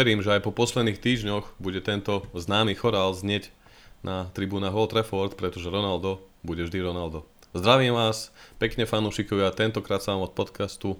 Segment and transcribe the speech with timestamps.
[0.00, 3.52] verím, že aj po posledných týždňoch bude tento známy chorál znieť
[4.00, 7.28] na tribúnach Old Trafford, pretože Ronaldo bude vždy Ronaldo.
[7.52, 10.96] Zdravím vás, pekne fanúšikovia, tentokrát sa vám od podcastu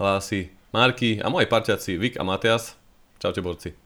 [0.00, 2.72] hlási Marky a moji parťaci Vik a Matias.
[3.20, 3.76] Čaute borci.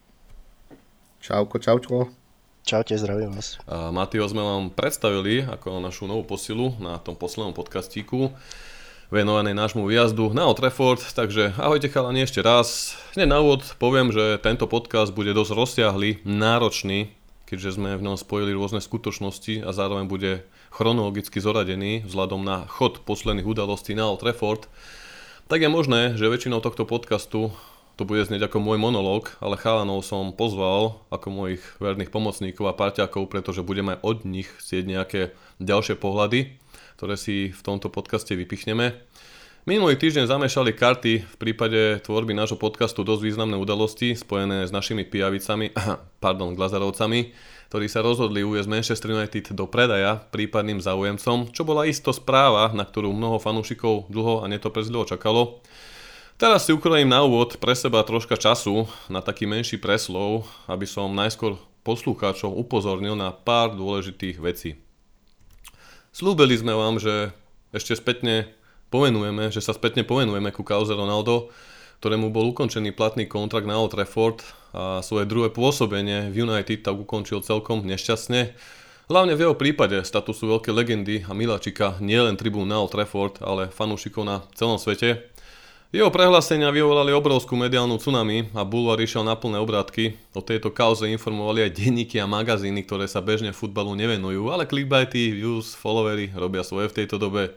[1.18, 2.14] Čauko, čaučko.
[2.62, 3.58] Čaute, zdravím vás.
[3.66, 8.30] Matio sme vám predstavili ako našu novú posilu na tom poslednom podcastíku
[9.12, 12.96] venované nášmu výjazdu na Old Trafford, takže ahojte chalani ešte raz.
[13.12, 17.12] Hneď na úvod poviem, že tento podcast bude dosť rozsiahly, náročný,
[17.44, 23.04] keďže sme v ňom spojili rôzne skutočnosti a zároveň bude chronologicky zoradený vzhľadom na chod
[23.04, 24.64] posledných udalostí na Old Trafford,
[25.44, 27.52] tak je možné, že väčšinou tohto podcastu
[28.00, 32.72] to bude znieť ako môj monológ, ale chalanov som pozval ako mojich verných pomocníkov a
[32.72, 35.20] parťákov, pretože budeme aj od nich chcieť nejaké
[35.60, 36.62] ďalšie pohľady
[37.02, 38.94] ktoré si v tomto podcaste vypichneme.
[39.62, 45.06] Minulý týždeň zamešali karty v prípade tvorby nášho podcastu dosť významné udalosti spojené s našimi
[45.06, 45.70] pijavicami,
[46.24, 47.30] pardon, glazarovcami,
[47.70, 52.82] ktorí sa rozhodli uviezť Manchester United do predaja prípadným záujemcom, čo bola isto správa, na
[52.82, 55.62] ktorú mnoho fanúšikov dlho a netoprezlivo čakalo.
[56.42, 61.14] Teraz si ukrojím na úvod pre seba troška času na taký menší preslov, aby som
[61.14, 61.54] najskôr
[61.86, 64.74] poslucháčov upozornil na pár dôležitých vecí.
[66.10, 67.30] Slúbili sme vám, že
[67.70, 68.58] ešte spätne
[68.92, 71.48] povenujeme, že sa spätne povenujeme ku kauze Ronaldo,
[72.04, 74.44] ktorému bol ukončený platný kontrakt na Old Trafford
[74.76, 78.52] a svoje druhé pôsobenie v United tak ukončil celkom nešťastne.
[79.08, 83.72] Hlavne v jeho prípade statusu veľké legendy a miláčika nielen tribún na Old Trafford, ale
[83.72, 85.32] fanúšikov na celom svete.
[85.92, 90.16] Jeho prehlásenia vyvolali obrovskú mediálnu tsunami a Bulvar išiel na plné obrátky.
[90.32, 95.36] O tejto kauze informovali aj denníky a magazíny, ktoré sa bežne futbalu nevenujú, ale clickbaity,
[95.36, 97.52] views, followery robia svoje v tejto dobe.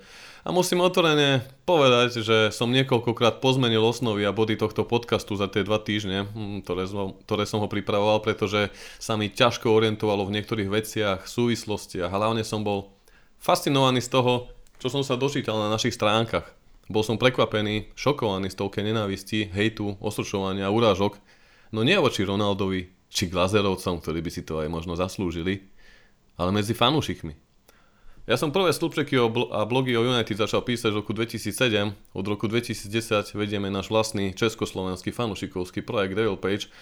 [0.46, 5.66] A musím otvorene povedať, že som niekoľkokrát pozmenil osnovy a body tohto podcastu za tie
[5.66, 8.70] dva týždne, hm, ktoré som, ktoré som ho pripravoval, pretože
[9.02, 12.94] sa mi ťažko orientovalo v niektorých veciach, súvislostiach a hlavne som bol
[13.42, 16.46] fascinovaný z toho, čo som sa dočítal na našich stránkach.
[16.94, 21.18] Bol som prekvapený, šokovaný z toľké nenávisti, hejtu, osočovania urážok,
[21.74, 25.66] no nie voči Ronaldovi či Glazerovcom, ktorí by si to aj možno zaslúžili,
[26.38, 27.45] ale medzi fanúšikmi.
[28.26, 29.22] Ja som prvé stĺpčeky
[29.54, 31.94] a blogy o United začal písať v roku 2007.
[31.94, 36.74] Od roku 2010 vedieme náš vlastný československý fanúšikovský projekt Devil Page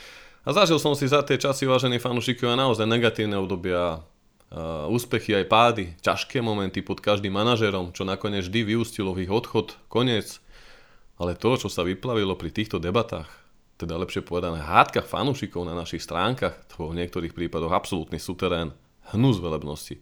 [0.48, 4.00] a zažil som si za tie časy, vážení fanúšikovia, naozaj negatívne obdobia
[4.88, 9.76] úspechy aj pády, ťažké momenty pod každým manažerom, čo nakoniec vždy vyústilo v ich odchod,
[9.92, 10.40] koniec.
[11.20, 13.28] Ale to, čo sa vyplavilo pri týchto debatách,
[13.76, 18.72] teda lepšie povedané hádkach fanúšikov na našich stránkach, to v niektorých prípadoch absolútny suterén,
[19.12, 20.00] hnus velebnosti.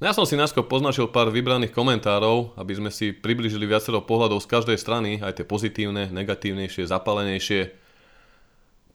[0.00, 4.40] No ja som si náskôr poznačil pár vybraných komentárov, aby sme si približili viacero pohľadov
[4.40, 7.68] z každej strany, aj tie pozitívne, negatívnejšie, zapalenejšie,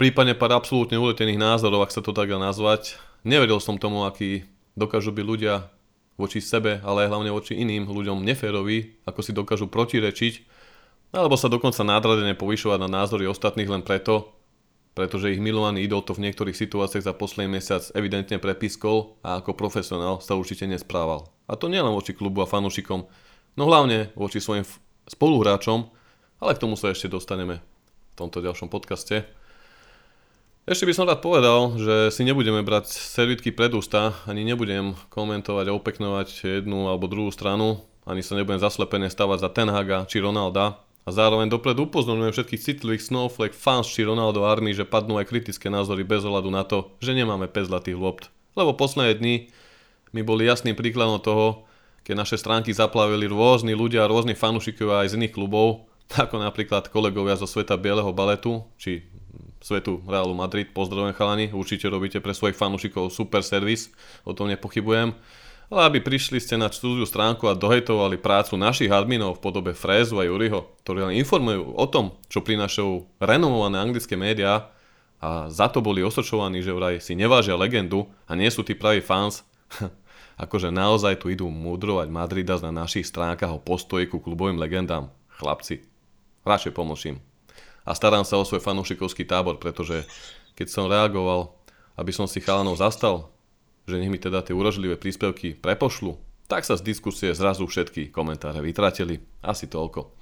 [0.01, 2.97] prípadne pár absolútne uletených názorov, ak sa to tak dá nazvať.
[3.21, 5.69] Neveril som tomu, aký dokážu byť ľudia
[6.17, 10.41] voči sebe, ale aj hlavne voči iným ľuďom neféroví, ako si dokážu protirečiť,
[11.13, 14.34] alebo sa dokonca nádradene povyšovať na názory ostatných len preto,
[14.95, 19.53] pretože ich milovaný idol to v niektorých situáciách za posledný mesiac evidentne prepiskol a ako
[19.53, 21.27] profesionál sa určite nesprával.
[21.51, 23.03] A to nielen voči klubu a fanúšikom,
[23.59, 24.63] no hlavne voči svojim
[25.11, 25.91] spoluhráčom,
[26.39, 29.27] ale k tomu sa ešte dostaneme v tomto ďalšom podcaste.
[30.65, 35.69] Ešte by som rád povedal, že si nebudeme brať servitky pred ústa, ani nebudem komentovať
[35.69, 40.81] a opeknovať jednu alebo druhú stranu, ani sa nebudem zaslepene stavať za Tenhaga či Ronalda.
[41.05, 45.69] A zároveň dopredu upozorňujem všetkých citlivých snowflake fans či Ronaldo Army, že padnú aj kritické
[45.69, 48.33] názory bez ohľadu na to, že nemáme 5 zlatých lopt.
[48.57, 49.35] Lebo posledné dni
[50.17, 51.69] mi boli jasným príkladom toho,
[52.01, 55.85] keď naše stránky zaplavili rôzni ľudia, rôzni fanúšikovia aj z iných klubov,
[56.25, 59.05] ako napríklad kolegovia zo sveta bieleho baletu, či
[59.61, 60.69] svetu Realu Madrid.
[60.73, 63.89] Pozdravujem chalani, určite robíte pre svojich fanúšikov super servis,
[64.21, 65.17] o tom nepochybujem.
[65.65, 70.21] Ale aby prišli ste na cudziu stránku a dohejtovali prácu našich adminov v podobe Frézu
[70.21, 74.69] a Juriho, ktorí len informujú o tom, čo prinášajú renomované anglické médiá
[75.17, 79.01] a za to boli osočovaní, že vraj si nevážia legendu a nie sú tí praví
[79.01, 79.41] fans,
[80.43, 85.09] akože naozaj tu idú mudrovať Madridas na našich stránkach o postoji ku klubovým legendám.
[85.35, 85.81] Chlapci,
[86.45, 87.17] radšej pomlčím
[87.85, 90.03] a starám sa o svoj fanúšikovský tábor, pretože
[90.57, 91.53] keď som reagoval,
[91.95, 93.29] aby som si chalanov zastal,
[93.85, 98.61] že nech mi teda tie uražlivé príspevky prepošlu, tak sa z diskusie zrazu všetky komentáre
[98.61, 99.21] vytratili.
[99.41, 100.13] Asi toľko.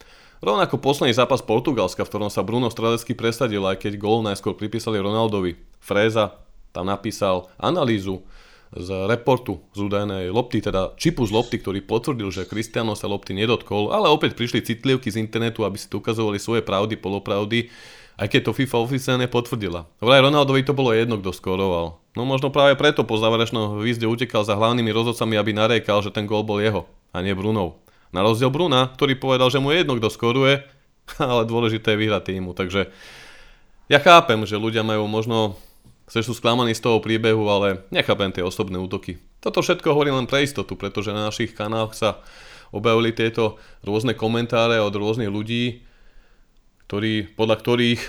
[0.43, 4.99] Rovnako posledný zápas Portugalska, v ktorom sa Bruno Strelecký presadil, aj keď gól najskôr pripísali
[4.99, 5.55] Ronaldovi.
[5.79, 6.43] Fréza
[6.75, 8.27] tam napísal analýzu
[8.73, 13.37] z reportu z údajnej lopty, teda čipu z lopty, ktorý potvrdil, že Cristiano sa lopty
[13.37, 17.69] nedotkol, ale opäť prišli citlivky z internetu, aby si tu ukazovali svoje pravdy, polopravdy.
[18.13, 19.89] Aj keď to FIFA oficiálne potvrdila.
[19.97, 21.97] Vraj Ronaldovi to bolo jedno, kto skoroval.
[22.13, 26.29] No možno práve preto po záverečnom výzde utekal za hlavnými rozhodcami, aby narekal, že ten
[26.29, 27.81] gól bol jeho a nie Brunov.
[28.13, 30.61] Na rozdiel Bruna, ktorý povedal, že mu je jedno, kto skoruje,
[31.17, 32.53] ale dôležité je vyhrať týmu.
[32.53, 32.93] Takže
[33.89, 35.57] ja chápem, že ľudia majú možno
[36.13, 39.17] že sú sklamaní z toho príbehu, ale nechápem tie osobné útoky.
[39.39, 42.19] Toto všetko hovorím len pre istotu, pretože na našich kanáloch sa
[42.75, 45.85] objavili tieto rôzne komentáre od rôznych ľudí,
[46.93, 48.01] ktorí, podľa ktorých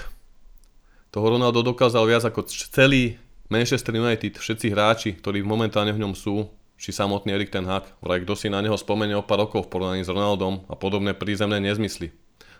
[1.08, 3.16] toho Ronaldo dokázal viac ako celý
[3.48, 8.20] Manchester United, všetci hráči, ktorí momentálne v ňom sú, či samotný Erik ten Hag, vraj
[8.28, 11.64] kto si na neho spomenie o pár rokov v porovnaní s Ronaldom a podobné prízemné
[11.64, 12.12] nezmysly.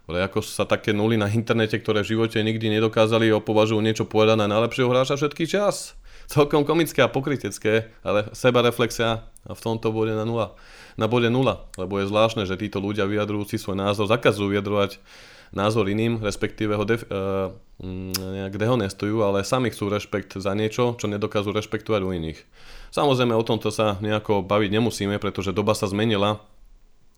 [0.08, 4.40] Vraj ako sa také nuly na internete, ktoré v živote nikdy nedokázali, opovažujú niečo povedať
[4.40, 5.92] na najlepšieho hráča všetký čas.
[6.24, 10.56] Celkom komické a pokrytecké, ale seba reflexia v tomto bode na nula.
[10.96, 15.04] Na bode nula, lebo je zvláštne, že títo ľudia vyjadrujúci svoj názor zakazujú vyjadrovať
[15.52, 17.52] názor iným, respektíve ho def- uh,
[18.14, 22.38] nejak dehonestujú, ale sami chcú rešpekt za niečo, čo nedokážu rešpektovať u iných.
[22.94, 26.38] Samozrejme o tomto sa nejako baviť nemusíme, pretože doba sa zmenila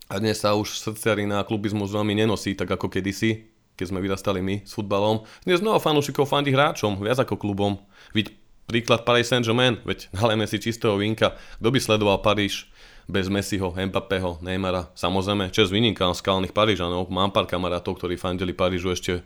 [0.09, 4.41] a dnes sa už srdciarina a klubizmus veľmi nenosí, tak ako kedysi, keď sme vyrastali
[4.41, 5.27] my s futbalom.
[5.45, 7.77] Dnes mnoho fanúšikov fandí hráčom, viac ako klubom.
[8.17, 8.33] Vidť
[8.71, 11.37] príklad Paris Saint-Germain, veď nalejme si čistého vinka.
[11.59, 12.71] Kto by sledoval Paríž
[13.07, 14.91] bez Messiho, Mbappého, Neymara.
[14.99, 17.07] Samozrejme, čes vynikám skalných Parížanov.
[17.07, 19.23] Mám pár kamarátov, ktorí fandili Parížu ešte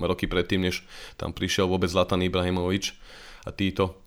[0.00, 0.84] roky predtým, než
[1.20, 2.96] tam prišiel vôbec Zlatan Ibrahimovič
[3.44, 4.00] a títo.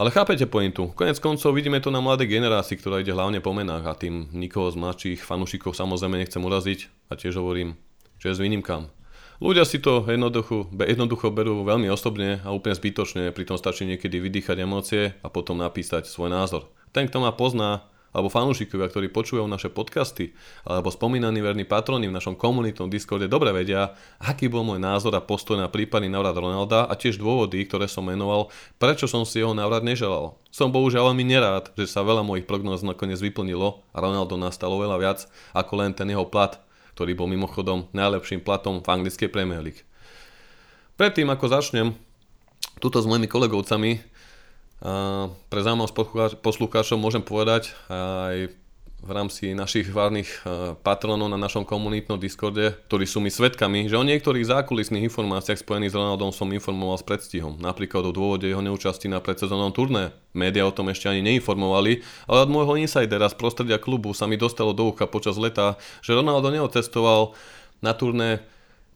[0.00, 0.96] Ale chápete pointu.
[0.96, 4.72] Konec koncov vidíme to na mladej generácii, ktorá ide hlavne po menách a tým nikoho
[4.72, 7.76] z mladších fanúšikov samozrejme nechcem uraziť a tiež hovorím,
[8.16, 8.88] že s výnimkám.
[9.40, 14.56] Ľudia si to jednoducho, jednoducho berú veľmi osobne a úplne zbytočne, pritom stačí niekedy vydýchať
[14.60, 16.68] emócie a potom napísať svoj názor.
[16.92, 20.34] Ten, kto ma pozná, alebo fanúšikovia, ktorí počúvajú naše podcasty,
[20.66, 25.22] alebo spomínaní verní patroni v našom komunitnom Discorde dobre vedia, aký bol môj názor a
[25.22, 28.50] postoj na prípadný návrat Ronalda a tiež dôvody, ktoré som menoval,
[28.82, 30.34] prečo som si jeho návrat neželal.
[30.50, 34.96] Som bohužiaľ veľmi nerád, že sa veľa mojich prognóz nakoniec vyplnilo a Ronaldo nastalo veľa
[34.98, 35.18] viac
[35.54, 36.58] ako len ten jeho plat,
[36.98, 39.86] ktorý bol mimochodom najlepším platom v anglickej Premier League.
[40.98, 41.96] Predtým ako začnem,
[42.76, 44.09] tuto s mojimi kolegovcami
[44.80, 48.48] pre zaujímavosť poslucháčov môžem povedať aj
[49.00, 53.96] v rámci našich várnych e, patronov na našom komunitnom Discorde, ktorí sú mi svetkami, že
[53.96, 57.56] o niektorých zákulisných informáciách spojených s Ronaldom som informoval s predstihom.
[57.64, 60.12] Napríklad o dôvode jeho neúčasti na predsezónnom turné.
[60.36, 64.36] Média o tom ešte ani neinformovali, ale od môjho insidera z prostredia klubu sa mi
[64.36, 67.32] dostalo do ucha počas leta, že Ronaldo neocestoval
[67.80, 68.44] na turné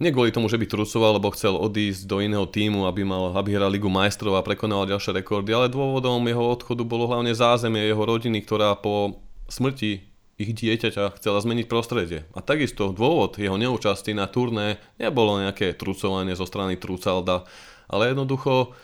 [0.02, 3.54] nie kvôli tomu, že by trucoval, lebo chcel odísť do iného týmu, aby, mal, aby
[3.54, 8.02] hral Ligu majstrov a prekonal ďalšie rekordy, ale dôvodom jeho odchodu bolo hlavne zázemie jeho
[8.02, 10.02] rodiny, ktorá po smrti
[10.34, 12.26] ich dieťaťa chcela zmeniť prostredie.
[12.34, 17.46] A takisto dôvod jeho neúčasti na turné nebolo nejaké trucovanie zo strany Trucalda,
[17.86, 18.74] ale jednoducho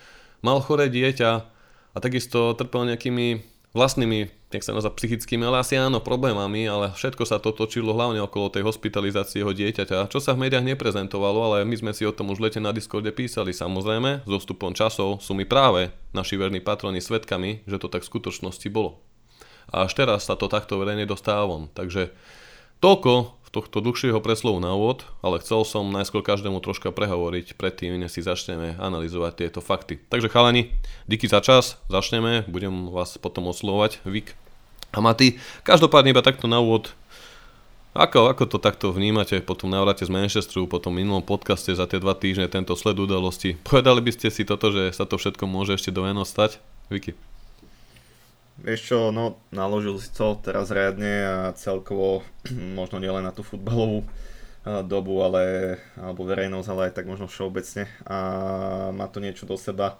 [0.47, 1.31] mal choré dieťa
[1.91, 7.23] a takisto trpel nejakými vlastnými nech sa nazva psychickými, ale asi áno, problémami, ale všetko
[7.23, 11.63] sa to točilo hlavne okolo tej hospitalizácie jeho dieťaťa, čo sa v médiách neprezentovalo, ale
[11.63, 15.39] my sme si o tom už lete na Discorde písali samozrejme, s dostupom časov sú
[15.39, 18.99] mi práve naši verní patroni svetkami, že to tak v skutočnosti bolo.
[19.71, 22.11] A až teraz sa to takto verejne dostáva von, takže
[22.83, 28.15] toľko tohto dlhšieho preslovu na úvod, ale chcel som najskôr každému troška prehovoriť predtým, než
[28.15, 29.99] si začneme analyzovať tieto fakty.
[30.07, 30.71] Takže chalani,
[31.11, 34.39] díky za čas, začneme, budem vás potom oslovať, Vik
[34.95, 35.39] a Maty.
[35.67, 36.95] Každopádne iba takto na úvod,
[37.91, 41.91] ako, ako to takto vnímate po tom návrate z Manchesteru, po tom minulom podcaste za
[41.91, 43.59] tie dva týždne, tento sled udalosti?
[43.67, 46.63] Povedali by ste si toto, že sa to všetko môže ešte do stať?
[46.87, 47.19] Vicky.
[48.61, 52.21] Vieš čo, no naložil si to teraz riadne a celkovo
[52.79, 54.05] možno nielen na tú futbalovú
[54.85, 58.19] dobu, ale, alebo verejnosť, ale aj tak možno všeobecne a
[58.93, 59.97] má to niečo do seba.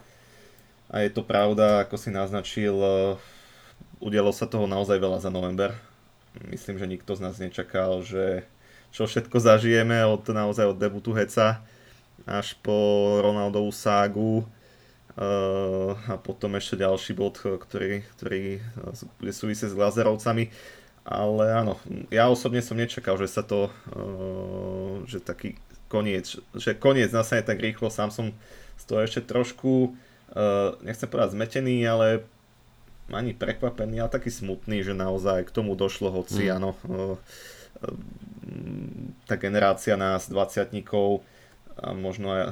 [0.93, 3.17] A je to pravda, ako si naznačil, e,
[4.03, 5.73] udialo sa toho naozaj veľa za november.
[6.51, 8.45] Myslím, že nikto z nás nečakal, že
[8.91, 11.63] čo všetko zažijeme od naozaj od debutu Heca
[12.29, 12.77] až po
[13.23, 14.45] Ronaldovú ságu
[15.21, 18.65] a potom ešte ďalší bod, ktorý, ktorý
[19.21, 20.49] bude súvisieť s Lazerovcami.
[21.05, 21.77] Ale áno,
[22.09, 23.69] ja osobne som nečakal, že sa to,
[25.05, 25.61] že taký
[25.93, 28.33] koniec, že koniec nastane tak rýchlo, sám som
[28.81, 29.93] z toho ešte trošku,
[30.81, 32.25] nechcem povedať zmetený, ale
[33.11, 36.53] ani prekvapený, ale taký smutný, že naozaj k tomu došlo, hoci mm.
[36.57, 36.71] áno,
[39.27, 40.71] tá generácia nás, 20
[41.79, 42.43] a možno aj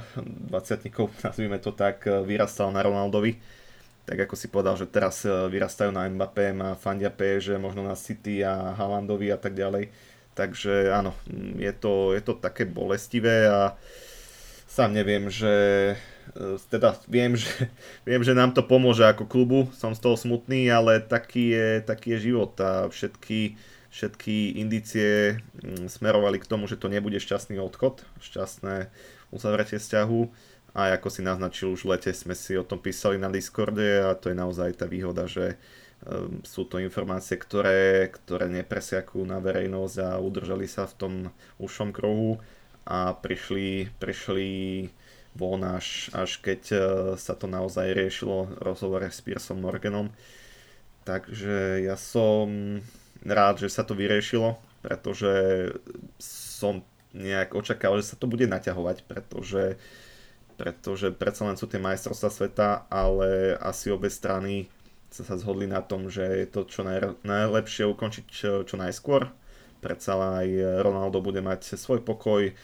[0.51, 0.91] 20
[1.27, 3.39] nazvime to tak, e, vyrastal na Ronaldovi.
[4.09, 7.99] Tak ako si povedal, že teraz e, vyrastajú na Mbappé a fandia že možno na
[7.99, 9.91] City a Haalandovi a tak ďalej.
[10.33, 11.19] Takže áno,
[11.59, 13.75] je to, je to také bolestivé a
[14.69, 15.55] sám neviem, že
[16.39, 17.73] e, teda viem, že,
[18.07, 22.15] viem, že nám to pomôže ako klubu, som z toho smutný, ale taký je, taký
[22.15, 23.59] je život a všetky,
[23.99, 28.87] všetky indície mm, smerovali k tomu, že to nebude šťastný odchod, šťastné
[29.35, 30.21] uzavretie vzťahu
[30.79, 34.15] a ako si naznačil už v lete sme si o tom písali na Discorde a
[34.15, 35.59] to je naozaj tá výhoda, že
[36.07, 41.13] um, sú to informácie, ktoré, ktoré nepresiakujú na verejnosť a udržali sa v tom
[41.59, 42.39] ušom kruhu
[42.87, 44.49] a prišli, prišli
[45.35, 46.81] von až, až keď uh,
[47.19, 50.15] sa to naozaj riešilo v rozhovore s Piersom Morganom.
[51.03, 52.79] Takže ja som
[53.25, 55.33] rád, že sa to vyriešilo, pretože
[56.23, 56.85] som
[57.17, 59.81] nejak očakával, že sa to bude naťahovať, pretože
[60.59, 64.67] pretože predsa len sú tie majstrovstvá sveta, ale asi obe strany
[65.07, 69.31] sa, sa zhodli na tom, že je to čo naj, najlepšie ukončiť čo, čo najskôr.
[69.79, 72.55] Predsa aj Ronaldo bude mať svoj pokoj, e,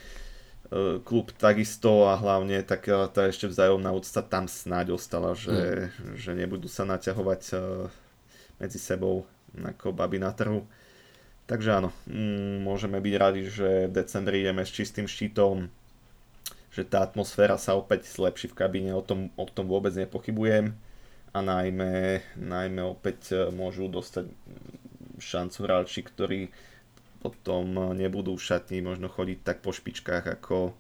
[1.07, 6.19] klub takisto a hlavne tak tá ešte vzájomná úcta tam snáď ostala, že, mm.
[6.19, 7.57] že nebudú sa naťahovať e,
[8.59, 9.23] medzi sebou
[9.63, 10.67] ako baby na trhu.
[11.45, 11.93] Takže áno,
[12.65, 15.69] môžeme byť radi, že v decembri ideme s čistým štítom,
[16.73, 20.73] že tá atmosféra sa opäť zlepší v kabíne, o tom, o tom vôbec nepochybujem
[21.35, 24.31] a najmä, najmä opäť e, môžu dostať
[25.21, 26.51] šancu hráči, ktorí
[27.23, 30.77] potom nebudú v šatni možno chodiť tak po špičkách ako,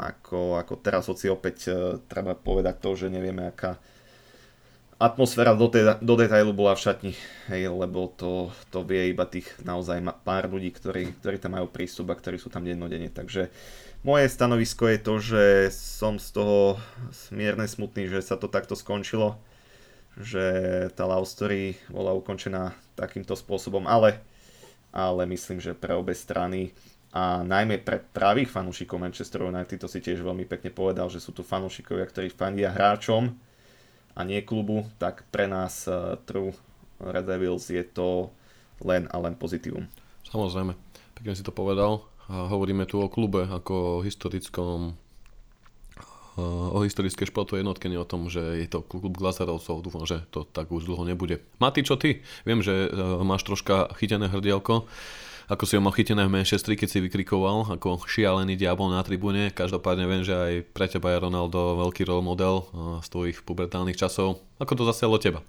[0.00, 3.80] ako, ako teraz, hoci opäť e, treba povedať to, že nevieme aká
[4.98, 7.12] atmosféra do, te, do detailu bola v šatni,
[7.50, 12.14] hej, lebo to, to vie iba tých naozaj pár ľudí, ktorí, ktorí tam majú prístup
[12.14, 13.50] a ktorí sú tam dennodenne, takže
[14.06, 16.58] moje stanovisko je to, že som z toho
[17.10, 19.40] smierne smutný, že sa to takto skončilo,
[20.14, 20.44] že
[20.94, 24.22] tá love story bola ukončená takýmto spôsobom, ale,
[24.94, 26.70] ale myslím, že pre obe strany
[27.14, 31.30] a najmä pre pravých fanúšikov Manchester United to si tiež veľmi pekne povedal, že sú
[31.30, 33.30] tu fanúšikovia, ktorí fandia hráčom
[34.14, 36.54] a nie klubu, tak pre nás uh, True
[37.02, 38.30] Red Devils je to
[38.82, 39.86] len a len pozitívum.
[40.30, 40.74] Samozrejme,
[41.18, 44.96] pekne si to povedal a hovoríme tu o klube ako o historickom
[46.34, 49.86] o historickej športovej jednotke, nie o tom, že je to klub Glazerovcov.
[49.86, 51.38] Dúfam, že to tak už dlho nebude.
[51.62, 52.26] Mati, čo ty?
[52.42, 54.90] Viem, že e, máš troška chytené hrdielko.
[55.48, 59.52] Ako si ho mal chytené v Manchesteri, keď si vykrikoval ako šialený diabol na tribúne.
[59.52, 62.64] Každopádne viem, že aj pre teba je Ronaldo veľký role model
[63.04, 64.40] z tvojich pubertálnych časov.
[64.56, 65.44] Ako to zasialo teba?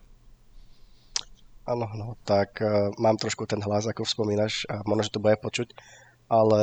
[1.66, 5.34] Áno, no, tak uh, mám trošku ten hlas, ako spomínaš, a možno, že to bude
[5.42, 5.74] počuť
[6.30, 6.62] ale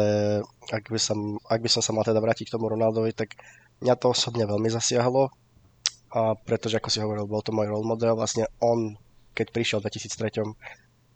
[0.70, 3.38] ak by, som, ak by som sa mal teda vrátiť k tomu Ronaldovi, tak
[3.82, 5.30] mňa to osobne veľmi zasiahlo,
[6.12, 8.98] a pretože ako si hovoril, bol to môj role model, vlastne on,
[9.32, 10.44] keď prišiel v 2003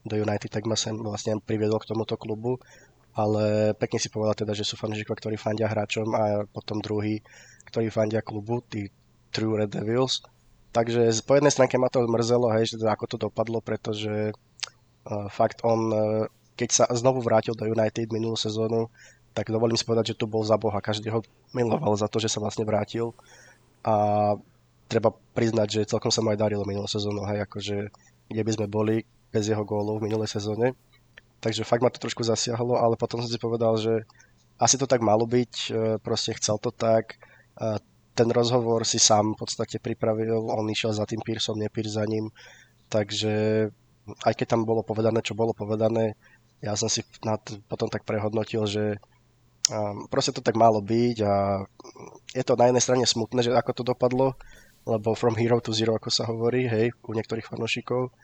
[0.07, 2.59] do United, tak ma sem vlastne priviedol k tomuto klubu,
[3.15, 7.21] ale pekne si povedal teda, že sú fanúšikovia, ktorí fandia hráčom a potom druhý,
[7.69, 8.89] ktorí fandia klubu, tí
[9.35, 10.23] True Red Devils.
[10.71, 15.27] Takže po jednej stránke ma to mrzelo, hej, že teda ako to dopadlo, pretože uh,
[15.33, 18.89] fakt on uh, keď sa znovu vrátil do United minulú sezónu,
[19.37, 20.81] tak dovolím si povedať, že tu bol za Boha.
[20.81, 21.21] Každý ho
[21.53, 23.13] miloval za to, že sa vlastne vrátil.
[23.85, 24.35] A
[24.89, 27.93] treba priznať, že celkom sa mu aj darilo minulú sezónu, hej, akože
[28.33, 29.05] kde by sme boli
[29.37, 30.73] bez jeho gólov v minulej sezóne.
[31.45, 34.09] Takže fakt ma to trošku zasiahlo, ale potom som si povedal, že
[34.57, 37.21] asi to tak malo byť, e, proste chcel to tak.
[38.17, 42.33] Ten rozhovor si sám v podstate pripravil, on išiel za tým Pearsom, Pierce za ním.
[42.89, 43.69] Takže
[44.25, 46.17] aj keď tam bolo povedané, čo bolo povedané,
[46.65, 47.05] ja som si
[47.69, 48.85] potom tak prehodnotil, že
[49.69, 51.61] um, proste to tak malo byť a
[52.33, 54.33] je to na jednej strane smutné, že ako to dopadlo,
[54.89, 58.15] lebo from hero to zero, ako sa hovorí, hej, u niektorých fanúšikov,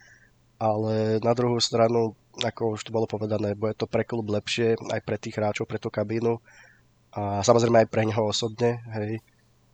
[0.63, 5.01] ale na druhú stranu, ako už tu bolo povedané, bude to pre klub lepšie, aj
[5.03, 6.39] pre tých hráčov, pre tú kabínu.
[7.11, 9.19] A samozrejme aj pre neho osobne, hej,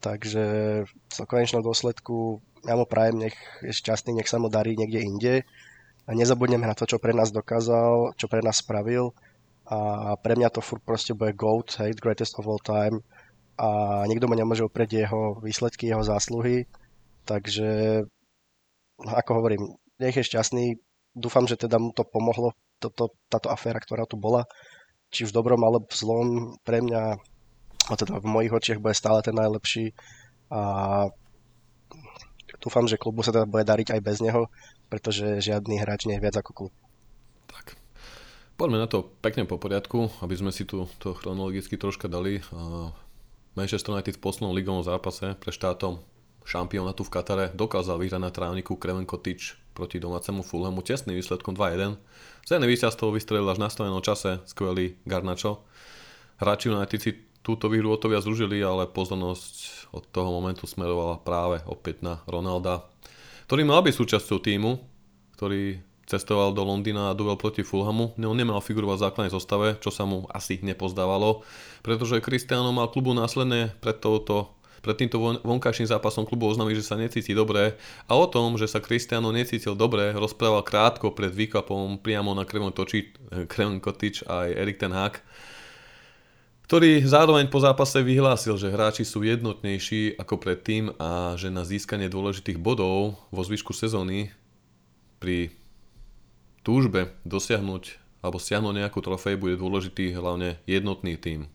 [0.01, 0.43] takže
[0.89, 5.35] v konečnom dôsledku ja mu prajem, nech je šťastný, nech sa mu darí niekde inde,
[6.09, 9.13] a nezabudneme na to, čo pre nás dokázal, čo pre nás spravil.
[9.69, 13.05] A pre mňa to furt proste bude GOAT, hej, greatest of all time.
[13.61, 16.65] A nikto mu nemôže uprieť jeho výsledky, jeho zásluhy,
[17.29, 18.01] takže
[19.05, 20.79] ako hovorím, nech je šťastný,
[21.13, 24.47] dúfam, že teda mu to pomohlo, toto, táto aféra, ktorá tu bola,
[25.11, 26.27] či v dobrom alebo v zlom,
[26.63, 27.03] pre mňa,
[27.89, 29.91] a teda v mojich očiach bude stále ten najlepší
[30.49, 30.61] a
[32.61, 34.49] dúfam, že klubu sa teda bude dariť aj bez neho,
[34.89, 36.73] pretože žiadny hráč nie je viac ako klub.
[37.49, 37.77] Tak.
[38.59, 42.43] Poďme na to pekne po poriadku, aby sme si tu to chronologicky troška dali.
[43.55, 46.03] Manchester United v poslednom ligovom zápase pre štátom
[46.45, 51.95] šampionátu v Katare dokázal vyhrať na trávniku Kreven Cottage proti domácemu Fulhamu tesným výsledkom 2-1.
[52.43, 55.63] Cene víťazstvo vystrelil až na nastavenom čase skvelý Garnačo.
[56.39, 59.53] Hráči United si tú túto výhru o to ale pozornosť
[59.95, 62.85] od toho momentu smerovala práve opäť na Ronalda,
[63.49, 64.77] ktorý mal byť súčasťou týmu,
[65.33, 68.13] ktorý cestoval do Londýna a duel proti Fulhamu.
[68.17, 71.41] On nemal figurovať v základnej zostave, čo sa mu asi nepozdávalo,
[71.81, 76.99] pretože Cristiano mal klubu následne pred touto pred týmto vonkajším zápasom klubu oznámil, že sa
[76.99, 77.75] necíti dobre
[78.07, 83.79] a o tom, že sa Cristiano necítil dobre, rozprával krátko pred výkapom priamo na Kreven
[83.79, 85.19] Kotič aj Erik Ten Hag,
[86.69, 92.05] ktorý zároveň po zápase vyhlásil, že hráči sú jednotnejší ako predtým a že na získanie
[92.13, 94.29] dôležitých bodov vo zvyšku sezóny
[95.17, 95.49] pri
[96.61, 101.49] túžbe dosiahnuť alebo stiahnuť nejakú trofej bude dôležitý hlavne jednotný tým.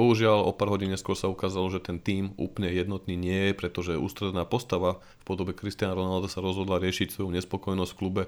[0.00, 4.00] Bohužiaľ, o pár hodín neskôr sa ukázalo, že ten tým úplne jednotný nie je, pretože
[4.00, 8.22] ústredná postava v podobe Cristiano Ronaldo sa rozhodla riešiť svoju nespokojnosť v klube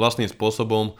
[0.00, 0.96] vlastným spôsobom.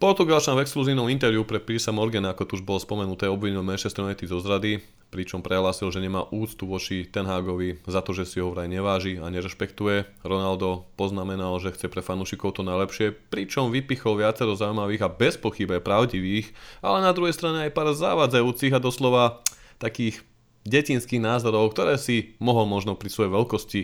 [0.00, 4.32] Portugalčan v exkluzívnom interviu pre Pirsa Morgana, ako tu už bolo spomenuté, obvinil Manchester United
[4.32, 4.80] zo zrady,
[5.12, 9.20] pričom prehlásil, že nemá úctu voči Ten Hagovi za to, že si ho vraj neváži
[9.20, 10.24] a nerešpektuje.
[10.24, 15.84] Ronaldo poznamenal, že chce pre fanúšikov to najlepšie, pričom vypichol viacero zaujímavých a bez pochybe
[15.84, 19.44] pravdivých, ale na druhej strane aj pár zavádzajúcich a doslova
[19.76, 20.24] takých
[20.64, 23.80] detinských názorov, ktoré si mohol možno pri svojej veľkosti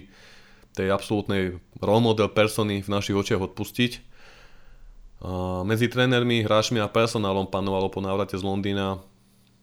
[0.78, 3.92] tej absolútnej role model persony v našich očiach odpustiť.
[5.66, 9.02] Medzi trénermi, hráčmi a personálom panovalo po návrate z Londýna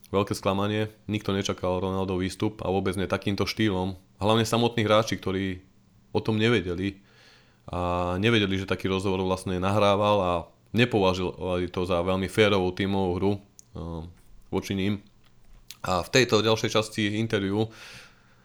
[0.10, 0.92] veľké sklamanie.
[1.10, 3.98] Nikto nečakal Ronaldo výstup a vôbec nie takýmto štýlom.
[4.22, 5.62] Hlavne samotní hráči, ktorí
[6.16, 7.02] o tom nevedeli
[7.70, 10.34] a nevedeli, že taký rozhovor vlastne nahrával a
[10.76, 13.32] nepovažovali to za veľmi férovú tímovú hru
[14.54, 15.02] voči ním.
[15.86, 17.70] A v tejto ďalšej časti interviu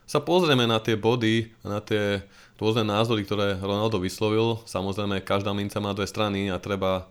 [0.05, 2.21] sa pozrieme na tie body, na tie
[2.59, 4.59] rôzne názory, ktoré Ronaldo vyslovil.
[4.67, 7.09] Samozrejme, každá minca má dve strany a treba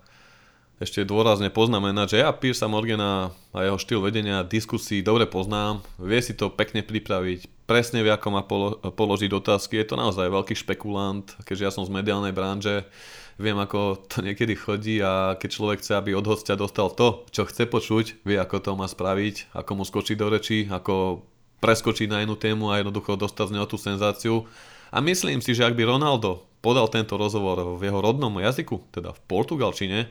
[0.80, 6.24] ešte dôrazne poznamenať, že ja Piersa Morgana a jeho štýl vedenia diskusí dobre poznám, vie
[6.24, 10.56] si to pekne pripraviť, presne vie, ako má polo- položiť otázky, je to naozaj veľký
[10.56, 12.88] špekulant, keďže ja som z mediálnej branže,
[13.36, 17.44] viem, ako to niekedy chodí a keď človek chce, aby od hostia dostal to, čo
[17.44, 21.24] chce počuť, vie, ako to má spraviť, ako mu skočiť do rečí, ako
[21.60, 24.48] preskočiť na jednu tému a jednoducho dostať z neho tú senzáciu.
[24.88, 29.12] A myslím si, že ak by Ronaldo podal tento rozhovor v jeho rodnom jazyku, teda
[29.12, 30.08] v portugalčine,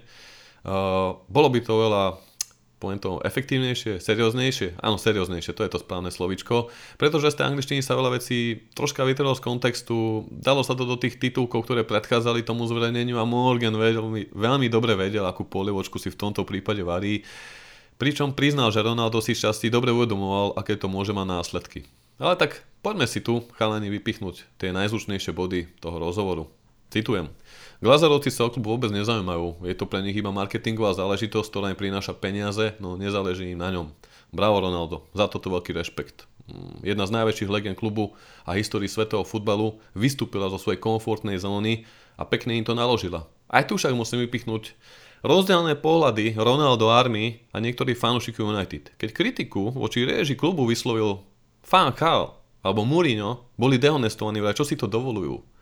[1.29, 2.03] bolo by to veľa
[2.79, 4.79] poviem to efektívnejšie, serióznejšie.
[4.79, 6.71] Áno, serióznejšie, to je to správne slovičko.
[6.95, 10.95] Pretože z tej angličtiny sa veľa vecí troška vytrhlo z kontextu, dalo sa to do
[10.95, 16.07] tých titulkov, ktoré predchádzali tomu zverejneniu a Morgan veľmi, veľmi dobre vedel, akú polievočku si
[16.07, 17.27] v tomto prípade varí.
[17.99, 21.83] Pričom priznal, že Ronaldo si šťastí dobre uvedomoval, aké to môže mať následky.
[22.15, 26.47] Ale tak poďme si tu, chalani, vypichnúť tie najzlučnejšie body toho rozhovoru.
[26.89, 27.29] Citujem.
[27.79, 29.63] Glazerovci sa o klub vôbec nezaujímajú.
[29.63, 33.69] Je to pre nich iba marketingová záležitosť, ktorá im prináša peniaze, no nezáleží im na
[33.71, 33.93] ňom.
[34.33, 36.27] Bravo Ronaldo, za toto veľký rešpekt.
[36.49, 41.85] Mm, jedna z najväčších legend klubu a histórii svetového futbalu vystúpila zo svojej komfortnej zóny
[42.17, 43.29] a pekne im to naložila.
[43.47, 44.73] Aj tu však musím vypichnúť
[45.21, 48.97] rozdielne pohľady Ronaldo Army a niektorí fanúšikovia United.
[48.97, 51.21] Keď kritiku voči réži klubu vyslovil
[51.61, 52.33] Fan Gaal
[52.65, 55.58] alebo Mourinho boli dehonestovaní, čo si to dovolujú.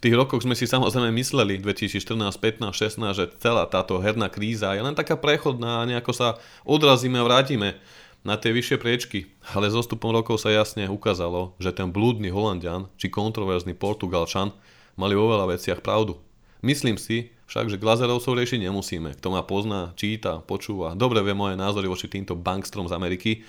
[0.00, 4.80] Tých rokoch sme si samozrejme mysleli, 2014, 15, 16, že celá táto herná kríza je
[4.80, 6.28] len taká prechodná a nejako sa
[6.64, 7.76] odrazíme a vrátime
[8.24, 9.28] na tie vyššie priečky.
[9.52, 14.56] Ale s ostupom rokov sa jasne ukázalo, že ten blúdny Holandian či kontroverzný Portugalčan
[14.96, 16.16] mali vo veľa veciach pravdu.
[16.64, 19.20] Myslím si však, že Glazerovcov riešiť nemusíme.
[19.20, 23.44] Kto ma pozná, číta, počúva, dobre vie moje názory voči týmto bankstrom z Ameriky,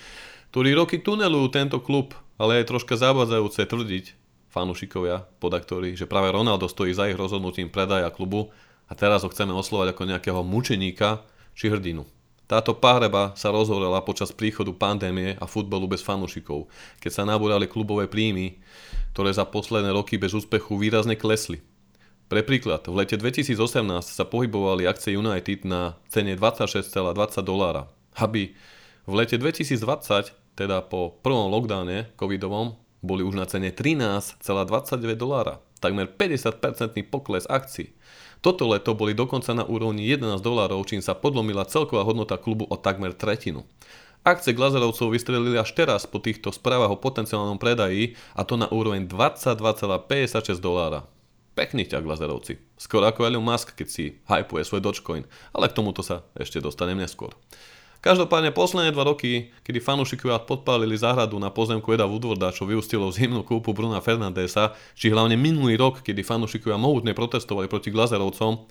[0.52, 4.04] ktorí roky tunelujú tento klub, ale je troška zavádzajúce tvrdiť,
[4.52, 8.52] fanúšikovia, podaktori, že práve Ronaldo stojí za ich rozhodnutím predaja klubu
[8.86, 11.24] a teraz ho chceme oslovať ako nejakého mučeníka
[11.56, 12.04] či hrdinu.
[12.44, 16.68] Táto páhreba sa rozhorela počas príchodu pandémie a futbalu bez fanúšikov,
[17.00, 18.60] keď sa nabúrali klubové príjmy,
[19.16, 21.64] ktoré za posledné roky bez úspechu výrazne klesli.
[22.28, 23.56] Pre príklad, v lete 2018
[24.04, 27.88] sa pohybovali akcie United na cene 26,20 dolára,
[28.20, 28.52] aby
[29.08, 36.06] v lete 2020 teda po prvom lockdowne covidovom, boli už na cene 13,29 dolára, takmer
[36.06, 37.92] 50% pokles akcií.
[38.42, 42.74] Toto leto boli dokonca na úrovni 11 dolárov, čím sa podlomila celková hodnota klubu o
[42.78, 43.66] takmer tretinu.
[44.22, 49.10] Akcie Glazerovcov vystrelili až teraz po týchto správach o potenciálnom predaji a to na úroveň
[49.10, 51.10] 22,56 dolára.
[51.58, 52.62] Pekný ťah Glazerovci.
[52.78, 57.02] Skoro ako Elon Musk, keď si hypuje svoj Dogecoin, ale k tomuto sa ešte dostanem
[57.02, 57.34] neskôr.
[58.02, 63.14] Každopádne posledné dva roky, kedy fanúšikovia podpálili záhradu na pozemku Eda Woodwarda, čo vyústilo v
[63.14, 68.66] zimnú kúpu Bruna Fernandesa, či hlavne minulý rok, kedy fanúšikovia mohutne protestovali proti Glazerovcom,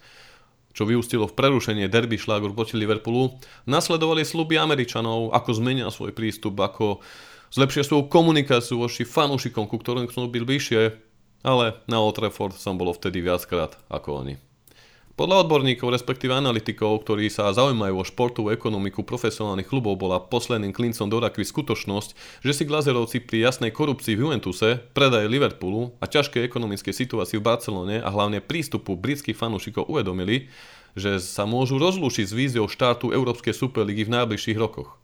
[0.76, 3.40] čo vyústilo v prerušenie derby šlágor proti Liverpoolu,
[3.72, 7.00] nasledovali sluby Američanov, ako zmenia svoj prístup, ako
[7.56, 10.82] zlepšia svoju komunikáciu voči fanúšikom, ku ktorým chcú byť bližšie,
[11.48, 14.51] ale na Old Trafford som bolo vtedy viackrát ako oni.
[15.12, 21.12] Podľa odborníkov, respektíve analytikov, ktorí sa zaujímajú o športovú ekonomiku profesionálnych klubov, bola posledným klincom
[21.12, 26.48] do rakvy skutočnosť, že si Glazerovci pri jasnej korupcii v Juventuse, predaje Liverpoolu a ťažkej
[26.48, 30.48] ekonomickej situácii v Barcelone a hlavne prístupu britských fanúšikov uvedomili,
[30.96, 35.01] že sa môžu rozlúčiť s víziou štátu Európskej superligy v najbližších rokoch.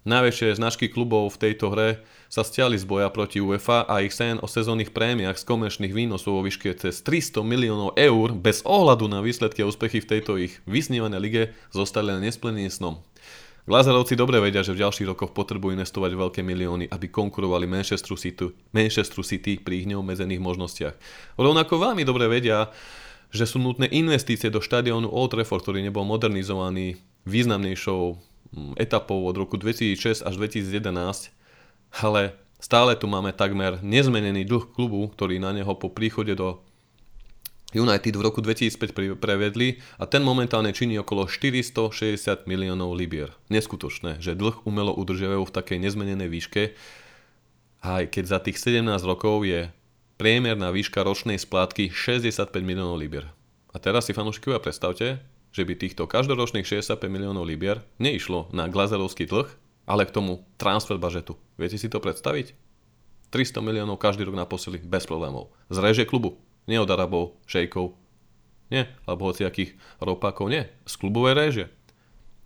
[0.00, 2.00] Najväčšie značky klubov v tejto hre
[2.32, 6.40] sa stiali z boja proti UEFA a ich sen o sezónnych prémiách z komerčných výnosov
[6.40, 10.56] vo výške cez 300 miliónov eur bez ohľadu na výsledky a úspechy v tejto ich
[10.64, 13.04] vysnívanej lige zostali len nespleným snom.
[13.68, 18.56] Glazerovci dobre vedia, že v ďalších rokoch potrebujú investovať veľké milióny, aby konkurovali Manchester City,
[18.72, 20.96] Manchester City pri ich neobmedzených možnostiach.
[21.36, 22.72] Rovnako veľmi dobre vedia,
[23.28, 26.96] že sú nutné investície do štadiónu Old Trafford, ktorý nebol modernizovaný
[27.28, 28.29] významnejšou
[28.78, 31.30] etapou od roku 2006 až 2011,
[32.02, 36.58] ale stále tu máme takmer nezmenený dlh klubu, ktorý na neho po príchode do
[37.70, 43.30] United v roku 2005 prevedli a ten momentálne činí okolo 460 miliónov libier.
[43.46, 46.62] Neskutočné, že dlh umelo udržiavajú v takej nezmenenej výške,
[47.86, 49.70] aj keď za tých 17 rokov je
[50.18, 53.30] priemerná výška ročnej splátky 65 miliónov libier.
[53.70, 59.26] A teraz si fanúšikovia predstavte, že by týchto každoročných 65 miliónov libier neišlo na glazerovský
[59.26, 59.50] dlh,
[59.90, 61.34] ale k tomu transfer budžetu.
[61.58, 62.54] Viete si to predstaviť?
[63.30, 65.54] 300 miliónov každý rok na posily bez problémov.
[65.70, 66.38] Z reže klubu.
[66.66, 67.94] Nie od Arabov, šejkov.
[68.70, 70.50] Nie, alebo hociakých ropákov.
[70.50, 71.64] Nie, z klubovej réže.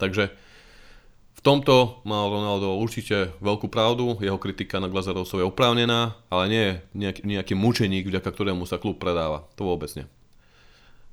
[0.00, 0.32] Takže
[1.36, 6.64] v tomto mal Ronaldo určite veľkú pravdu, jeho kritika na Glazerovcov je oprávnená, ale nie
[6.64, 9.44] je nejaký, nejaký mučeník, vďaka ktorému sa klub predáva.
[9.60, 10.08] To vôbec nie.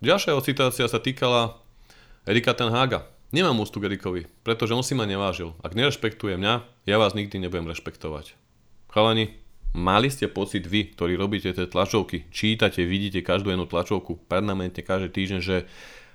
[0.02, 1.61] Ďalšia citácia sa týkala
[2.22, 3.10] Erika ten Haga.
[3.34, 5.58] Nemám ústu k Erikovi, pretože on si ma nevážil.
[5.66, 8.38] Ak nerešpektuje mňa, ja vás nikdy nebudem rešpektovať.
[8.94, 9.34] Chalani,
[9.74, 15.10] mali ste pocit vy, ktorí robíte tie tlačovky, čítate, vidíte každú jednu tlačovku permanentne každý
[15.10, 15.66] týždeň, že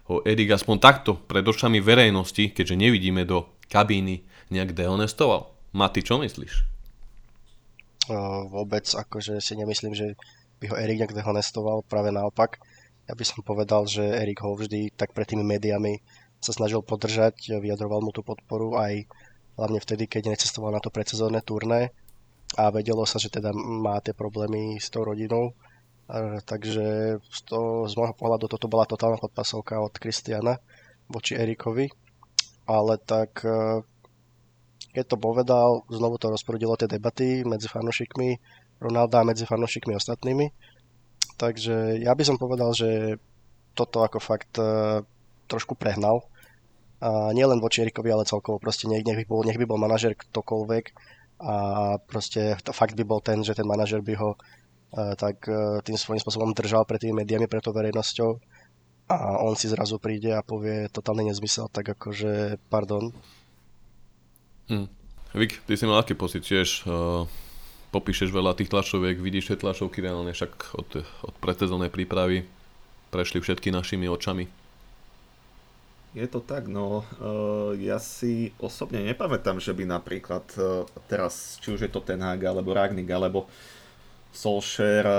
[0.07, 4.23] ho Erik aspoň takto pred očami verejnosti, keďže nevidíme do kabíny,
[4.55, 5.51] nejak dehonestoval.
[5.75, 6.55] Mati, čo myslíš?
[8.55, 10.15] Vôbec akože si nemyslím, že
[10.63, 12.63] by ho Erik nejak dehonestoval, práve naopak
[13.07, 16.03] ja by som povedal, že Erik ho vždy tak pred tými médiami
[16.43, 19.07] sa snažil podržať, vyjadroval mu tú podporu aj
[19.57, 21.95] hlavne vtedy, keď necestoval na to predsezónne turné
[22.55, 25.57] a vedelo sa, že teda má tie problémy s tou rodinou.
[26.47, 27.19] Takže
[27.51, 30.63] to, z môjho pohľadu toto bola totálna podpasovka od Kristiana
[31.11, 31.91] voči Erikovi.
[32.67, 33.83] Ale tak e,
[34.95, 38.39] keď to povedal, znovu to rozprudilo tie debaty medzi fanúšikmi
[38.79, 40.47] Ronalda a medzi fanúšikmi ostatnými
[41.37, 43.21] Takže ja by som povedal, že
[43.77, 45.05] toto ako fakt uh,
[45.47, 46.25] trošku prehnal.
[46.97, 50.85] A nielen voči Erikovi, ale celkovo proste nech, by bol, nech by bol manažer ktokoľvek
[51.37, 51.55] a
[52.01, 56.25] proste fakt by bol ten, že ten manažer by ho uh, tak uh, tým svojím
[56.25, 58.41] spôsobom držal pred tými médiami, pred tou verejnosťou
[59.13, 63.13] a on si zrazu príde a povie totálny nezmysel, tak akože pardon.
[64.73, 64.89] Hm.
[65.37, 67.29] Vik, ty si mal aký pocit tiež uh
[67.91, 72.47] popíšeš veľa tých tlačoviek, vidíš tie tlačovky reálne, však od, od pretezónnej prípravy
[73.15, 74.51] prešli všetky našimi očami.
[76.17, 81.77] Je to tak, no uh, ja si osobne nepamätám, že by napríklad uh, teraz, či
[81.77, 83.45] už je to Ten Hag, alebo Ragnik, alebo
[84.33, 85.17] Solskjaer uh,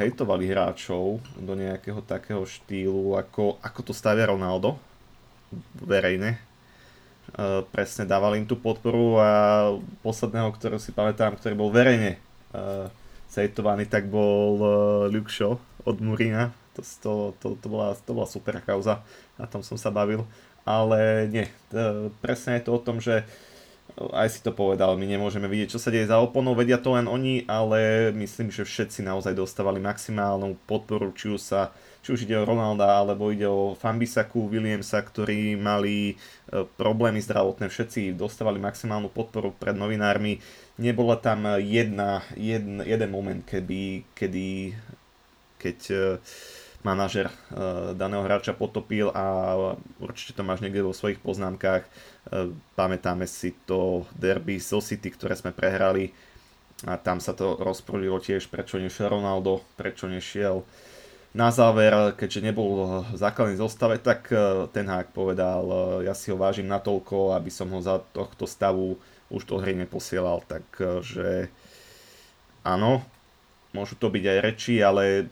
[0.00, 4.80] hejtovali hráčov do nejakého takého štýlu, ako, ako to stavia Ronaldo
[5.84, 6.40] verejne,
[7.74, 9.30] presne dávali im tú podporu a
[10.00, 12.16] posledného, ktorého si pamätám, ktorý bol verejne
[13.28, 14.70] sejtovaný, tak bol uh,
[15.12, 16.50] Luke Shaw od Murina.
[16.74, 19.04] To, to, to, to, bola, to bola super kauza,
[19.36, 20.24] na tom som sa bavil.
[20.64, 23.22] Ale nie, uh, presne je to o tom, že
[23.98, 27.08] aj si to povedal, my nemôžeme vidieť, čo sa deje za oponou, vedia to len
[27.08, 32.24] oni, ale myslím, že všetci naozaj dostávali maximálnu podporu, či už sa uh, či už
[32.24, 36.14] ide o Ronalda, alebo ide o Fambisaku, Williamsa, ktorí mali e,
[36.78, 40.40] problémy zdravotné, všetci dostávali maximálnu podporu pred novinármi.
[40.78, 44.72] Nebola tam jedna, jeden, jeden moment, keby, kedy,
[45.58, 45.98] keď e,
[46.86, 47.34] manažer e,
[47.98, 49.54] daného hráča potopil a
[49.98, 51.84] určite to máš niekde vo svojich poznámkach.
[52.76, 56.12] Pamätáme si to derby so City, ktoré sme prehrali
[56.86, 60.62] a tam sa to rozprudilo tiež, prečo nešiel Ronaldo, prečo nešiel
[61.36, 65.64] na záver, keďže nebol v základnej zostave, tak e, ten hák povedal,
[66.00, 68.96] e, ja si ho vážim natoľko, aby som ho za tohto stavu
[69.28, 71.52] už do hry neposielal, takže
[72.64, 73.04] áno,
[73.76, 75.28] môžu to byť aj reči, ale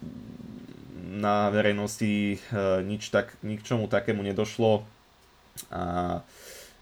[1.16, 2.36] na verejnosti
[2.84, 4.84] nič tak, ničomu takému nedošlo.
[5.72, 6.20] A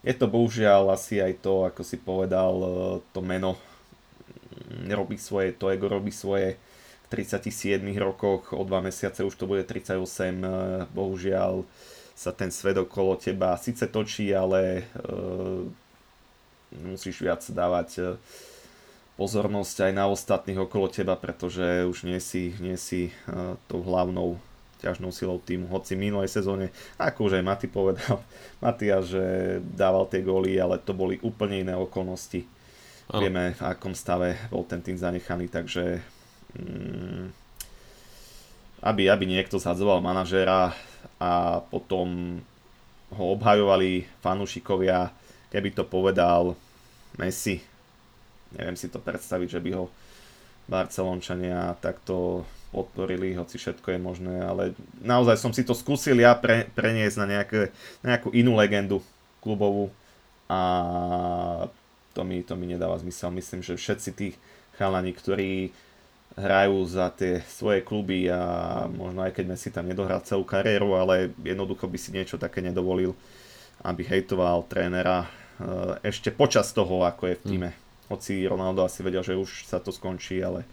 [0.03, 2.55] je to bohužiaľ asi aj to, ako si povedal,
[3.15, 3.55] to meno.
[4.91, 6.59] Robí svoje, to ego robí svoje
[7.13, 10.01] 37 rokoch, o dva mesiace už to bude 38,
[10.91, 11.67] bohužiaľ
[12.15, 14.87] sa ten svet okolo teba síce točí, ale
[16.83, 18.03] musíš viac dávať e,
[19.15, 23.13] pozornosť aj na ostatných okolo teba, pretože už nie si, nie si e,
[23.71, 24.41] tou hlavnou
[24.83, 26.69] ťažnou silou týmu, hoci minulej sezóne,
[27.01, 28.21] ako už aj Maty povedal,
[28.65, 29.25] Matias, že
[29.63, 32.45] dával tie góly, ale to boli úplne iné okolnosti.
[33.09, 33.21] Ano.
[33.21, 36.01] Vieme, v akom stave bol ten tým zanechaný, takže
[38.85, 40.77] aby, aby niekto zhadzoval manažéra
[41.17, 42.39] a potom
[43.15, 45.09] ho obhajovali fanúšikovia,
[45.49, 46.59] keby to povedal
[47.17, 47.63] Messi,
[48.59, 49.85] neviem si to predstaviť, že by ho
[50.67, 52.43] Barcelončania takto
[52.75, 57.27] podporili, hoci všetko je možné, ale naozaj som si to skúsil ja pre, preniesť na
[57.39, 57.71] nejaké,
[58.03, 58.99] nejakú inú legendu
[59.39, 59.95] klubovú
[60.51, 60.61] a
[62.15, 63.31] to mi, to mi nedáva zmysel.
[63.31, 64.29] Myslím, že všetci tí
[64.75, 65.71] chalani, ktorí
[66.35, 71.31] hrajú za tie svoje kluby a možno aj keď Messi tam nedohral celú kariéru, ale
[71.47, 73.15] jednoducho by si niečo také nedovolil,
[73.87, 77.71] aby hejtoval trénera Eh, ešte počas toho, ako je v týme.
[77.71, 77.79] Mm.
[78.11, 80.67] Hoci Ronaldo asi vedel, že už sa to skončí, ale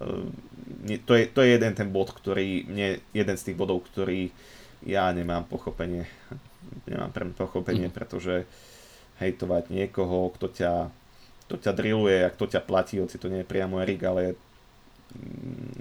[0.00, 4.32] eh, to je, to je jeden ten bod, ktorý, mne, jeden z tých bodov, ktorý
[4.88, 6.08] ja nemám pochopenie.
[6.88, 7.94] Nemám pre pochopenie, mm.
[7.94, 8.48] pretože
[9.20, 10.88] hejtovať niekoho, kto ťa,
[11.46, 14.32] kto ťa drilluje a kto ťa platí, hoci to nie je priamo Erik, ale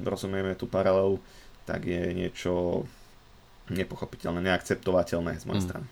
[0.02, 1.20] rozumieme tú paralelu,
[1.64, 2.84] tak je niečo
[3.72, 5.68] nepochopiteľné, neakceptovateľné z mojej mm.
[5.68, 5.88] strany.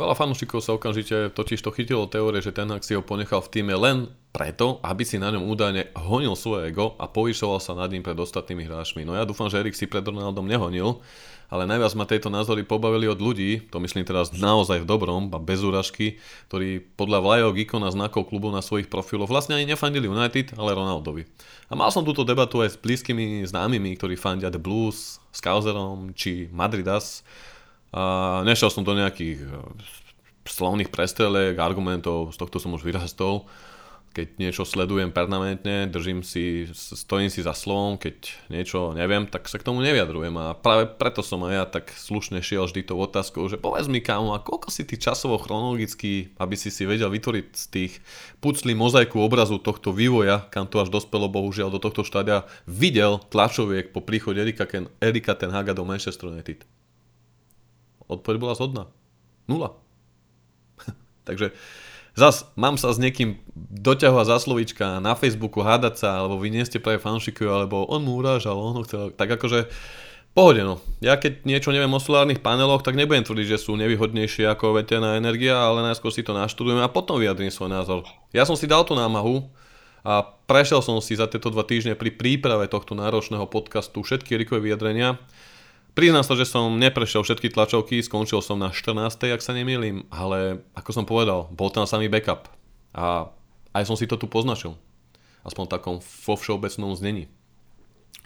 [0.00, 3.76] Veľa fanúšikov sa okamžite totiž to chytilo teórie, že ten si ho ponechal v týme
[3.76, 8.06] len preto, aby si na ňom údajne honil svoje ego a povyšoval sa nad ním
[8.06, 9.02] pred ostatnými hráčmi.
[9.02, 11.02] No ja dúfam, že Erik si pred Ronaldom nehonil,
[11.50, 15.38] ale najviac ma tejto názory pobavili od ľudí, to myslím teraz naozaj v dobrom, a
[15.42, 20.54] bez úražky, ktorí podľa vlajok, ikona, znakov klubu na svojich profiloch vlastne ani nefandili United,
[20.54, 21.26] ale Ronaldovi.
[21.66, 26.14] A mal som túto debatu aj s blízkymi známymi, ktorí fandia The Blues, s Kauzerom
[26.14, 27.26] či Madridas,
[27.90, 29.46] a nešiel som do nejakých e,
[30.46, 33.50] slovných prestrelek, argumentov, z tohto som už vyrastol.
[34.10, 39.54] Keď niečo sledujem permanentne, držím si, stojím si za slovom, keď niečo neviem, tak sa
[39.54, 40.34] k tomu neviadrujem.
[40.34, 44.02] A práve preto som aj ja tak slušne šiel vždy tou otázkou, že povedz mi
[44.02, 47.92] kámo, a koľko si ty časovo chronologicky, aby si si vedel vytvoriť z tých
[48.42, 53.94] puclí mozaiku obrazu tohto vývoja, kam to až dospelo bohužiaľ do tohto štádia, videl tlačoviek
[53.94, 56.66] po príchode Erika, Ken, Erika Ten Haga do Manchester United.
[58.10, 58.84] Odpoveď bola zhodná.
[59.46, 59.78] Nula.
[61.30, 61.54] Takže
[62.20, 66.64] zas mám sa s niekým doťahovať za slovička na Facebooku, hádať sa, alebo vy nie
[66.68, 69.72] ste práve fanšiky, alebo on mu urážal, on ho chcel, tak akože
[70.36, 70.84] pohode no.
[71.00, 75.16] Ja keď niečo neviem o solárnych paneloch, tak nebudem tvrdiť, že sú nevýhodnejšie ako veterná
[75.16, 78.04] energia, ale najskôr si to naštudujem a potom vyjadrím svoj názor.
[78.36, 79.48] Ja som si dal tú námahu
[80.04, 84.70] a prešiel som si za tieto dva týždne pri príprave tohto náročného podcastu všetky Rikové
[84.70, 85.16] vyjadrenia
[85.90, 89.10] Priznám sa, že som neprešiel všetky tlačovky, skončil som na 14.
[89.26, 92.46] ak sa nemýlim, ale ako som povedal, bol tam samý backup.
[92.94, 93.26] A
[93.74, 94.78] aj som si to tu poznačil.
[95.42, 97.26] Aspoň takom vo všeobecnom znení.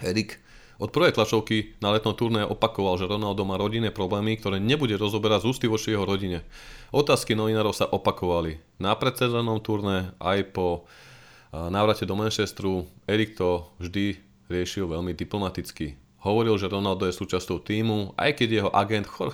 [0.02, 0.44] Erik
[0.76, 5.46] od prvej tlačovky na letnom turné opakoval, že Ronaldo má rodinné problémy, ktoré nebude rozoberať
[5.46, 6.42] z ústy voči jeho rodine.
[6.90, 8.58] Otázky novinárov sa opakovali.
[8.82, 10.84] Na predsezónnom turné aj po
[11.54, 14.18] návrate do Manchesteru Erik to vždy
[14.50, 19.28] riešil veľmi diplomaticky hovoril, že Ronaldo je súčasťou týmu, aj keď jeho agent uh,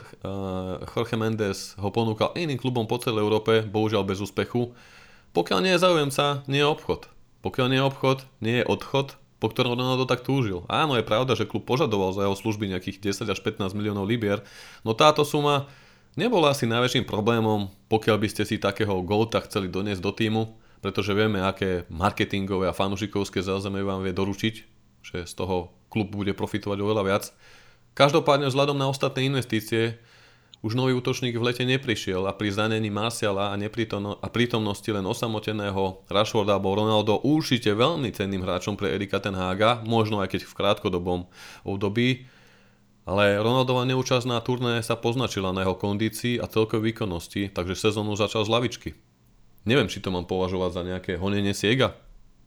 [0.91, 4.75] Jorge Mendes ho ponúkal iným klubom po celej Európe, bohužiaľ bez úspechu.
[5.31, 7.07] Pokiaľ nie je záujemca, nie je obchod.
[7.47, 10.67] Pokiaľ nie je obchod, nie je odchod, po ktorom Ronaldo tak túžil.
[10.67, 14.43] Áno, je pravda, že klub požadoval za jeho služby nejakých 10 až 15 miliónov libier,
[14.83, 15.71] no táto suma
[16.19, 20.43] nebola asi najväčším problémom, pokiaľ by ste si takého Golta chceli doniesť do týmu,
[20.83, 24.55] pretože vieme, aké marketingové a fanušikovské zázemie vám vie doručiť,
[25.01, 27.25] že z toho klub bude profitovať oveľa viac.
[27.99, 29.99] Každopádne vzhľadom na ostatné investície
[30.61, 36.05] už nový útočník v lete neprišiel a pri zranení Marciala a, a prítomnosti len osamoteného
[36.07, 40.57] Rashforda alebo Ronaldo určite veľmi cenným hráčom pre Erika Ten Haga, možno aj keď v
[40.57, 41.21] krátkodobom
[41.65, 42.29] období,
[43.09, 48.13] ale Ronaldova neúčasť na turné sa poznačila na jeho kondícii a celkovej výkonnosti, takže sezónu
[48.13, 48.91] začal z lavičky.
[49.65, 51.97] Neviem, či to mám považovať za nejaké honenie Siega,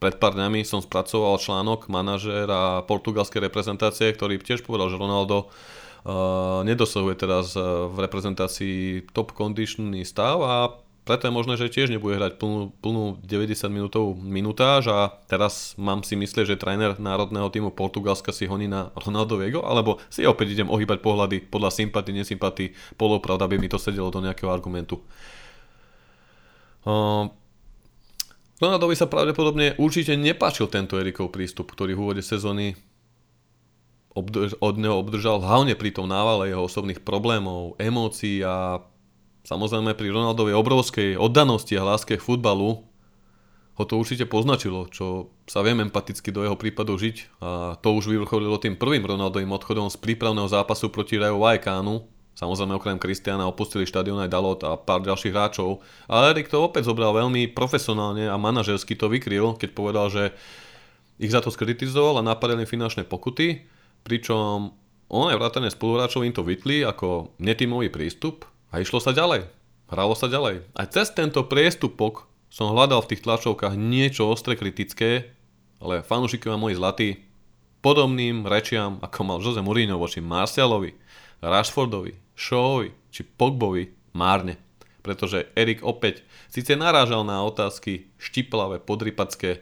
[0.04, 6.60] pred pár dňami som spracoval článok manažéra portugalskej reprezentácie, ktorý tiež povedal, že Ronaldo uh,
[6.68, 10.76] nedosahuje teraz uh, v reprezentácii top conditionný stav a
[11.08, 16.04] preto je možné, že tiež nebude hrať plnú, plnú 90 minútovú minutáž a teraz mám
[16.04, 20.68] si myslieť, že tréner národného týmu Portugalska si honí na Ronaldoviego, alebo si opäť idem
[20.68, 25.00] ohýbať pohľady podľa sympatii, nesympatii, polopravda, aby mi to sedelo do nejakého argumentu.
[26.84, 27.32] Uh,
[28.64, 32.80] Ronaldovi sa pravdepodobne určite nepáčil tento Erikov prístup, ktorý v úvode sezóny
[34.16, 38.80] obdrž- od neho obdržal hlavne pri tom návale jeho osobných problémov, emócií a
[39.44, 42.88] Samozrejme pri Ronaldovej obrovskej oddanosti a láske k futbalu
[43.74, 48.08] ho to určite poznačilo, čo sa viem empaticky do jeho prípadu žiť a to už
[48.08, 52.08] vyvrcholilo tým prvým Ronaldovým odchodom z prípravného zápasu proti Rayo Vallecano.
[52.34, 56.90] Samozrejme okrem Kristiana opustili štadión aj Dalot a pár ďalších hráčov, ale Erik to opäť
[56.90, 60.34] zobral veľmi profesionálne a manažersky to vykryl, keď povedal, že
[61.22, 63.62] ich za to skritizoval a napadali finančné pokuty,
[64.02, 64.74] pričom
[65.14, 69.46] on aj vrátane spoluhráčov im to vytli ako netímový prístup a išlo sa ďalej.
[69.94, 70.66] Hralo sa ďalej.
[70.74, 75.30] Aj cez tento priestupok som hľadal v tých tlačovkách niečo ostre kritické,
[75.78, 77.10] ale fanúšikovia moji zlatí
[77.86, 80.96] podobným rečiam, ako mal Jose Mourinho voči Marcialovi,
[81.44, 84.58] Rashfordovi, Shawovi či Pogbovi, márne.
[85.04, 89.62] Pretože Erik opäť síce narážal na otázky štiplavé, podrypacké,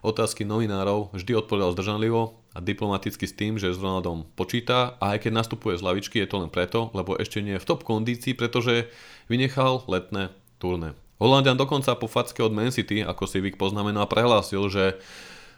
[0.00, 5.30] otázky novinárov, vždy odpovedal zdržanlivo, a diplomaticky s tým, že s Ronaldom počíta a aj
[5.30, 8.34] keď nastupuje z lavičky, je to len preto, lebo ešte nie je v top kondícii,
[8.34, 8.90] pretože
[9.30, 10.98] vynechal letné turné.
[11.22, 14.98] Holandian dokonca po facke od Man City, ako si Vik poznamenal, prehlásil, že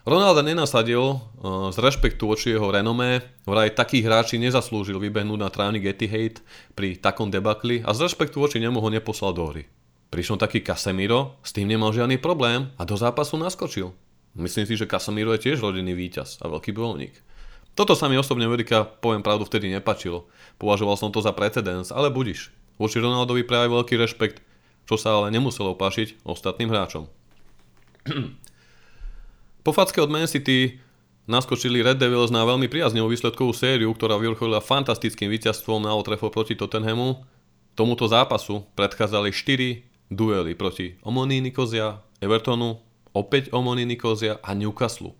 [0.08, 5.84] Ronaldo nenasadil uh, z rešpektu voči jeho renomé, vraj takých hráči nezaslúžil vybehnúť na trávnik
[5.84, 6.40] Etihad
[6.72, 9.68] pri takom debakli a z rešpektu voči nemu ho neposlal do hry.
[10.08, 13.92] Prišiel taký Casemiro, s tým nemal žiadny problém a do zápasu naskočil.
[14.34, 17.14] Myslím si, že Casemiro je tiež rodinný víťaz a veľký bojovník.
[17.76, 20.26] Toto sa mi osobne Amerika, poviem pravdu, vtedy nepačilo.
[20.58, 22.50] Považoval som to za precedens, ale budiš.
[22.80, 24.42] Voči Ronaldovi práve veľký rešpekt,
[24.88, 27.06] čo sa ale nemuselo páčiť ostatným hráčom.
[29.60, 30.80] Po facke od Man City
[31.28, 36.56] naskočili Red Devils na veľmi priaznivú výsledkovú sériu, ktorá vyvrcholila fantastickým víťazstvom na Old proti
[36.56, 37.22] Tottenhamu.
[37.78, 42.82] Tomuto zápasu predchádzali 4 duely proti Omoní Nikozia, Evertonu,
[43.14, 45.14] opäť Omony Nikozia a Newcastle,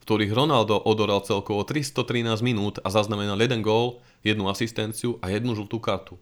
[0.00, 5.54] v ktorých Ronaldo odoral celkovo 313 minút a zaznamenal jeden gól, jednu asistenciu a jednu
[5.54, 6.18] žltú kartu.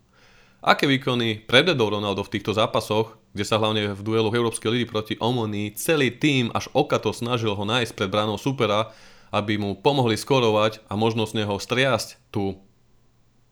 [0.62, 5.18] Aké výkony predvedol Ronaldo v týchto zápasoch, kde sa hlavne v duelu Európskej ligy proti
[5.18, 8.94] Omony celý tým až okato snažil ho nájsť pred bránou supera,
[9.34, 12.62] aby mu pomohli skorovať a možno z neho striasť tú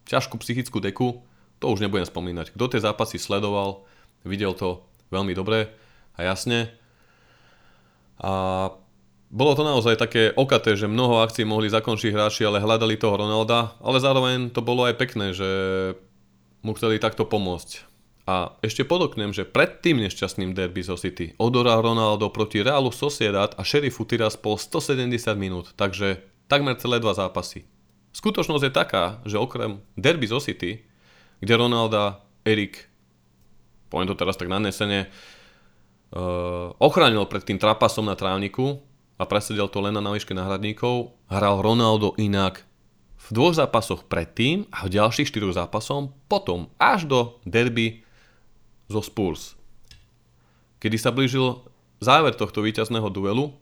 [0.06, 1.26] ťažkú psychickú deku,
[1.58, 2.54] to už nebudem spomínať.
[2.54, 3.82] Kto tie zápasy sledoval,
[4.22, 5.66] videl to veľmi dobre
[6.14, 6.70] a jasne.
[8.22, 8.70] A
[9.34, 13.74] bolo to naozaj také okaté, že mnoho akcií mohli zakončiť hráči, ale hľadali toho Ronalda,
[13.82, 15.50] ale zároveň to bolo aj pekné, že
[16.60, 17.90] mu chceli takto pomôcť.
[18.30, 23.50] A ešte podoknem, že pred tým nešťastným derby zo City odoral Ronaldo proti Realu Sociedad
[23.58, 27.66] a Sheriffu Tiraspol 170 minút, takže takmer celé dva zápasy.
[28.14, 30.86] Skutočnosť je taká, že okrem derby zo City,
[31.42, 32.86] kde Ronalda, Erik,
[33.90, 35.10] poviem to teraz tak nanesene,
[36.14, 38.78] uh, ochránil pred tým trapasom na trávniku
[39.18, 42.62] a presedel to len na naviške náhradníkov, hral Ronaldo inak
[43.30, 48.02] v dvoch zápasoch predtým a v ďalších štyroch zápasom potom až do derby
[48.90, 49.54] zo Spurs.
[50.82, 51.62] Kedy sa blížil
[52.02, 53.54] záver tohto víťazného duelu,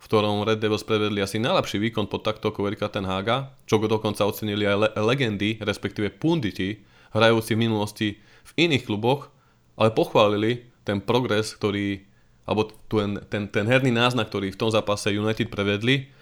[0.00, 3.88] v ktorom Red Devils predvedli asi najlepší výkon pod taktokou Erika Ten Haga, čo go
[3.88, 6.84] dokonca ocenili aj le- legendy, respektíve punditi,
[7.16, 9.32] hrajúci v minulosti v iných kluboch,
[9.80, 12.04] ale pochválili ten progres, ktorý,
[12.44, 16.12] alebo ten, ten, ten herný náznak, ktorý v tom zápase United prevedli,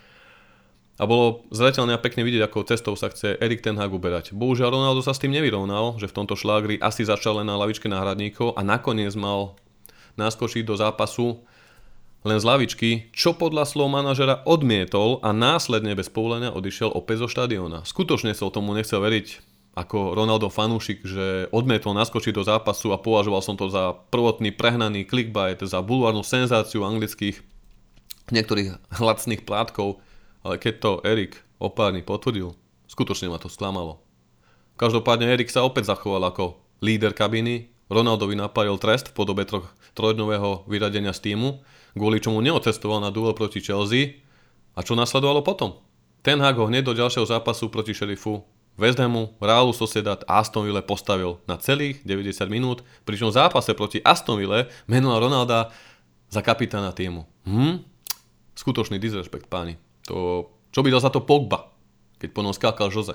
[0.99, 4.35] a bolo zreteľne a pekne vidieť, ako cestou sa chce Erik Ten Hag uberať.
[4.35, 7.87] Bohužiaľ Ronaldo sa s tým nevyrovnal, že v tomto šlágri asi začal len na lavičke
[7.87, 9.55] náhradníkov a nakoniec mal
[10.19, 11.39] naskočiť do zápasu
[12.27, 17.29] len z lavičky, čo podľa slov manažera odmietol a následne bez povolenia odišiel opäť zo
[17.31, 17.87] štadiona.
[17.87, 19.47] Skutočne som tomu nechcel veriť
[19.79, 25.07] ako Ronaldo fanúšik, že odmietol naskočiť do zápasu a považoval som to za prvotný prehnaný
[25.07, 27.39] clickbait, za bulvárnu senzáciu anglických
[28.35, 30.03] niektorých hlacných plátkov,
[30.43, 32.55] ale keď to Erik opárny potvrdil,
[32.91, 34.03] skutočne ma to sklamalo.
[34.79, 39.67] Každopádne Erik sa opäť zachoval ako líder kabiny, Ronaldovi napadil trest v podobe troch,
[39.97, 41.65] trojdňového vyradenia z týmu,
[41.97, 44.21] kvôli čomu neocestoval na duel proti Chelsea.
[44.77, 45.81] A čo nasledovalo potom?
[46.21, 48.45] Ten Hag ho hneď do ďalšieho zápasu proti šerifu
[48.79, 53.75] West Hamu, Realu Sociedad a Aston Ville postavil na celých 90 minút, pričom v zápase
[53.75, 55.75] proti Aston Ville menoval Ronalda
[56.31, 57.27] za kapitána týmu.
[57.43, 57.83] Hm?
[58.55, 59.81] Skutočný disrespekt, páni.
[60.09, 61.69] To, čo by dal za to Pogba,
[62.17, 63.15] keď po ňom skákal Jose.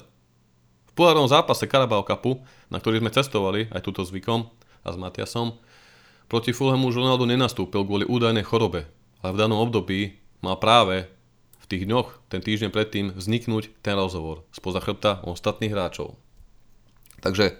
[0.89, 4.45] V pohárovom zápase Carabao Cupu, na ktorý sme cestovali aj túto zvykom,
[4.83, 5.55] a s Matiasom.
[6.27, 8.87] Proti Fulhamu už Ronaldo nenastúpil kvôli údajnej chorobe,
[9.23, 11.07] ale v danom období mal práve
[11.63, 16.19] v tých dňoch, ten týždeň predtým, vzniknúť ten rozhovor spoza chrbta ostatných hráčov.
[17.23, 17.55] Takže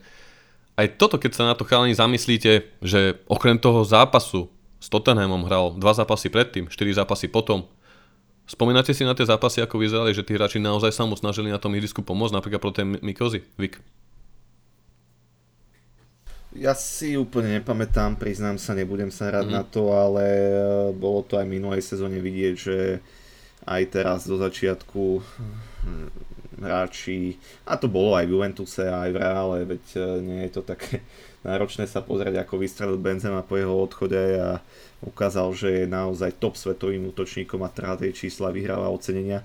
[0.76, 4.52] aj toto, keď sa na to chalani zamyslíte, že okrem toho zápasu
[4.84, 7.72] s Tottenhamom hral dva zápasy predtým, štyri zápasy potom,
[8.44, 11.60] Spomínate si na tie zápasy, ako vyzerali, že tí hráči naozaj sa mu snažili na
[11.60, 13.40] tom ihrisku pomôcť, napríklad pro tej Mikozy?
[13.56, 13.80] Vik.
[16.54, 19.54] Ja si úplne nepamätám, priznám sa, nebudem sa hrať mm.
[19.58, 20.54] na to, ale e,
[20.94, 23.02] bolo to aj minulej sezóne vidieť, že
[23.66, 26.10] aj teraz do začiatku hm,
[26.62, 30.62] hráči, a to bolo aj v Juventuse, aj v Reále, veď e, nie je to
[30.62, 31.02] také
[31.48, 34.62] náročné sa pozrieť, ako vystrelil Benzema po jeho odchode a
[35.04, 39.44] ukázal, že je naozaj top svetovým útočníkom a teda tie čísla vyhráva ocenenia.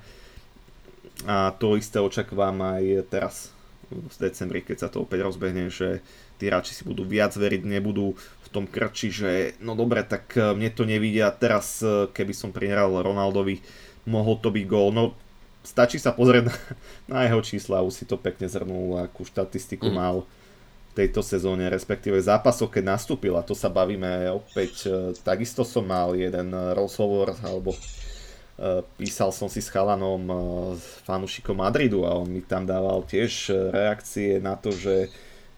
[1.27, 3.51] A to isté očakávam aj teraz
[3.91, 6.05] v decembri, keď sa to opäť rozbehne, že
[6.39, 10.55] tí hráči si budú viac veriť, nebudú v tom krči, že no dobre, tak e,
[10.55, 13.61] mne to nevidia, teraz e, keby som prihral Ronaldovi,
[14.07, 15.05] mohol to byť gól, no
[15.67, 16.57] stačí sa pozrieť na,
[17.11, 19.97] na jeho čísla, už si to pekne zhrnul, akú štatistiku mm.
[19.97, 20.17] mal
[20.99, 26.19] tejto sezóne, respektíve zápasov, keď nastúpil, a to sa bavíme opäť, e, takisto som mal
[26.19, 27.79] jeden rozhovor, alebo
[28.99, 30.27] písal som si s chalanom,
[31.07, 35.07] fanúšikom Madridu a on mi tam dával tiež reakcie na to, že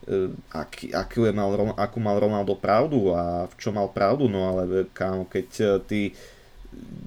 [0.01, 4.89] E, aký, akú, mal, akú mal Ronaldo pravdu a v čo mal pravdu, no ale
[4.97, 5.99] kámo, keď e, ty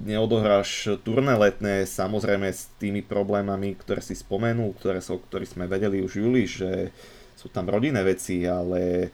[0.07, 5.99] neodohráš turné letné, samozrejme s tými problémami, ktoré si spomenul, ktoré, so, ktoré sme vedeli
[5.99, 6.95] už júli, že
[7.45, 9.13] sú tam rodinné veci, ale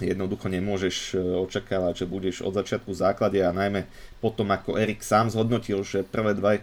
[0.00, 3.84] jednoducho nemôžeš e, očakávať, že budeš od začiatku v základe a najmä
[4.24, 6.56] potom ako Erik sám zhodnotil, že prvé dva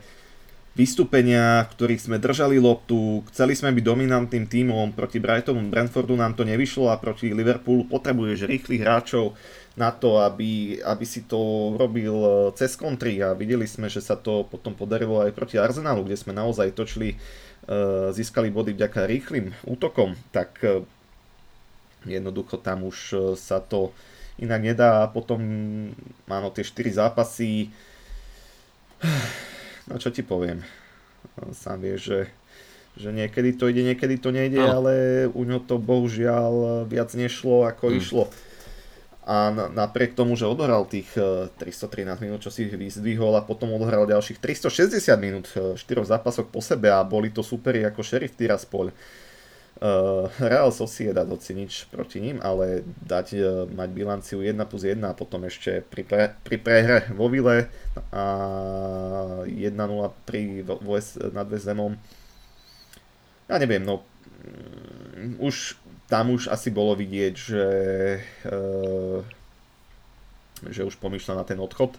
[0.73, 6.33] vystúpenia, v ktorých sme držali loptu, chceli sme byť dominantným tímom, proti Brightonu, Brentfordu nám
[6.33, 9.37] to nevyšlo a proti Liverpoolu potrebuješ rýchlych hráčov
[9.77, 13.21] na to, aby, aby si to robil e, cez kontry.
[13.21, 17.13] A videli sme, že sa to potom podarilo aj proti Arsenalu, kde sme naozaj točili,
[17.13, 17.17] e,
[18.15, 20.87] získali body vďaka rýchlým útokom, tak e,
[22.07, 22.97] jednoducho tam už
[23.35, 23.91] sa to
[24.39, 25.39] inak nedá a potom
[26.31, 27.67] áno, tie 4 zápasy
[29.87, 30.67] No čo ti poviem.
[31.55, 32.21] Sám vieš, že,
[32.99, 34.83] že niekedy to ide, niekedy to nejde, no.
[34.83, 34.93] ale
[35.31, 37.97] u ňo to bohužiaľ viac nešlo ako hmm.
[37.99, 38.23] išlo.
[39.27, 44.07] A napriek tomu, že odohral tých 313 eh, minút, čo si vyzdvihol a potom odohral
[44.07, 48.39] ďalších 360 minút v eh, 4 zápasoch po sebe a boli to superi ako šerif
[48.39, 48.95] Tiraspol.
[49.77, 53.37] Uh, Real Sociedad hoci nič proti ním, ale dať
[53.69, 57.69] mať bilanciu 1 plus 1 a potom ešte pri, pre, pri prehre vo Vile
[58.09, 58.25] a
[59.45, 59.77] 1-0
[60.25, 61.93] pri West, nad Vezemom.
[63.45, 65.77] Ja neviem, no um, už
[66.07, 67.65] tam už asi bolo vidieť, že
[68.47, 69.19] uh,
[70.65, 71.93] že už pomýšľa na ten odchod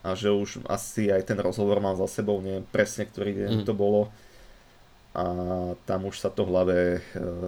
[0.00, 3.66] a že už asi aj ten rozhovor mal za sebou, neviem presne, ktorý deň mm.
[3.68, 4.08] to bolo
[5.16, 5.24] a
[5.88, 7.00] tam už sa to v hlave e,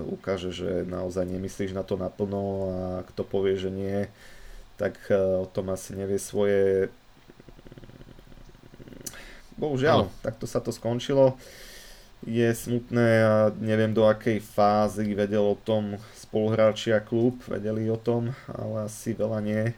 [0.09, 2.76] ukáže, že naozaj nemyslíš na to naplno a
[3.12, 4.09] kto povie, že nie,
[4.80, 6.89] tak e, o tom asi nevie svoje...
[9.61, 10.12] Bohužiaľ, no.
[10.24, 11.36] takto sa to skončilo.
[12.26, 17.98] Je smutné a neviem do akej fázy vedel o tom spoluhráči a klub, vedeli o
[17.98, 19.70] tom, ale asi veľa nie.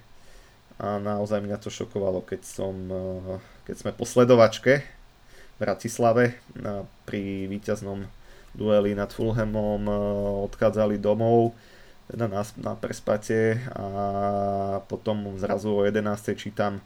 [0.80, 3.36] A naozaj mňa to šokovalo, keď som, e,
[3.68, 4.80] keď sme po sledovačke
[5.60, 6.40] Bratislave
[7.04, 8.08] pri víťaznom
[8.56, 9.92] dueli nad Fulhamom e,
[10.48, 11.52] odchádzali domov
[12.10, 13.86] teda na, na prespate a
[14.90, 16.34] potom zrazu o 11.
[16.34, 16.82] čítam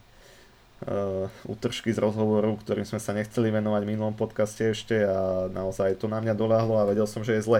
[0.83, 5.95] uh, útržky z rozhovoru, ktorým sme sa nechceli venovať v minulom podcaste ešte a naozaj
[6.01, 7.59] to na mňa doľahlo a vedel som, že je zle.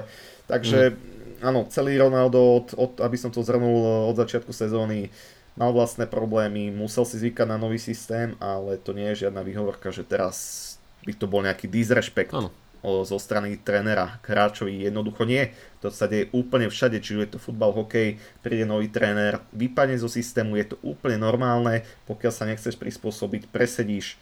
[0.51, 0.97] Takže mm.
[1.45, 5.09] áno, celý Ronaldo, od, od, aby som to zhrnul od začiatku sezóny,
[5.55, 9.87] mal vlastné problémy, musel si zvykať na nový systém, ale to nie je žiadna výhovorka,
[9.87, 10.63] že teraz
[11.07, 12.51] by to bol nejaký disrespekt ano.
[12.85, 14.85] Zo strany trénera k hráčovi.
[14.85, 15.49] Jednoducho nie.
[15.81, 20.09] To sa deje úplne všade, či je to futbal, hokej, príde nový tréner, vypadne zo
[20.09, 24.17] systému, je to úplne normálne, pokiaľ sa nechceš prispôsobiť, presedíš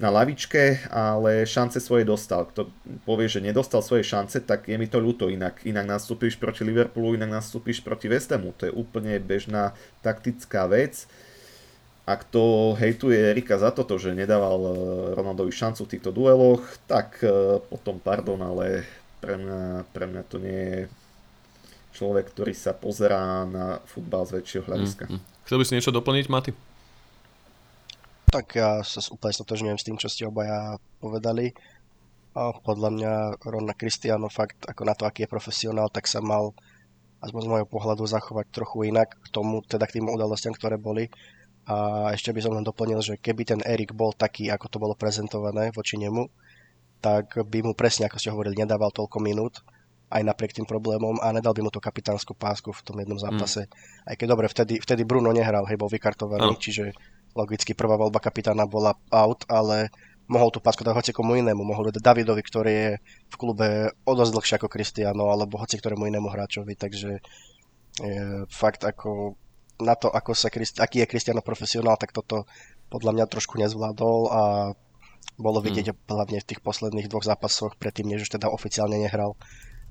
[0.00, 2.48] na lavičke, ale šance svoje dostal.
[2.48, 2.72] Kto
[3.04, 5.28] povie, že nedostal svoje šance, tak je mi to ľúto.
[5.28, 8.56] Inak, inak nastúpiš proti Liverpoolu, inak nastúpiš proti Westhamu.
[8.56, 11.04] To je úplne bežná taktická vec
[12.10, 14.72] a kto hejtuje Erika za toto, že nedával e,
[15.14, 18.82] Ronaldovi šancu v týchto dueloch, tak e, potom pardon, ale
[19.22, 20.80] pre mňa, pre mňa to nie je
[21.94, 25.06] človek, ktorý sa pozerá na futbal z väčšieho hľadiska.
[25.06, 25.22] Mm, mm.
[25.46, 26.50] Chcel by si niečo doplniť, Maty?
[28.30, 31.54] Tak ja sa úplne stotožňujem s tým, čo ste obaja povedali.
[32.34, 36.54] A podľa mňa Rona Cristiano fakt, ako na to, aký je profesionál, tak sa mal
[37.22, 41.10] aspoň z môjho pohľadu zachovať trochu inak k tomu, teda k tým udalostiam, ktoré boli.
[41.68, 44.94] A ešte by som len doplnil, že keby ten Erik bol taký, ako to bolo
[44.96, 46.26] prezentované voči nemu,
[47.00, 49.64] tak by mu presne, ako ste hovorili, nedával toľko minút,
[50.10, 53.70] aj napriek tým problémom a nedal by mu tú kapitánsku pásku v tom jednom zápase.
[53.70, 53.72] Mm.
[54.10, 56.60] Aj keď dobre, vtedy, vtedy Bruno nehral, hej, bol vykartovaný, oh.
[56.60, 56.90] čiže
[57.38, 59.94] logicky prvá voľba kapitána bola out, ale
[60.26, 62.92] mohol tú pásku dať hoci komu inému, mohol dať Davidovi, ktorý je
[63.30, 67.22] v klube o dosť dlhšie ako Cristiano, alebo hoci ktorému inému hráčovi, takže
[68.02, 69.38] je fakt ako
[69.80, 72.44] na to, ako sa, aký je Cristiano profesionál, tak toto
[72.90, 74.42] podľa mňa trošku nezvládol a
[75.40, 75.98] bolo vidieť hmm.
[76.08, 79.36] hlavne v tých posledných dvoch zápasoch, predtým než už teda oficiálne nehral,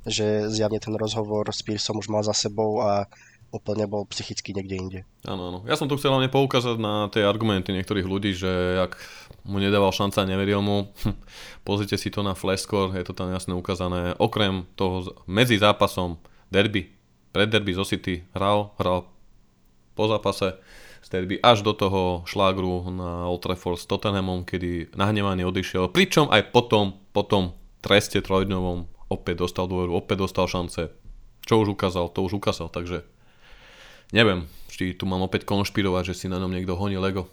[0.05, 3.09] že zjavne ten rozhovor s Pearsom už mal za sebou a
[3.49, 4.99] úplne bol psychicky niekde inde.
[5.25, 5.59] Áno, áno.
[5.65, 8.93] Ja som tu chcel hlavne poukázať na tie argumenty niektorých ľudí, že ak
[9.41, 10.93] mu nedával šanca a neveril mu,
[11.67, 14.13] pozrite si to na Flashscore, je to tam jasne ukázané.
[14.21, 16.21] Okrem toho medzi zápasom
[16.53, 16.93] derby,
[17.33, 19.09] pred derby zo City hral, hral
[19.99, 20.55] po zápase
[21.03, 26.31] z derby až do toho šlágru na Old Trafford s Tottenhamom, kedy nahnevaný odišiel, pričom
[26.31, 27.51] aj potom, potom
[27.83, 30.87] treste trojdňovom opäť dostal dôveru, opäť dostal šance.
[31.43, 33.03] Čo už ukázal, to už ukázal, takže
[34.15, 37.27] neviem, či tu mám opäť konšpirovať, že si na ňom niekto honí Lego.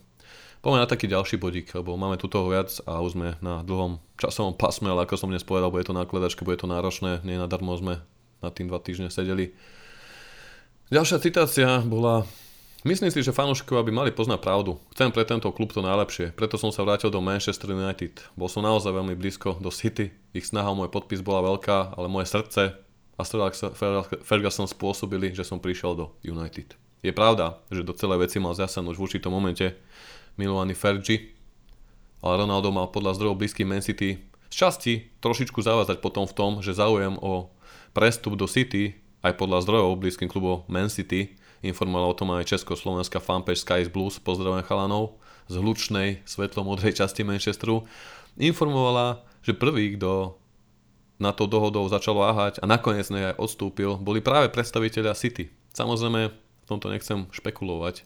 [0.58, 4.02] Poďme na taký ďalší bodík, lebo máme tu toho viac a už sme na dlhom
[4.18, 7.78] časovom pasme, ale ako som dnes povedal, bude to nakladačka, bude to náročné, nie nadarmo
[7.78, 8.02] sme
[8.42, 9.54] na tým dva týždne sedeli.
[10.90, 12.26] Ďalšia citácia bola
[12.86, 14.78] Myslím si, že fanúšikovia by mali poznať pravdu.
[14.94, 18.22] Chcem pre tento klub to najlepšie, preto som sa vrátil do Manchester United.
[18.38, 22.06] Bol som naozaj veľmi blízko do City, ich snaha o môj podpis bola veľká, ale
[22.06, 22.78] moje srdce
[23.18, 23.22] a
[24.22, 26.78] Ferguson spôsobili, že som prišiel do United.
[27.02, 29.66] Je pravda, že do celej veci mal zasiahnuť v určitom momente
[30.38, 31.34] milovaný Fergie,
[32.22, 36.62] ale Ronaldo mal podľa zdrojov blízky Man City z časti trošičku zavázať potom v tom,
[36.62, 37.50] že záujem o
[37.90, 38.94] prestup do City
[39.26, 41.34] aj podľa zdrojov blízkym klubov Man City
[41.66, 45.18] informovala o tom aj československá fanpage Sky Blues, pozdravujem chalanov
[45.50, 47.86] z hlučnej svetlo-modrej časti Manchesteru,
[48.38, 50.38] informovala, že prvý, kto
[51.16, 55.48] na to dohodou začal váhať a nakoniec nej aj odstúpil, boli práve predstaviteľia City.
[55.72, 58.04] Samozrejme, v tomto nechcem špekulovať,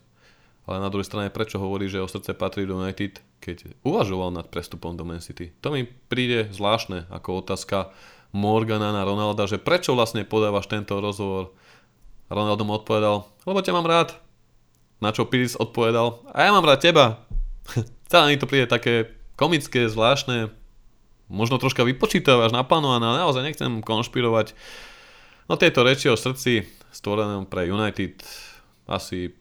[0.69, 4.47] ale na druhej strane prečo hovorí, že o srdce patrí do United, keď uvažoval nad
[4.53, 5.51] prestupom do Man City.
[5.65, 7.91] To mi príde zvláštne ako otázka
[8.31, 11.51] Morgana na Ronalda, že prečo vlastne podávaš tento rozhovor.
[12.31, 14.15] Ronaldo mu odpovedal, lebo ťa mám rád.
[15.01, 17.25] Na čo Piris odpovedal, a ja mám rád teba.
[18.13, 20.53] Celé mi to príde také komické, zvláštne,
[21.27, 24.53] možno troška vypočítavaš, naplánované, ale naozaj nechcem konšpirovať.
[25.49, 28.23] No tieto reči o srdci stvorenom pre United
[28.91, 29.33] asi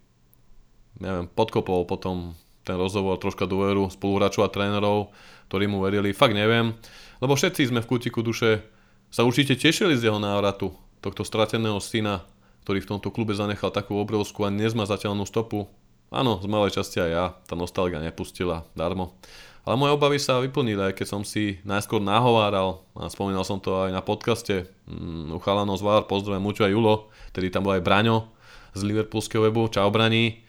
[1.02, 2.38] neviem, podkopol potom
[2.68, 5.10] ten rozhovor troška dôveru spoluhráčov a trénerov,
[5.50, 6.78] ktorí mu verili, fakt neviem,
[7.24, 8.62] lebo všetci sme v kútiku duše
[9.10, 10.70] sa určite tešili z jeho návratu,
[11.02, 12.22] tohto strateného syna,
[12.70, 15.66] ktorý v tomto klube zanechal takú obrovskú a nezmazateľnú stopu.
[16.14, 19.18] Áno, z malej časti aj ja, tá nostalgia nepustila darmo.
[19.66, 23.74] Ale moje obavy sa vyplnili, aj keď som si najskôr nahováral, a spomínal som to
[23.74, 27.82] aj na podcaste, um, u Chalano Zvár, pozdravujem Mučo a Julo, tedy tam bol aj
[27.82, 28.30] Braňo
[28.78, 30.46] z Liverpoolského webu, čau Braní.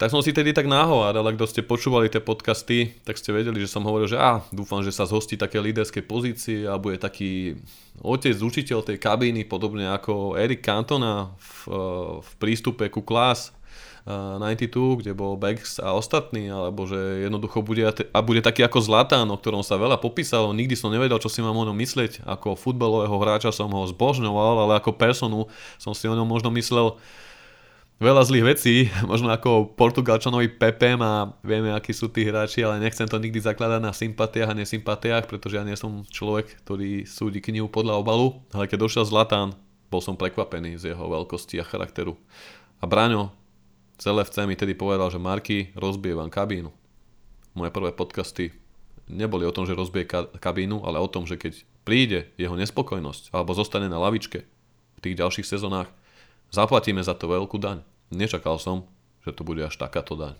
[0.00, 3.70] Tak som si tedy tak nahováral, ak ste počúvali tie podcasty, tak ste vedeli, že
[3.70, 7.60] som hovoril, že á, dúfam, že sa zhostí také líderské pozície a bude taký
[8.02, 11.70] otec, učiteľ tej kabíny, podobne ako Eric Cantona v,
[12.18, 13.54] v prístupe ku Klas,
[14.02, 19.30] 92, kde bol Bex a ostatní, alebo že jednoducho bude, a bude taký ako Zlatán,
[19.30, 22.58] o ktorom sa veľa popísalo, nikdy som nevedel, čo si mám o ňom myslieť, ako
[22.58, 25.46] futbalového hráča som ho zbožňoval, ale ako personu
[25.78, 26.98] som si o ňom možno myslel
[28.00, 28.74] veľa zlých vecí,
[29.10, 33.80] možno ako Portugalčanovi Pepe a vieme, akí sú tí hráči, ale nechcem to nikdy zakladať
[33.82, 38.70] na sympatiách a nesympatiách, pretože ja nie som človek, ktorý súdi knihu podľa obalu, ale
[38.70, 39.52] keď došiel Zlatán,
[39.92, 42.16] bol som prekvapený z jeho veľkosti a charakteru.
[42.80, 43.36] A Braňo,
[44.02, 46.74] Celé FC mi tedy povedal, že Marky, rozbije vám kabínu.
[47.54, 48.50] Moje prvé podcasty
[49.06, 50.10] neboli o tom, že rozbije
[50.42, 54.42] kabínu, ale o tom, že keď príde jeho nespokojnosť alebo zostane na lavičke
[54.98, 55.86] v tých ďalších sezónach,
[56.52, 57.80] zaplatíme za to veľkú daň.
[58.12, 58.86] Nečakal som,
[59.24, 60.36] že to bude až takáto daň.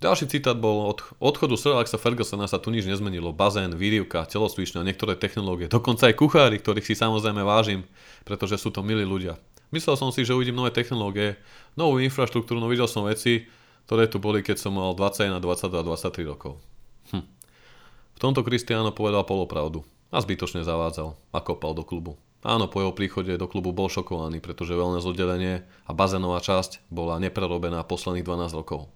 [0.00, 3.36] Ďalší citát bol od odchodu Sir Alexa Fergusona sa tu nič nezmenilo.
[3.36, 7.84] Bazén, výrivka, telosvičňa, niektoré technológie, dokonca aj kuchári, ktorých si samozrejme vážim,
[8.24, 9.36] pretože sú to milí ľudia.
[9.68, 11.36] Myslel som si, že uvidím nové technológie,
[11.76, 13.44] novú infraštruktúru, no videl som veci,
[13.84, 16.56] ktoré tu boli, keď som mal 21, 22, 23 rokov.
[17.12, 17.26] Hm.
[18.16, 22.16] V tomto Cristiano povedal polopravdu a zbytočne zavádzal a kopal do klubu.
[22.40, 27.20] Áno, po jeho príchode do klubu bol šokovaný, pretože wellness oddelenie a bazénová časť bola
[27.20, 28.88] neprerobená posledných 12 rokov.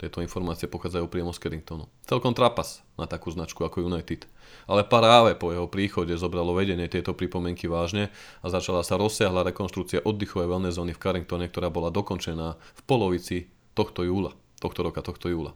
[0.00, 1.84] Tieto informácie pochádzajú priamo z Carringtonu.
[2.08, 4.24] Celkom trapas na takú značku ako United.
[4.64, 8.08] Ale práve po jeho príchode zobralo vedenie tieto pripomienky vážne
[8.40, 13.52] a začala sa rozsiahla rekonštrukcia oddychovej wellness zóny v Carringtone, ktorá bola dokončená v polovici
[13.76, 15.52] tohto júla, tohto roka, tohto júla.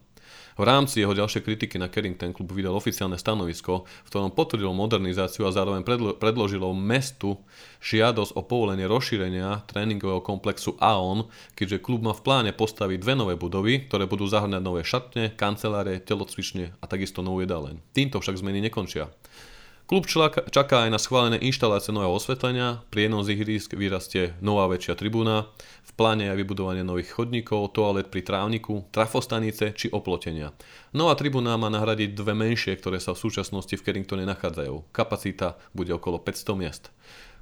[0.54, 5.50] V rámci jeho ďalšej kritiky na Carrington klub vydal oficiálne stanovisko, v ktorom potvrdil modernizáciu
[5.50, 7.42] a zároveň predlo- predložilo mestu
[7.82, 11.26] žiadosť o povolenie rozšírenia tréningového komplexu AON,
[11.58, 15.98] keďže klub má v pláne postaviť dve nové budovy, ktoré budú zahrňať nové šatne, kancelárie,
[15.98, 17.82] telocvične a takisto novú jedáleň.
[17.90, 19.10] Týmto však zmeny nekončia.
[19.84, 24.96] Klub čaká aj na schválené inštalácie nového osvetlenia, pri jednom z ihrisk vyrastie nová väčšia
[24.96, 25.52] tribúna,
[25.84, 30.56] v pláne je vybudovanie nových chodníkov, toalet pri trávniku, trafostanice či oplotenia.
[30.96, 34.88] Nová tribúna má nahradiť dve menšie, ktoré sa v súčasnosti v Carringtone nachádzajú.
[34.88, 36.88] Kapacita bude okolo 500 miest.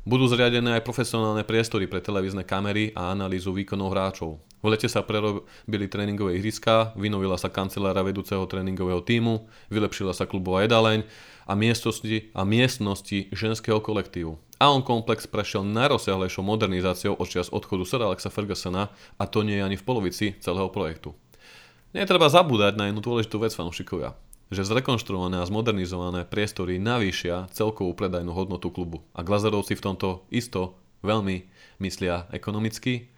[0.02, 4.42] Budú zriadené aj profesionálne priestory pre televízne kamery a analýzu výkonov hráčov.
[4.58, 10.66] V lete sa prerobili tréningové ihriská, vynovila sa kancelára vedúceho tréningového týmu, vylepšila sa klubová
[10.66, 11.06] jedaleň
[11.46, 14.38] a miestnosti, a miestnosti ženského kolektívu.
[14.62, 19.66] Aon komplex prešiel najrozsiahlejšou modernizáciou od čias odchodu Sir Alexa Fergusona a to nie je
[19.66, 21.18] ani v polovici celého projektu.
[21.92, 24.14] Netreba zabúdať na jednu dôležitú vec fanúšikovia
[24.52, 29.00] že zrekonštruované a zmodernizované priestory navýšia celkovú predajnú hodnotu klubu.
[29.16, 31.48] A Glazerovci v tomto isto veľmi
[31.80, 33.08] myslia ekonomicky,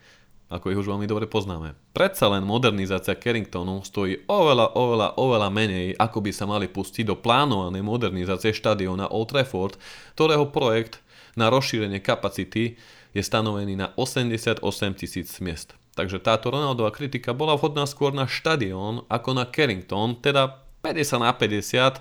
[0.54, 1.74] ako ich už veľmi dobre poznáme.
[1.90, 7.18] Predsa len modernizácia Carringtonu stojí oveľa, oveľa, oveľa menej, ako by sa mali pustiť do
[7.18, 9.74] plánovanej modernizácie štadióna Old Trafford,
[10.14, 11.02] ktorého projekt
[11.34, 12.78] na rozšírenie kapacity
[13.10, 14.62] je stanovený na 88
[14.94, 15.74] tisíc miest.
[15.98, 21.34] Takže táto Ronaldová kritika bola vhodná skôr na štadión ako na Carrington, teda 50 na
[21.34, 21.98] 50,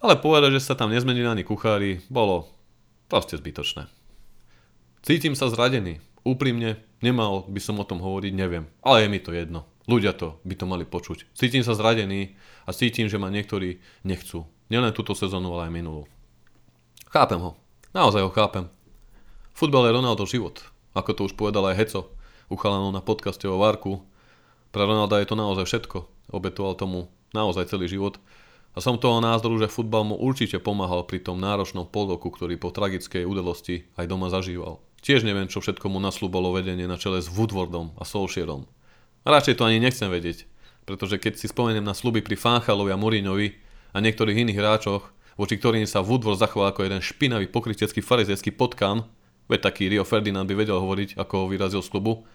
[0.00, 2.48] ale povedať, že sa tam nezmenili ani kuchári, bolo
[3.08, 3.88] proste zbytočné.
[5.00, 6.00] Cítim sa zradený.
[6.26, 8.66] Úprimne, nemal by som o tom hovoriť, neviem.
[8.82, 9.70] Ale je mi to jedno.
[9.86, 11.30] Ľudia to by to mali počuť.
[11.38, 12.34] Cítim sa zradený
[12.66, 14.42] a cítim, že ma niektorí nechcú.
[14.66, 16.10] Nielen túto sezónu, ale aj minulú.
[17.14, 17.54] Chápem ho.
[17.94, 18.66] Naozaj ho chápem.
[19.54, 20.66] Futbal je Ronaldo život.
[20.98, 22.10] Ako to už povedal aj Heco,
[22.50, 24.02] uchalanú na podcaste o Varku.
[24.74, 26.10] Pre Ronalda je to naozaj všetko.
[26.34, 28.18] Obetoval tomu naozaj celý život.
[28.74, 32.74] A som toho názoru, že futbal mu určite pomáhal pri tom náročnom poloku, ktorý po
[32.74, 34.82] tragickej udalosti aj doma zažíval.
[35.06, 38.66] Tiež neviem, čo všetko mu naslúbalo vedenie na čele s Woodwardom a Solskierom.
[39.22, 40.50] A radšej to ani nechcem vedieť,
[40.82, 43.54] pretože keď si spomeniem na sluby pri Fanchalovi a Mourinhovi
[43.94, 45.06] a niektorých iných hráčoch,
[45.38, 49.06] voči ktorým sa Woodward zachoval ako jeden špinavý pokrytecký farizejský potkan,
[49.46, 52.26] veď taký Rio Ferdinand by vedel hovoriť, ako ho vyrazil z klubu,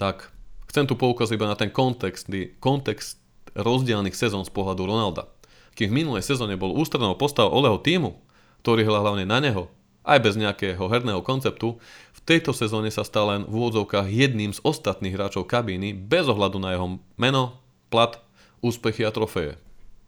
[0.00, 0.32] tak
[0.72, 2.32] chcem tu poukázať iba na ten kontext,
[2.64, 3.20] kontext
[3.52, 5.28] rozdielných sezón z pohľadu Ronalda.
[5.76, 8.16] Kým v minulej sezóne bol ústrednou postavou Oleho týmu,
[8.64, 9.68] ktorý hľa hlavne na neho,
[10.04, 11.80] aj bez nejakého herného konceptu,
[12.12, 16.60] v tejto sezóne sa stal len v úvodzovkách jedným z ostatných hráčov kabíny bez ohľadu
[16.60, 18.20] na jeho meno, plat,
[18.60, 19.56] úspechy a trofeje.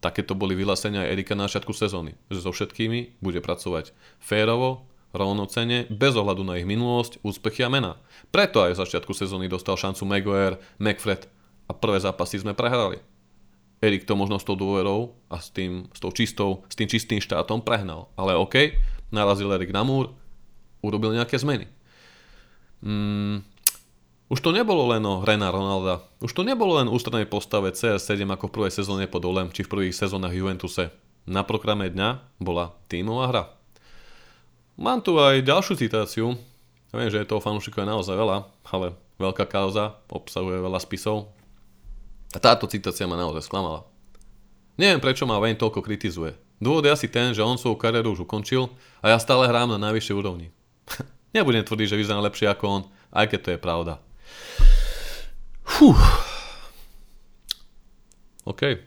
[0.05, 4.85] Takéto boli vyhlásenia aj Erika na začiatku sezóny, že so všetkými bude pracovať férovo,
[5.17, 7.97] rovnocene, bez ohľadu na ich minulosť, úspechy a mena.
[8.29, 11.25] Preto aj v začiatku sezóny dostal šancu Maguire, McFred
[11.67, 13.01] a prvé zápasy sme prehrali.
[13.81, 17.21] Erik to možno s tou dôverou a s tým, s tou čistou, s tým čistým
[17.21, 18.09] štátom prehnal.
[18.17, 18.73] Ale OK,
[19.11, 20.13] narazil Erik na múr,
[20.83, 21.67] urobil nejaké zmeny.
[22.85, 23.43] Mm,
[24.27, 26.03] už to nebolo len o hre na Ronalda.
[26.19, 29.71] Už to nebolo len ústrednej postave CS7 ako v prvej sezóne pod Olem, či v
[29.71, 30.91] prvých sezónach Juventuse.
[31.27, 33.45] Na programe dňa bola tímová hra.
[34.79, 36.27] Mám tu aj ďalšiu citáciu.
[36.91, 41.37] Ja viem, že je toho fanúšikov naozaj veľa, ale veľká kauza, obsahuje veľa spisov,
[42.35, 43.89] a táto citácia ma naozaj sklamala.
[44.77, 46.37] Neviem, prečo ma Wayne toľko kritizuje.
[46.57, 48.73] Dôvod je asi ten, že on svoju kariéru už ukončil
[49.05, 50.53] a ja stále hrám na najvyššej úrovni.
[51.37, 52.83] Nebudem tvrdiť, že vyzerám lepšie ako on,
[53.13, 53.95] aj keď to je pravda.
[55.67, 55.93] Fú.
[58.49, 58.81] OK.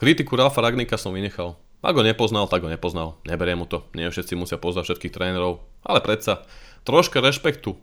[0.00, 1.60] Kritiku Ralfa Ragnika som vynechal.
[1.84, 3.20] Ak ho nepoznal, tak ho nepoznal.
[3.28, 3.84] Neberiem mu to.
[3.92, 5.64] Nie všetci musia poznať všetkých trénerov.
[5.84, 6.44] Ale predsa,
[6.88, 7.76] troška rešpektu,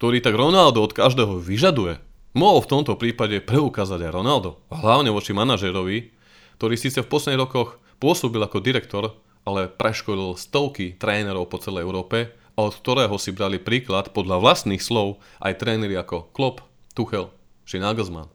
[0.00, 2.00] ktorý tak Ronaldo od každého vyžaduje,
[2.36, 6.12] Mohol v tomto prípade preukázať aj Ronaldo, hlavne voči manažerovi,
[6.60, 9.16] ktorý síce v posledných rokoch pôsobil ako direktor,
[9.46, 15.20] ale preškolil stovky trénerov po celej Európe od ktorého si brali príklad podľa vlastných slov
[15.44, 16.64] aj tréneri ako Klopp,
[16.96, 17.28] Tuchel
[17.68, 18.32] či Nagelsmann.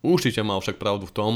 [0.00, 1.32] Určite mal však pravdu v tom,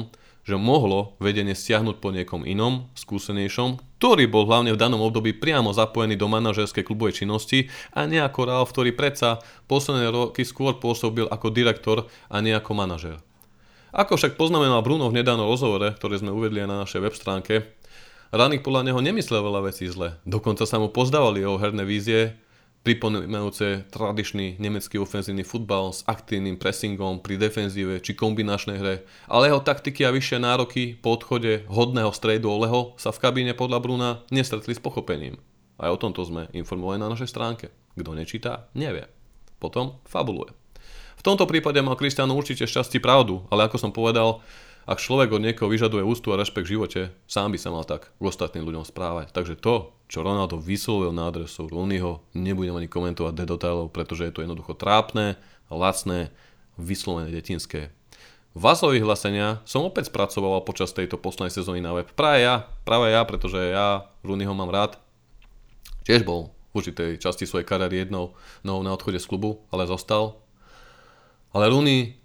[0.49, 5.77] že mohlo vedenie stiahnuť po niekom inom, skúsenejšom, ktorý bol hlavne v danom období priamo
[5.77, 11.29] zapojený do manažerskej klubovej činnosti a nie ako Ralf, ktorý predsa posledné roky skôr pôsobil
[11.29, 13.21] ako direktor a nie ako manažer.
[13.93, 17.55] Ako však poznamenal Bruno v nedávnom rozhovore, ktoré sme uvedli aj na našej web stránke,
[18.29, 22.37] Ranik podľa neho nemyslel veľa vecí zle, dokonca sa mu pozdávali jeho herné vízie,
[22.85, 28.95] pripomínajúce tradičný nemecký ofenzívny futbal s aktívnym pressingom pri defenzíve či kombinačnej hre,
[29.33, 33.79] ale jeho taktiky a vyššie nároky po odchode hodného stredu Oleho sa v kabíne podľa
[33.81, 35.41] Bruna nestretli s pochopením.
[35.81, 37.73] Aj o tomto sme informovali na našej stránke.
[37.97, 39.09] Kto nečítá, nevie.
[39.57, 40.53] Potom fabuluje.
[41.19, 44.39] V tomto prípade mal Kristiano určite šťastí pravdu, ale ako som povedal,
[44.89, 48.09] ak človek od niekoho vyžaduje ústu a rešpekt v živote, sám by sa mal tak
[48.09, 49.35] k ostatným ľuďom správať.
[49.37, 54.33] Takže to, čo Ronaldo vyslovil na adresu Rooneyho, nebudem ani komentovať do detailov, pretože je
[54.33, 55.37] to jednoducho trápne,
[55.69, 56.33] lacné,
[56.81, 57.93] vyslovené detinské.
[58.57, 62.09] Vazové vyhlásenia som opäť spracoval počas tejto poslednej sezóny na web.
[62.17, 64.97] Práve ja, práve ja, pretože ja Rooneyho mám rád.
[66.09, 68.33] Tiež bol v určitej časti svojej kariéry jednou
[68.65, 70.41] nohou na odchode z klubu, ale zostal.
[71.53, 72.19] Ale Rooney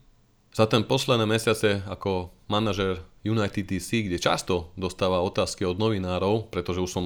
[0.53, 6.84] za ten posledné mesiace ako manažer United DC, kde často dostáva otázky od novinárov, pretože
[6.84, 7.05] už som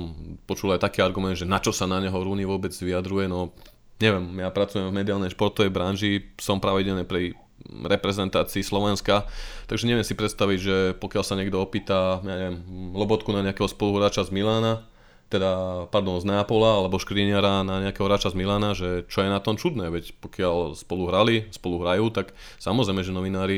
[0.50, 3.54] počul aj taký argument, že na čo sa na neho Rooney vôbec vyjadruje, no
[4.02, 7.38] neviem, ja pracujem v mediálnej športovej branži, som pravidelne pri
[7.68, 9.30] reprezentácii Slovenska,
[9.70, 12.58] takže neviem si predstaviť, že pokiaľ sa niekto opýta, ja neviem,
[12.94, 14.86] Lobotku na nejakého spoluhráča z Milána,
[15.28, 19.44] teda, pardon, z Neapola alebo Škriniara na nejakého hráča z Milana, že čo je na
[19.44, 22.32] tom čudné, veď pokiaľ spolu hrali, spolu hrajú, tak
[22.64, 23.58] samozrejme, že novinári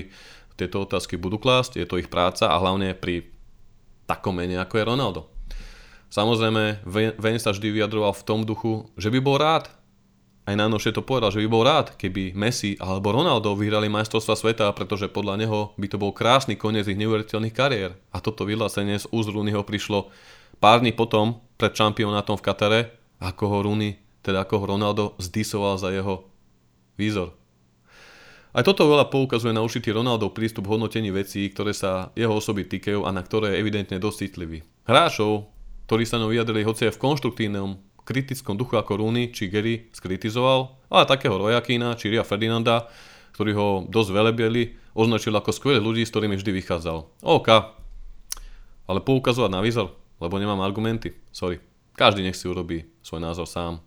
[0.58, 3.30] tieto otázky budú klásť, je to ich práca a hlavne pri
[4.10, 5.22] takom mene ako je Ronaldo.
[6.10, 6.82] Samozrejme,
[7.22, 9.70] Ven sa vždy vyjadroval v tom duchu, že by bol rád,
[10.50, 14.66] aj najnovšie to povedal, že by bol rád, keby Messi alebo Ronaldo vyhrali majstrovstva sveta,
[14.74, 17.94] pretože podľa neho by to bol krásny koniec ich neuveriteľných kariér.
[18.10, 19.30] A toto vyhlásenie z úst
[19.70, 20.10] prišlo
[20.58, 22.82] pár dní potom, pred šampionátom v Katare,
[23.20, 26.32] ako ho Rooney, teda ako ho Ronaldo zdisoval za jeho
[26.96, 27.36] výzor.
[28.56, 32.66] Aj toto veľa poukazuje na určitý Ronaldov prístup v hodnotení vecí, ktoré sa jeho osoby
[32.66, 34.42] týkajú a na ktoré je evidentne dosť.
[34.90, 35.52] Hráčov,
[35.86, 40.82] ktorí sa ňou vyjadrili hoci aj v konštruktívnom, kritickom duchu ako Rooney či Gary skritizoval,
[40.90, 42.90] ale takého Rojakína či Ria Ferdinanda,
[43.38, 46.98] ktorí ho dosť velebieli, označil ako skvelých ľudí, s ktorými vždy vychádzal.
[47.22, 47.50] OK,
[48.90, 51.16] ale poukazovať na výzor, lebo nemám argumenty.
[51.32, 51.60] Sorry.
[52.00, 53.84] Každý nech si urobí svoj názor sám.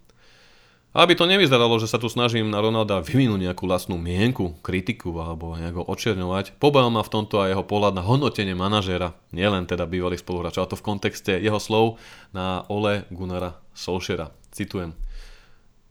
[0.92, 5.56] Aby to nevyzeralo, že sa tu snažím na Ronalda vyvinúť nejakú vlastnú mienku, kritiku alebo
[5.56, 10.20] nejako očerňovať, pobavil ma v tomto aj jeho pohľad na hodnotenie manažéra, nielen teda bývalých
[10.20, 11.96] spoluhráčov, a to v kontexte jeho slov
[12.36, 14.36] na Ole Gunnara Solskjaera.
[14.52, 14.92] Citujem.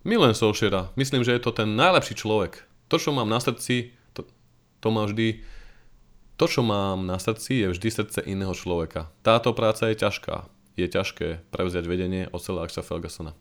[0.05, 2.61] Milujem Solskjaera, myslím, že je to ten najlepší človek.
[2.93, 4.29] To, čo mám na srdci, to,
[4.85, 5.41] to má vždy
[6.41, 9.13] to, čo mám na srdci, je vždy srdce iného človeka.
[9.21, 10.49] Táto práca je ťažká.
[10.73, 13.37] Je ťažké prevziať vedenie od celého Axa Fergusona.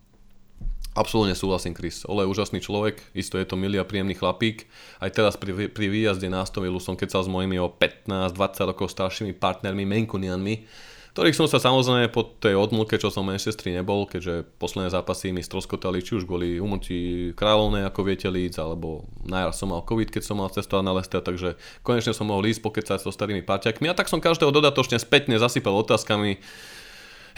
[0.93, 2.05] Absolútne súhlasím, Chris.
[2.05, 4.69] Ole je úžasný človek, isto je to milý a príjemný chlapík.
[5.01, 9.33] Aj teraz pri, pri výjazde na Astovilu som kecal s mojimi o 15-20 rokov staršími
[9.33, 10.69] partnermi, Menkunianmi,
[11.11, 15.43] ktorých som sa samozrejme po tej odmlke, čo som Manchestri nebol, keďže posledné zápasy mi
[15.43, 20.23] stroskotali, či už kvôli umrtí kráľovnej, ako viete líc, alebo najar som mal COVID, keď
[20.23, 23.97] som mal cestovať na Lester, takže konečne som mohol ísť pokecať so starými parťakmi a
[23.99, 26.39] tak som každého dodatočne spätne zasypal otázkami,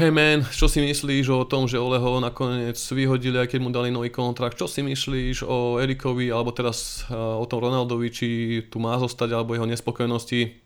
[0.01, 3.93] Hej man, čo si myslíš o tom, že Oleho nakoniec vyhodili, aj keď mu dali
[3.93, 4.57] nový kontrakt?
[4.57, 8.27] Čo si myslíš o Erikovi, alebo teraz o tom Ronaldovi, či
[8.73, 10.57] tu má zostať, alebo jeho nespokojnosti?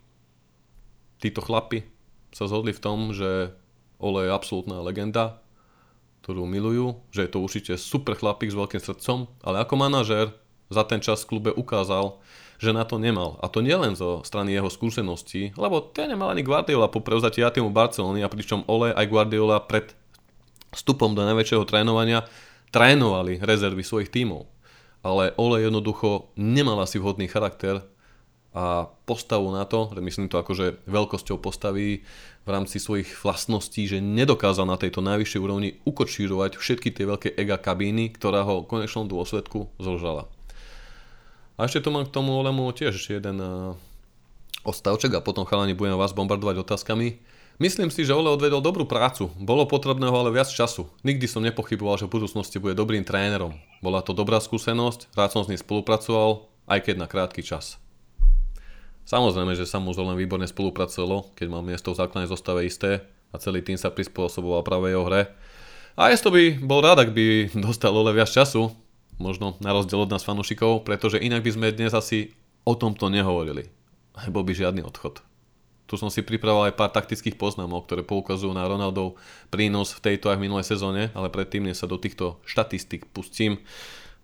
[1.19, 1.96] Títo chlapi,
[2.37, 3.57] sa zhodli v tom, že
[3.97, 5.41] Ole je absolútna legenda,
[6.21, 10.37] ktorú milujú, že je to určite super chlapík s veľkým srdcom, ale ako manažer
[10.69, 12.21] za ten čas v klube ukázal,
[12.61, 13.41] že na to nemal.
[13.41, 17.73] A to nielen zo strany jeho skúseností, lebo to nemal ani Guardiola po prevzatí Atimu
[17.73, 19.97] Barcelony a pričom Ole aj Guardiola pred
[20.77, 22.29] vstupom do najväčšieho trénovania
[22.69, 24.45] trénovali rezervy svojich tímov.
[25.01, 27.81] Ale Ole jednoducho nemal asi vhodný charakter
[28.57, 32.01] a postavu na to, myslím to akože veľkosťou postaví
[32.43, 37.61] v rámci svojich vlastností, že nedokázal na tejto najvyššej úrovni ukočírovať všetky tie veľké ega
[37.61, 40.25] kabíny, ktorá ho v konečnom dôsledku zložala.
[41.61, 43.77] A ešte tu mám k tomu Olemu tiež jeden uh,
[44.65, 47.21] ostavček a potom chalani budem vás bombardovať otázkami.
[47.61, 49.33] Myslím si, že Ole odvedol dobrú prácu.
[49.37, 50.89] Bolo potrebného ale viac času.
[51.05, 53.53] Nikdy som nepochyboval, že v budúcnosti bude dobrým trénerom.
[53.85, 57.81] Bola to dobrá skúsenosť, rád som s ním spolupracoval, aj keď na krátky čas.
[59.07, 63.39] Samozrejme, že sa mu len výborne spolupracovalo, keď mal miesto v základnej zostave isté a
[63.39, 65.31] celý tým sa prispôsoboval práve jeho hre.
[65.95, 68.75] A to by bol rád, ak by dostal Ole viac času,
[69.23, 72.35] možno na rozdiel od nás fanúšikov, pretože inak by sme dnes asi
[72.67, 73.71] o tomto nehovorili.
[74.27, 75.23] Nebol by žiadny odchod.
[75.87, 79.23] Tu som si pripravil aj pár taktických poznámok, ktoré poukazujú na Ronaldov
[79.55, 83.63] prínos v tejto aj v minulej sezóne, ale predtým, než sa do týchto štatistik pustím.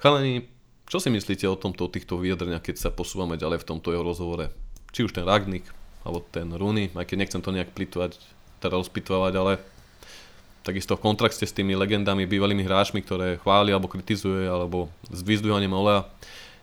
[0.02, 0.50] Chalani,
[0.90, 4.02] čo si myslíte o tomto, o týchto vyjadreniach, keď sa posúvame ďalej v tomto jeho
[4.02, 4.50] rozhovore?
[4.92, 5.64] Či už ten Ragnik,
[6.04, 8.20] alebo ten Rooney, aj keď nechcem to nejak plitvať,
[8.60, 9.52] teda rozpitvať, ale
[10.62, 15.74] takisto v kontrakte s tými legendami, bývalými hráčmi, ktoré chváli alebo kritizuje, alebo s vyzdvihovaním
[15.74, 16.06] Olea.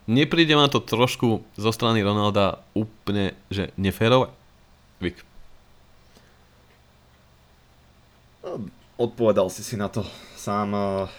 [0.08, 4.32] Nepríde vám to trošku zo strany Ronalda úplne, že neférové?
[5.04, 5.20] Vik.
[8.40, 8.64] No,
[8.96, 10.02] odpovedal si si na to
[10.34, 10.72] sám.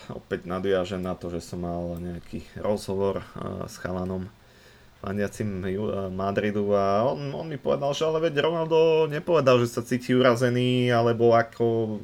[0.09, 3.21] Opäť nadviažem na to, že som mal nejaký rozhovor
[3.69, 4.25] s chalanom
[5.01, 5.65] fandiacim
[6.13, 10.93] Madridu a on, on mi povedal, že ale veď Ronaldo nepovedal, že sa cíti urazený,
[10.93, 11.97] alebo ako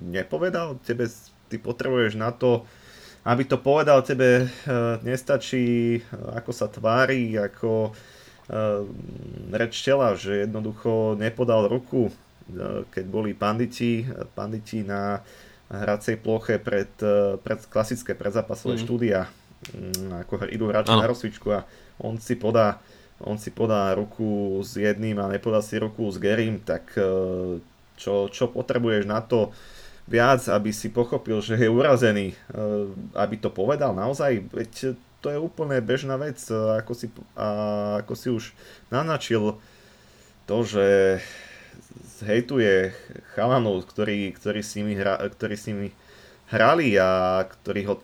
[0.00, 1.04] nepovedal tebe,
[1.52, 2.64] ty potrebuješ na to,
[3.28, 4.74] aby to povedal tebe, e,
[5.04, 6.00] nestačí
[6.32, 7.92] ako sa tvári, ako
[9.54, 12.12] reč tela, že jednoducho nepodal ruku,
[12.92, 15.24] keď boli panditi, panditi na
[15.72, 16.90] hracej ploche pred,
[17.40, 18.82] pred klasické predzápasové mm.
[18.82, 19.20] štúdia,
[20.26, 21.62] ako idú hráči na rozcvičku a
[22.02, 22.82] on si podá
[23.22, 27.06] on si podá ruku s jedným a nepodá si ruku s Gerim, tak e,
[27.94, 29.54] čo, čo potrebuješ na to
[30.10, 32.36] viac, aby si pochopil, že je urazený, e,
[33.14, 37.06] aby to povedal naozaj, veď to je úplne bežná vec, ako si,
[37.38, 37.46] a
[38.02, 38.44] ako si už
[38.90, 39.54] naznačil
[40.50, 40.86] to, že
[42.26, 42.90] hejtuje
[43.38, 45.88] chalanov, ktorí, ktorí, s nimi hra, ktorí s nimi
[46.50, 48.02] hrali a ktorí ho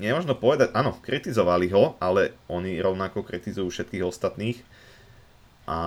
[0.00, 4.58] nemožno povedať, áno, kritizovali ho, ale oni rovnako kritizujú všetkých ostatných.
[5.68, 5.78] A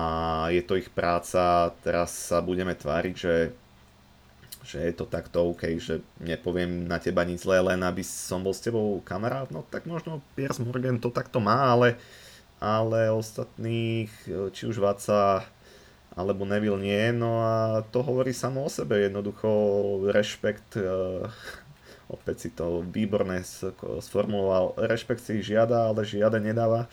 [0.54, 3.52] je to ich práca, teraz sa budeme tváriť, že,
[4.64, 8.56] že je to takto OK, že nepoviem na teba nič zlé, len aby som bol
[8.56, 12.00] s tebou kamarát, no tak možno Piers Morgan to takto má, ale,
[12.62, 14.08] ale ostatných,
[14.56, 15.44] či už Vaca
[16.14, 19.50] alebo Neville nie, no a to hovorí samo o sebe, jednoducho
[20.14, 20.78] rešpekt
[22.14, 23.42] opäť si to výborné
[24.00, 26.86] sformuloval, rešpekt si žiada, ale žiada nedáva.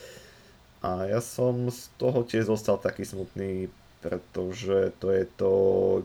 [0.82, 3.70] A ja som z toho tiež zostal taký smutný,
[4.02, 5.54] pretože to je to,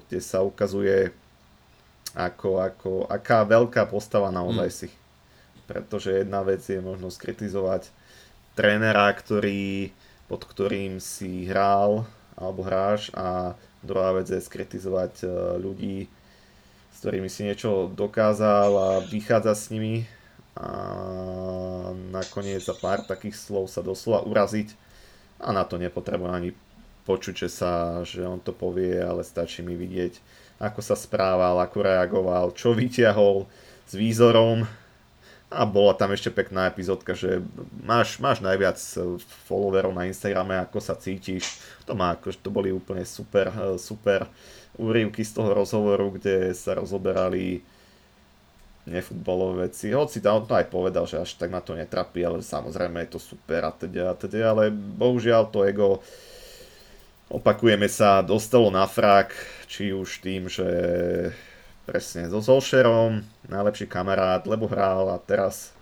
[0.05, 1.17] kde sa ukazuje
[2.13, 4.77] ako, ako, aká veľká postava naozaj mm.
[4.77, 4.89] si.
[5.65, 7.89] Pretože jedna vec je možno skritizovať
[8.57, 9.93] trénera, ktorý,
[10.29, 12.05] pod ktorým si hral
[12.37, 15.97] alebo hráš a druhá vec je skritizovať e, ľudí,
[17.07, 20.11] ktorými si niečo dokázal a vychádza s nimi.
[20.59, 20.67] A
[22.11, 24.75] nakoniec za pár takých slov sa doslova uraziť.
[25.39, 26.51] A na to nepotrebujem ani
[27.07, 30.19] počuť, že, sa, že on to povie, ale stačí mi vidieť,
[30.59, 33.47] ako sa správal, ako reagoval, čo vyťahol
[33.87, 34.67] s výzorom.
[35.47, 37.39] A bola tam ešte pekná epizódka, že
[37.87, 38.83] máš, máš najviac
[39.47, 41.63] followerov na Instagrame, ako sa cítiš.
[41.87, 44.27] To má, to boli úplne super, super
[44.77, 47.65] úrivky z toho rozhovoru, kde sa rozoberali
[48.87, 49.91] nefutbalové veci.
[49.91, 53.21] Hoci tam to aj povedal, že až tak ma to netrapí, ale samozrejme je to
[53.21, 55.99] super a teda, a teda, ale bohužiaľ to ego
[57.27, 59.35] opakujeme sa, dostalo na frak,
[59.67, 60.69] či už tým, že
[61.83, 65.75] presne so Solšerom, najlepší kamarát, lebo hral a teraz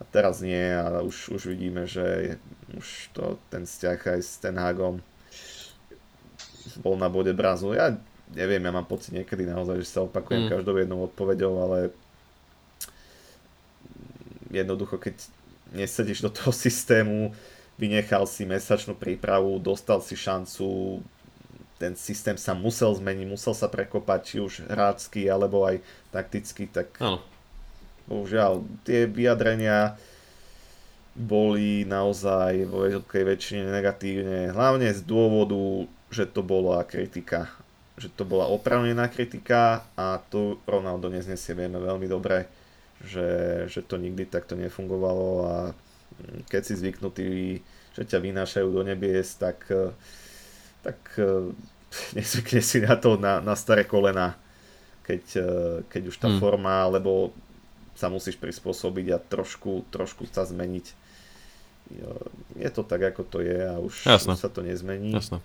[0.00, 2.36] a teraz nie a už, už vidíme, že
[2.74, 4.98] už to, ten vzťah aj s Ten Hagom
[6.80, 7.76] bol na bode brazu.
[7.76, 7.96] Ja
[8.32, 10.50] neviem, ja mám pocit niekedy naozaj, že sa opakujem mm.
[10.50, 11.78] každou jednou odpoveďou, ale
[14.48, 15.14] jednoducho, keď
[15.74, 17.34] nesedíš do toho systému,
[17.76, 21.02] vynechal si mesačnú prípravu, dostal si šancu,
[21.74, 25.82] ten systém sa musel zmeniť, musel sa prekopať, či už hrácky, alebo aj
[26.14, 27.18] takticky, tak ano.
[28.06, 29.98] bohužiaľ, tie vyjadrenia
[31.14, 37.50] boli naozaj vo veľkej väčšine negatívne, hlavne z dôvodu že to bola kritika,
[37.98, 42.46] že to bola opravnená kritika a tu Ronaldo neznesie, vieme veľmi dobre,
[43.02, 43.26] že,
[43.66, 45.56] že to nikdy takto nefungovalo a
[46.46, 47.26] keď si zvyknutý,
[47.98, 49.66] že ťa vynášajú do nebies, tak,
[50.86, 50.98] tak
[52.18, 54.38] nezvykne si na to na, na staré kolena,
[55.02, 55.22] keď,
[55.90, 56.38] keď už tá hmm.
[56.38, 57.34] forma, lebo
[57.98, 60.86] sa musíš prispôsobiť a trošku, trošku sa zmeniť.
[62.58, 65.14] Je to tak, ako to je a už, už sa to nezmení.
[65.14, 65.42] Jasne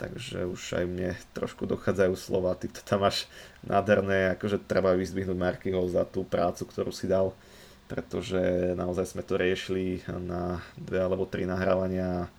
[0.00, 3.28] takže už aj mne trošku dochádzajú slova, ty to tam máš
[3.60, 7.36] nádherné, akože treba vyzdvihnúť Markyho za tú prácu, ktorú si dal,
[7.84, 8.40] pretože
[8.80, 12.32] naozaj sme to riešili na dve alebo tri nahrávania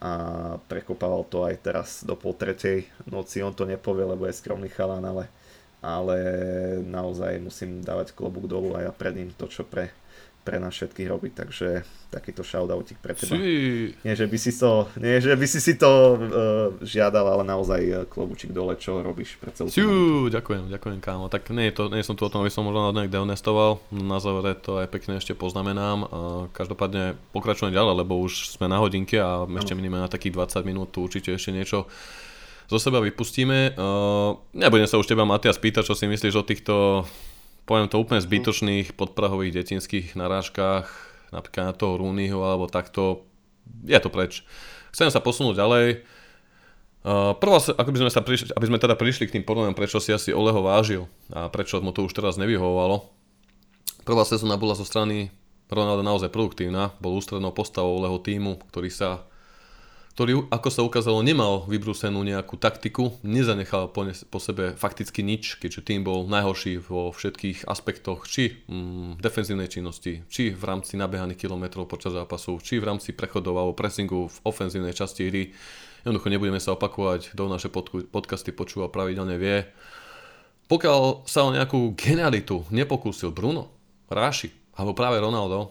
[0.00, 0.12] a
[0.68, 5.04] prekopával to aj teraz do pol tretej noci, on to nepovie, lebo je skromný chalán,
[5.04, 5.28] ale,
[5.80, 6.16] ale
[6.84, 9.92] naozaj musím dávať klobúk dolu a ja pred ním to, čo pre
[10.40, 11.68] pre nás všetkých robiť, takže
[12.08, 13.36] takýto shoutoutik pre teba.
[13.36, 13.92] Sí.
[14.02, 16.18] Nie, že by si to, nie, že by si si to uh,
[16.82, 21.28] žiadal, ale naozaj uh, klobučík dole, čo robíš pre celú Siu, ďakujem, ďakujem kámo.
[21.28, 24.56] Tak nie, to, nie som tu o tom, aby som možno nejak dehonestoval, na závere
[24.56, 26.08] to aj pekne ešte poznamenám.
[26.08, 26.08] Uh,
[26.56, 30.90] každopádne pokračujem ďalej, lebo už sme na hodinke a ešte minime na takých 20 minút
[30.90, 31.86] tu určite ešte niečo
[32.70, 33.74] zo seba vypustíme.
[33.74, 36.74] Uh, nebudem sa už teba, Matias, pýtať, čo si myslíš o týchto,
[37.64, 40.88] poviem to úplne zbytočných podprahových detinských narážkach,
[41.34, 43.24] napríklad na toho Rooneyho alebo takto.
[43.86, 44.42] Je to preč.
[44.90, 45.86] Chcem sa posunúť ďalej.
[47.00, 50.12] Uh, prvá, ako sme, sa prišli, aby sme teda prišli k tým podľom, prečo si
[50.12, 53.08] asi Oleho vážil a prečo mu to už teraz nevyhovovalo.
[54.04, 55.32] Prvá sezóna bola zo strany
[55.72, 59.24] Ronaldo naozaj produktívna, bol ústrednou postavou Oleho týmu, ktorý sa
[60.10, 65.62] ktorý, ako sa ukázalo, nemal vybrúsenú nejakú taktiku, nezanechal po, ne, po sebe fakticky nič,
[65.62, 71.46] keďže tým bol najhorší vo všetkých aspektoch, či mm, defenzívnej činnosti, či v rámci nabehaných
[71.46, 75.54] kilometrov počas zápasu, či v rámci prechodov alebo pressingu v ofenzívnej časti hry.
[76.02, 77.70] Jednoducho nebudeme sa opakovať, kto naše
[78.10, 79.62] podcasty počúva pravidelne vie.
[80.66, 83.70] Pokiaľ sa o nejakú genialitu nepokúsil Bruno,
[84.10, 85.70] Ráši alebo práve Ronaldo,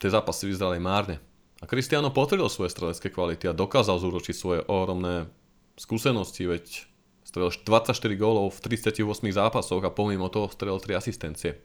[0.00, 1.29] tie zápasy vyzerali márne
[1.60, 5.28] a Cristiano potvrdil svoje strelecké kvality a dokázal zúročiť svoje ohromné
[5.76, 6.64] skúsenosti, veď
[7.24, 11.60] strelil 24 gólov v 38 zápasoch a pomimo toho strelil 3 asistencie.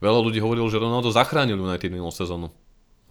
[0.00, 2.52] Veľa ľudí hovorilo, že Ronaldo zachránil United minulú sezónu,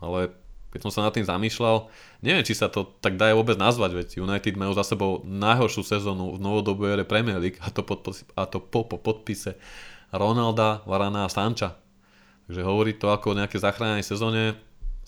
[0.02, 0.34] ale
[0.70, 1.90] keď som sa nad tým zamýšľal,
[2.22, 6.38] neviem, či sa to tak dá vôbec nazvať, veď United majú za sebou najhoršiu sezónu
[6.38, 8.06] v novodobej ére Premier League a to, pod,
[8.38, 9.58] a to po, po podpise
[10.14, 11.78] Ronalda, Varana a Sancha.
[12.46, 14.58] Takže hovorí to ako o nejaké zachránenej sezóne,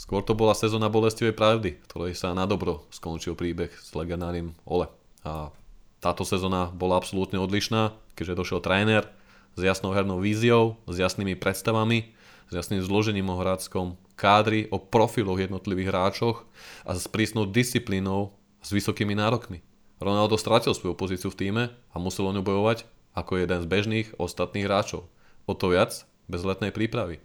[0.01, 4.89] Skôr to bola sezóna bolestivej pravdy, ktorej sa na dobro skončil príbeh s legendárnym Ole.
[5.21, 5.53] A
[6.01, 9.05] táto sezóna bola absolútne odlišná, keďže došiel tréner
[9.53, 12.17] s jasnou hernou víziou, s jasnými predstavami,
[12.49, 16.49] s jasným zložením o hráckom kádri, o profiloch jednotlivých hráčoch
[16.81, 19.61] a s prísnou disciplínou s vysokými nárokmi.
[20.01, 24.07] Ronaldo stratil svoju pozíciu v týme a musel o ňu bojovať ako jeden z bežných
[24.17, 25.05] ostatných hráčov.
[25.45, 27.21] O to viac bez letnej prípravy.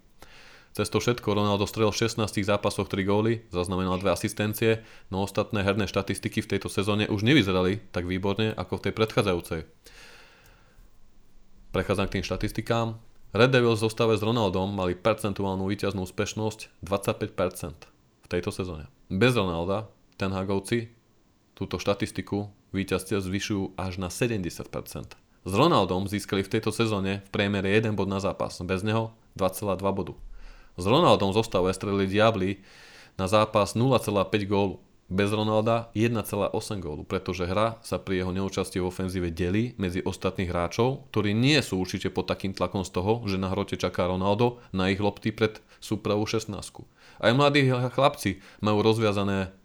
[0.77, 5.65] Cez to všetko Ronaldo strelil v 16 zápasoch 3 góly, zaznamenal dve asistencie, no ostatné
[5.65, 9.65] herné štatistiky v tejto sezóne už nevyzerali tak výborne ako v tej predchádzajúcej.
[11.73, 13.01] Prechádzam k tým štatistikám.
[13.33, 17.89] Red Devils v zostave s Ronaldom mali percentuálnu víťaznú úspešnosť 25%
[18.21, 18.85] v tejto sezóne.
[19.09, 19.89] Bez Ronalda
[20.21, 20.93] Ten Hagovci
[21.57, 24.61] túto štatistiku víťazstiev zvyšujú až na 70%.
[25.41, 29.81] S Ronaldom získali v tejto sezóne v priemere 1 bod na zápas, bez neho 2,2
[29.89, 30.13] bodu.
[30.77, 32.61] S Ronaldom zostave strelili Diabli
[33.17, 34.77] na zápas 0,5 gólu.
[35.07, 36.51] Bez Ronalda 1,8
[36.83, 41.55] gólu, pretože hra sa pri jeho neúčasti v ofenzíve delí medzi ostatných hráčov, ktorí nie
[41.63, 45.31] sú určite pod takým tlakom z toho, že na hrote čaká Ronaldo na ich lopty
[45.31, 46.51] pred súpravú 16.
[47.23, 49.55] Aj mladí chlapci majú rozviazané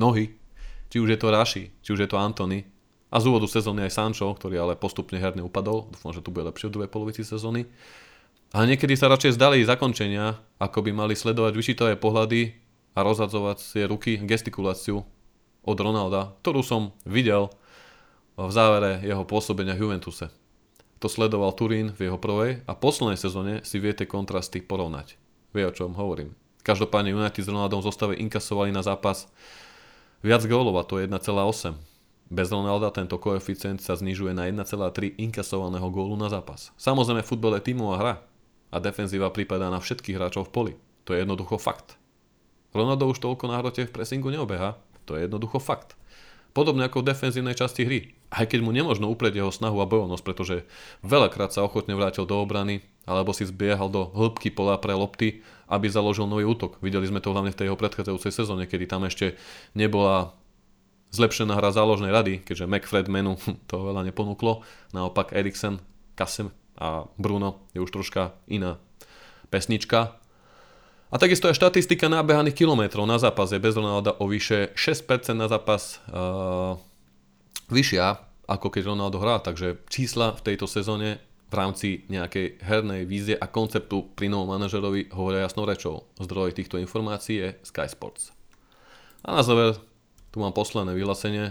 [0.00, 0.40] nohy,
[0.88, 2.64] či už je to Raši, či už je to Antony,
[3.10, 6.46] a z úvodu sezóny aj Sancho, ktorý ale postupne herne upadol, dúfam, že tu bude
[6.46, 7.66] lepšie v druhej polovici sezóny.
[8.50, 12.58] Ale niekedy sa radšej zdali zakončenia, ako by mali sledovať vyšitavé pohľady
[12.98, 15.06] a rozhadzovať si ruky gestikuláciu
[15.62, 17.46] od Ronalda, ktorú som videl
[18.34, 20.34] v závere jeho pôsobenia v Juventuse.
[20.98, 25.14] To sledoval Turín v jeho prvej a poslednej sezóne si viete kontrasty porovnať.
[25.54, 26.34] Vie o čom hovorím.
[26.66, 29.30] Každopádne United s Ronaldom zostave inkasovali na zápas
[30.20, 31.78] viac gólov a to je 1,8.
[32.30, 36.70] Bez Ronalda tento koeficient sa znižuje na 1,3 inkasovaného gólu na zápas.
[36.76, 38.14] Samozrejme futbol je tímová hra,
[38.70, 40.72] a defenzíva prípada na všetkých hráčov v poli.
[41.06, 41.98] To je jednoducho fakt.
[42.70, 45.98] Ronaldo už toľko na hrote v pressingu neobeha, to je jednoducho fakt.
[46.50, 50.22] Podobne ako v defenzívnej časti hry, aj keď mu nemožno uprieť jeho snahu a bojovnosť,
[50.26, 50.56] pretože
[51.06, 55.86] veľakrát sa ochotne vrátil do obrany, alebo si zbiehal do hĺbky pola pre lopty, aby
[55.86, 56.78] založil nový útok.
[56.82, 59.38] Videli sme to hlavne v tej jeho predchádzajúcej sezóne, kedy tam ešte
[59.78, 60.34] nebola
[61.14, 63.38] zlepšená hra záložnej rady, keďže McFred menu
[63.70, 64.66] to veľa neponúklo.
[64.94, 65.82] Naopak Eriksen,
[66.18, 66.50] Kasem,
[66.80, 68.80] a Bruno je už troška iná
[69.52, 70.16] pesnička.
[71.10, 75.50] A takisto aj štatistika nabehaných kilometrov na zápas je bez Ronalda o vyše 6% na
[75.50, 76.78] zápas uh,
[77.68, 78.16] vyššia,
[78.46, 81.18] ako keď Ronaldo hrá, takže čísla v tejto sezóne
[81.50, 86.06] v rámci nejakej hernej vízie a konceptu pri novom manažerovi hovoria jasnou rečou.
[86.22, 88.30] Zdroj týchto informácií je Sky Sports.
[89.26, 89.74] A na záver
[90.30, 91.50] tu mám posledné vyhlásenie.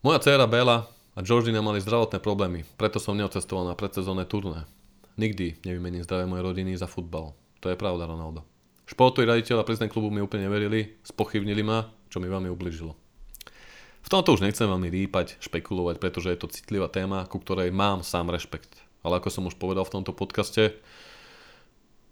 [0.00, 4.66] Moja dcéra Bela a Georgina mali zdravotné problémy, preto som neocestoval na predsezónne turné.
[5.18, 7.34] Nikdy nevymením zdravie mojej rodiny za futbal.
[7.60, 8.46] To je pravda, Ronaldo.
[8.86, 12.96] Športový raditeľ a prezident klubu mi úplne neverili, spochybnili ma, čo mi veľmi ubližilo.
[14.00, 18.00] V tomto už nechcem veľmi rýpať, špekulovať, pretože je to citlivá téma, ku ktorej mám
[18.00, 18.80] sám rešpekt.
[19.04, 20.74] Ale ako som už povedal v tomto podcaste,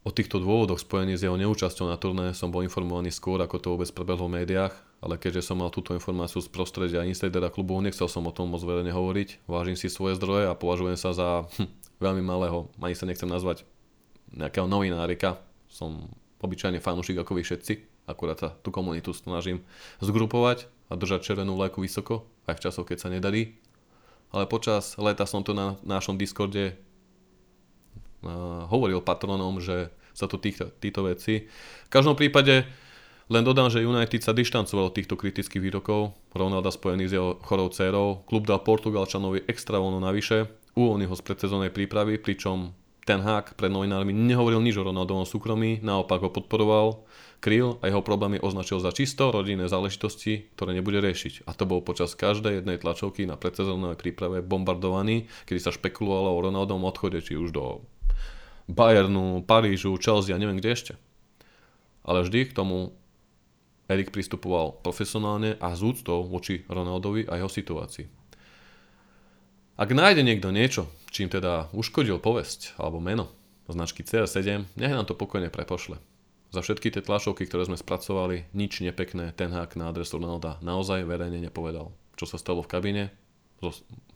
[0.07, 3.69] O týchto dôvodoch spojených s jeho neúčasťou na turné som bol informovaný skôr, ako to
[3.77, 8.11] vôbec prebehlo v médiách, ale keďže som mal túto informáciu z prostredia insidera klubu, nechcel
[8.11, 9.47] som o tom moc verejne hovoriť.
[9.47, 11.71] Vážim si svoje zdroje a považujem sa za hm,
[12.03, 13.63] veľmi malého, ani sa nechcem nazvať
[14.35, 15.39] nejakého novinárika.
[15.71, 16.11] Som
[16.43, 17.73] obyčajne fanúšik ako vy všetci,
[18.11, 19.63] akurát sa tú komunitu snažím
[20.03, 23.61] zgrupovať a držať červenú vlajku vysoko, aj v časoch, keď sa nedarí.
[24.35, 30.75] Ale počas leta som to na našom Discorde uh, hovoril patronom, že sa to týchto,
[30.83, 31.47] týchto veci.
[31.87, 32.67] V každom prípade
[33.29, 36.16] len dodám, že United sa dištancoval od týchto kritických výrokov.
[36.33, 38.24] Ronaldo spojený s jeho chorou dcerou.
[38.24, 40.49] Klub dal Portugalčanovi extra voľno navyše.
[40.72, 42.72] Uvoľnil ho z predsezónnej prípravy, pričom
[43.09, 47.09] ten hák pred novinármi nehovoril nič o Ronaldovom súkromí, naopak ho podporoval,
[47.41, 51.49] kryl a jeho problémy označil za čisto rodinné záležitosti, ktoré nebude riešiť.
[51.49, 56.45] A to bol počas každej jednej tlačovky na predsezónnej príprave bombardovaný, kedy sa špekulovalo o
[56.53, 57.81] Ronaldovom odchode, či už do
[58.68, 60.93] Bayernu, Parížu, Chelsea a neviem kde ešte.
[62.05, 62.93] Ale vždy k tomu
[63.89, 68.05] Erik pristupoval profesionálne a s úctou voči Ronaldovi a jeho situácii.
[69.80, 73.32] Ak nájde niekto niečo, čím teda uškodil povesť alebo meno
[73.68, 76.01] značky CR7, nech nám to pokojne prepošle.
[76.49, 81.05] Za všetky tie tlačovky, ktoré sme spracovali, nič nepekné ten hák na adresu Ronalda naozaj
[81.05, 81.93] verejne nepovedal.
[82.16, 83.05] Čo sa stalo v kabíne,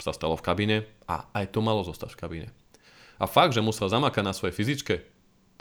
[0.01, 2.49] sa stalo v kabíne a aj to malo zostať v kabíne.
[3.21, 4.95] A fakt, že musel zamakať na svojej fyzičke,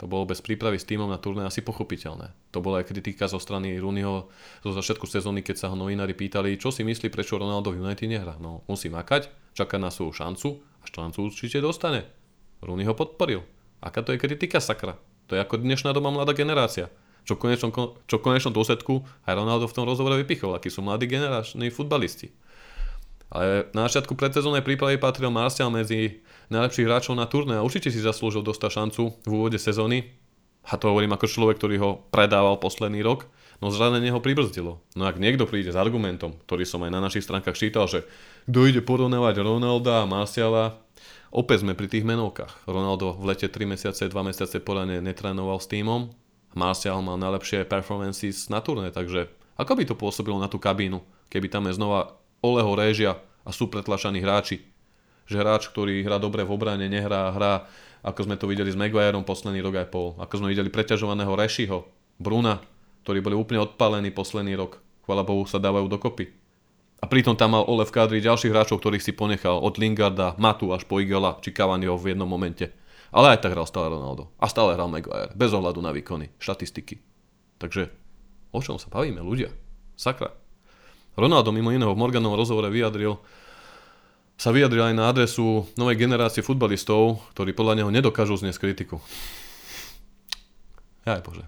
[0.02, 2.34] to bolo bez prípravy s týmom na turné asi pochopiteľné.
[2.50, 4.26] To bola aj kritika zo strany Rooneyho
[4.66, 8.10] zo začiatku sezóny, keď sa ho novinári pýtali, čo si myslí, prečo Ronaldo v United
[8.10, 8.34] nehrá.
[8.42, 12.10] No, musí makať, čakať na svoju šancu a šancu určite dostane.
[12.66, 13.46] Rooney ho podporil.
[13.78, 14.98] Aká to je kritika sakra?
[15.30, 16.90] To je ako dnešná doba mladá generácia.
[17.22, 17.70] Čo v konečnom,
[18.10, 22.34] čo v konečnom dôsledku aj Ronaldo v tom rozhovore vypichol, akí sú mladí generační futbalisti.
[23.30, 26.20] Ale na začiatku predsezónnej prípravy patril Martial medzi
[26.52, 30.12] najlepších hráčov na turné a určite si zaslúžil dostať šancu v úvode sezóny.
[30.62, 33.26] A to hovorím ako človek, ktorý ho predával posledný rok,
[33.58, 34.78] no zranenie ho pribrzdilo.
[34.94, 38.06] No ak niekto príde s argumentom, ktorý som aj na našich stránkach čítal, že
[38.46, 40.78] kto ide porovnávať Ronalda a Marciala,
[41.34, 42.70] opäť sme pri tých menovkách.
[42.70, 46.14] Ronaldo v lete 3 mesiace, 2 mesiace porane netrénoval s týmom,
[46.52, 51.00] Marcial mal najlepšie performances na turné, takže ako by to pôsobilo na tú kabínu,
[51.32, 54.71] keby tam je znova Oleho réžia a sú pretlačaní hráči.
[55.32, 57.64] Že hráč, ktorý hrá dobre v obrane, nehrá, hrá,
[58.04, 61.88] ako sme to videli s Maguireom posledný rok aj pol, ako sme videli preťažovaného Rešiho,
[62.20, 62.60] Bruna,
[63.08, 64.84] ktorí boli úplne odpálení posledný rok.
[65.08, 66.28] Chvala Bohu sa dávajú dokopy.
[67.02, 70.70] A pritom tam mal Ole v kádri ďalších hráčov, ktorých si ponechal od Lingarda, Matu
[70.70, 72.70] až po Igala či Cavaniho v jednom momente.
[73.10, 74.30] Ale aj tak hral stále Ronaldo.
[74.38, 75.34] A stále hral Maguire.
[75.34, 77.02] Bez ohľadu na výkony, štatistiky.
[77.58, 77.90] Takže
[78.54, 79.50] o čom sa bavíme ľudia?
[79.98, 80.30] Sakra.
[81.18, 83.18] Ronaldo mimo iného v Morganovom rozhovore vyjadril,
[84.36, 88.98] sa vyjadril aj na adresu novej generácie futbalistov, ktorí podľa neho nedokážu zniesť kritiku.
[91.06, 91.46] Aj bože.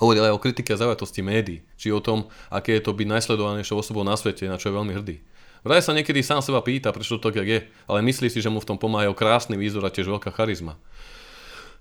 [0.00, 3.76] Hovoril aj o kritike a zaujatosti médií, či o tom, aké je to byť najsledovanejšou
[3.84, 5.20] osobou na svete, na čo je veľmi hrdý.
[5.60, 8.64] Vraj sa niekedy sám seba pýta, prečo to tak je, ale myslí si, že mu
[8.64, 10.80] v tom pomáhajú krásny výzor a tiež veľká charizma.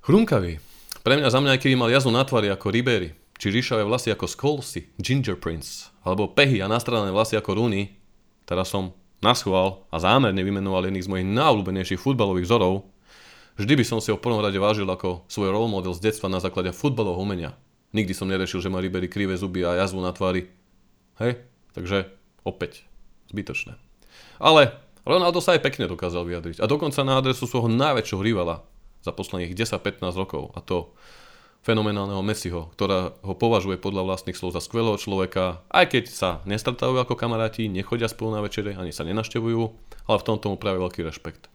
[0.03, 0.60] Chrumkavý.
[0.99, 4.28] Pre mňa za mňa, keby mal jazdu na tvári ako Ribery, či ríšavé vlasy ako
[4.28, 7.95] Skolsy, Ginger Prince, alebo pehy a nastradané vlasy ako Rooney,
[8.43, 12.88] teraz som naschval a zámerne vymenoval jedných z mojich najobľúbenejších futbalových vzorov,
[13.59, 16.32] vždy by som si ho v prvom rade vážil ako svoj role model z detstva
[16.32, 17.51] na základe futbalového umenia.
[17.91, 20.47] Nikdy som nerešil, že má Ribery krivé zuby a jazvu na tvári.
[21.17, 21.41] Hej?
[21.74, 22.11] Takže
[22.45, 22.86] opäť
[23.34, 23.76] zbytočné.
[24.38, 24.78] Ale
[25.09, 26.61] Ronaldo sa aj pekne dokázal vyjadriť.
[26.61, 28.61] A dokonca na adresu svojho najväčšieho rivala
[29.01, 30.53] za posledných 10-15 rokov.
[30.53, 30.93] A to
[31.62, 36.95] fenomenálneho Messiho, ktorá ho považuje podľa vlastných slov za skvelého človeka, aj keď sa nestretajú
[36.95, 39.62] ako kamaráti, nechodia spolu na večere, ani sa nenaštevujú,
[40.07, 41.51] ale v tomto mu práve veľký rešpekt.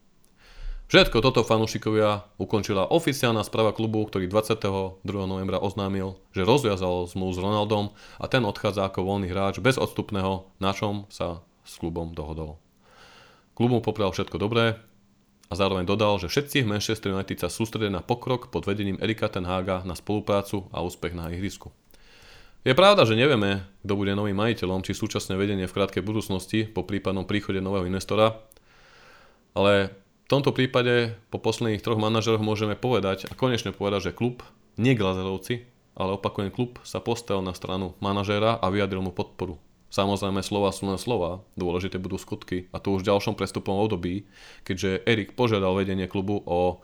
[0.85, 5.01] Všetko toto fanúšikovia ukončila oficiálna správa klubu, ktorý 22.
[5.25, 10.53] novembra oznámil, že rozviazal zmluvu s Ronaldom a ten odchádza ako voľný hráč bez odstupného,
[10.61, 12.61] na čom sa s klubom dohodol.
[13.57, 14.77] Klub mu poprial všetko dobré
[15.55, 19.48] zároveň dodal, že všetci v Manchester United sa sústredia na pokrok pod vedením Erika Ten
[19.48, 21.72] Haga na spoluprácu a úspech na ihrisku.
[22.64, 26.81] Je pravda, že nevieme, kto bude novým majiteľom, či súčasné vedenie v krátkej budúcnosti po
[26.85, 28.40] prípadnom príchode nového investora,
[29.52, 29.93] ale
[30.24, 34.40] v tomto prípade po posledných troch manažeroch môžeme povedať a konečne povedať, že klub,
[34.81, 39.60] nie Glazerovci, ale opakujem klub sa postavil na stranu manažéra a vyjadril mu podporu.
[39.95, 44.27] Samozrejme slova sú len slova, dôležité budú skutky a to už v ďalšom prestupom období,
[44.66, 46.83] keďže Erik požiadal vedenie klubu o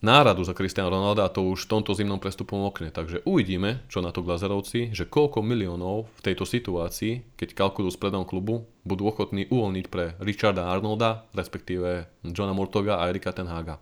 [0.00, 2.88] náradu za Cristiano Ronaldo a to už v tomto zimnom prestupom okne.
[2.88, 8.00] Takže uvidíme, čo na to Glazerovci, že koľko miliónov v tejto situácii, keď kalkulujú s
[8.00, 13.76] predom klubu, budú ochotní uvoľniť pre Richarda Arnolda, respektíve Johna Murtoga a Erika Tenhaga.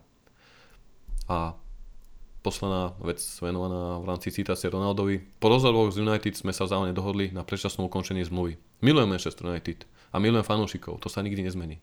[1.31, 1.55] A
[2.41, 5.21] posledná vec venovaná v rámci citácie Ronaldovi.
[5.37, 8.57] Po rozhovoroch z United sme sa vzájomne dohodli na predčasnom ukončení zmluvy.
[8.81, 11.77] Milujem Manchester United a milujem fanúšikov, to sa nikdy nezmení.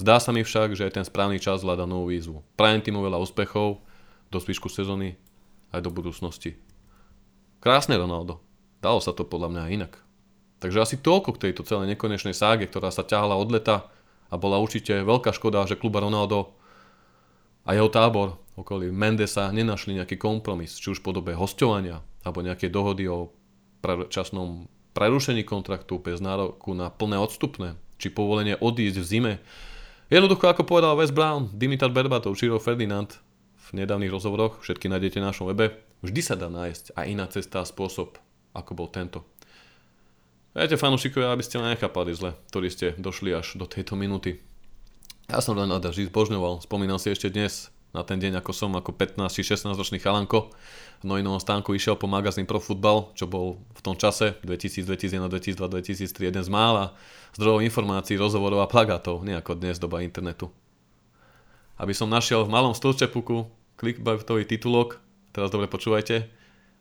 [0.00, 2.40] Zdá sa mi však, že je ten správny čas hľada novú výzvu.
[2.56, 3.84] Prajem týmu veľa úspechov
[4.32, 5.20] do zvyšku sezóny
[5.76, 6.56] aj do budúcnosti.
[7.60, 8.40] Krásne Ronaldo.
[8.80, 9.92] Dalo sa to podľa mňa inak.
[10.58, 13.90] Takže asi toľko k tejto celej nekonečnej ságe, ktorá sa ťahala od leta
[14.30, 16.54] a bola určite veľká škoda, že kluba Ronaldo
[17.62, 22.66] a jeho tábor okolí Mendesa nenašli nejaký kompromis, či už v podobe hostovania alebo nejaké
[22.68, 23.30] dohody o
[24.10, 29.32] časnom prerušení kontraktu bez nároku na plné odstupné, či povolenie odísť v zime.
[30.10, 33.06] Jednoducho, ako povedal Wes Brown, Dimitar Berbatov, Čiro Ferdinand
[33.70, 37.62] v nedávnych rozhovoroch, všetky nájdete na našom webe, vždy sa dá nájsť aj iná cesta
[37.62, 38.18] a spôsob,
[38.56, 39.22] ako bol tento.
[40.56, 44.40] Viete, fanúšikovia, aby ste ma nechápali zle, ktorí ste došli až do tejto minúty.
[45.28, 48.70] Ja som len nada vždy zbožňoval, spomínam si ešte dnes na ten deň, ako som
[48.76, 50.52] ako 15 16 ročný chalanko
[51.00, 55.30] v Nojinovom stánku išiel po magazín Pro Football, čo bol v tom čase 2000, 2001,
[55.56, 56.92] 2002, 2003 jeden z mála
[57.38, 60.52] zdrojov informácií, rozhovorov a plagátov, nie ako dnes doba internetu.
[61.78, 63.46] Aby som našiel v malom stĺčepuku
[63.78, 64.98] clickbaitový titulok,
[65.30, 66.26] teraz dobre počúvajte,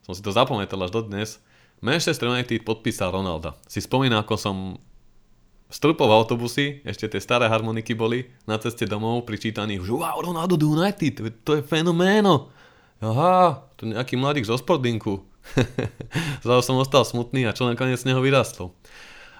[0.03, 1.39] som si to zapamätal až dodnes,
[1.77, 3.53] Manchester United podpísal Ronalda.
[3.69, 4.55] Si spomínam, ako som
[5.67, 10.19] strpol v autobusy, ešte tie staré harmoniky boli, na ceste domov pri čítaní, že wow,
[10.23, 12.51] Ronaldo do United, to je fenoméno.
[13.03, 15.21] Aha, to nejaký mladík zo Sportinku.
[16.43, 18.73] Zrazu som ostal smutný a čo nakoniec z neho vyrastol.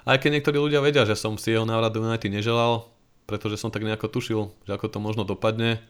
[0.08, 2.88] Aj keď niektorí ľudia vedia, že som si jeho návrat do United neželal,
[3.28, 5.84] pretože som tak nejako tušil, že ako to možno dopadne,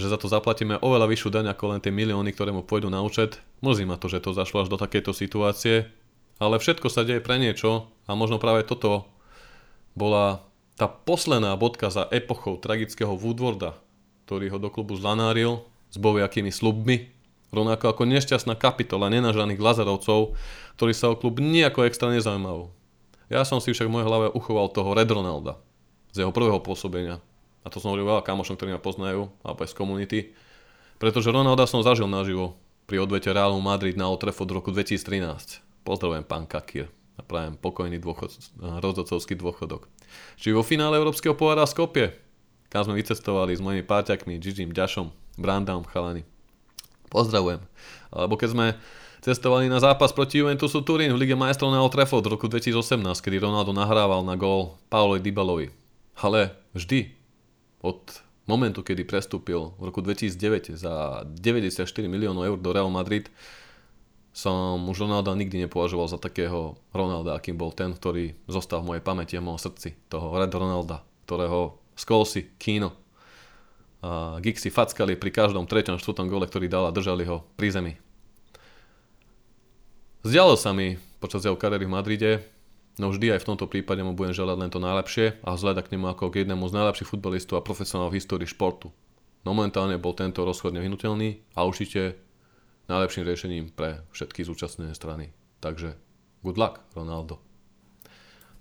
[0.00, 3.04] že za to zaplatíme oveľa vyššiu daň ako len tie milióny, ktoré mu pôjdu na
[3.04, 3.42] účet.
[3.60, 5.92] Mrzí ma to, že to zašlo až do takejto situácie,
[6.40, 9.10] ale všetko sa deje pre niečo a možno práve toto
[9.94, 10.44] bola
[10.80, 13.76] tá posledná bodka za epochou tragického Woodwarda,
[14.24, 15.60] ktorý ho do klubu zlanáril
[15.92, 17.12] s boviakými slubmi,
[17.52, 20.38] rovnako ako nešťastná kapitola nenažaných Lazarovcov,
[20.78, 22.72] ktorí sa o klub nejako extra nezaujímajú.
[23.28, 25.58] Ja som si však v mojej hlave uchoval toho Red Ronalda
[26.16, 27.20] z jeho prvého pôsobenia.
[27.60, 30.18] A to som hovoril veľa kamošom, ktorí ma poznajú, alebo aj z komunity.
[30.96, 32.56] Pretože Ronalda som zažil naživo
[32.88, 35.60] pri odvete Realu Madrid na Old Trafford v roku 2013.
[35.84, 36.88] Pozdravujem pán Kakir
[37.20, 38.32] a prajem pokojný dôchod,
[38.80, 39.84] rozhodcovský dôchodok.
[40.40, 42.16] Či vo finále Európskeho pohára Skopie,
[42.72, 46.24] kam sme vycestovali s mojimi páťakmi, Gigim, Ďašom, Brandom, chalani.
[47.12, 47.60] Pozdravujem.
[48.08, 48.66] Alebo keď sme
[49.20, 53.04] cestovali na zápas proti Juventusu Turín v Lige majstrov na Old Trafford v roku 2018,
[53.20, 55.68] kedy Ronaldo nahrával na gól Paolovi Dybalovi.
[56.24, 57.12] Ale vždy
[57.84, 58.00] od
[58.48, 63.28] momentu, kedy prestúpil v roku 2009 za 94 miliónov eur do Real Madrid,
[64.30, 69.02] som už Ronalda nikdy nepovažoval za takého Ronalda, akým bol ten, ktorý zostal v mojej
[69.02, 69.98] pamäti a mojom srdci.
[70.06, 72.94] Toho Red Ronalda, ktorého Skolsi, Kino
[74.00, 77.92] a Gixi fackali pri každom treťom, štvrtom gole, ktorý dal a držali ho pri zemi.
[80.24, 82.32] Zdialo sa mi počas jeho kariéry v Madride,
[83.00, 85.92] No vždy aj v tomto prípade mu budem želať len to najlepšie a vzhľadať k
[85.96, 88.92] nemu ako k jednému z najlepších futbalistov a profesionálov v histórii športu.
[89.40, 92.20] No momentálne bol tento rozchod nevyhnutelný a určite
[92.90, 95.30] najlepším riešením pre všetky zúčastnené strany.
[95.62, 95.94] Takže
[96.42, 97.38] good luck, Ronaldo.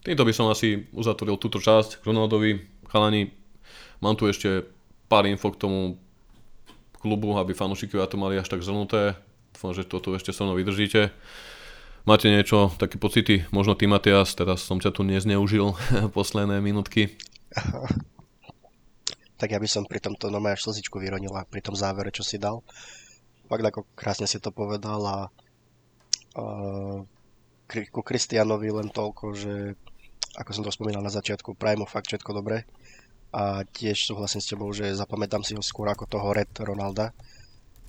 [0.06, 2.62] Týmto by som asi uzatvoril túto časť k Ronaldovi.
[2.88, 3.34] Chalani,
[4.00, 4.64] mám tu ešte
[5.10, 5.98] pár info k tomu
[7.02, 9.18] klubu, aby fanúšikovia to mali až tak zhrnuté.
[9.56, 11.12] Dúfam, že toto ešte so mnou vydržíte.
[12.08, 13.44] Máte niečo, také pocity?
[13.52, 15.76] Možno ty, Matias, teraz som ťa tu nezneužil
[16.16, 17.20] posledné minútky.
[19.40, 22.40] tak ja by som pri tomto nome až slzičku vyronila, pri tom závere, čo si
[22.40, 22.64] dal.
[23.50, 25.18] Fakt ako krásne si to povedal a
[26.38, 27.02] uh,
[27.68, 29.74] ku Kristianovi len toľko, že
[30.38, 32.70] ako som to spomínal na začiatku, mu fakt všetko dobre
[33.34, 37.14] a tiež súhlasím s tebou, že zapamätám si ho skôr ako toho Red Ronalda,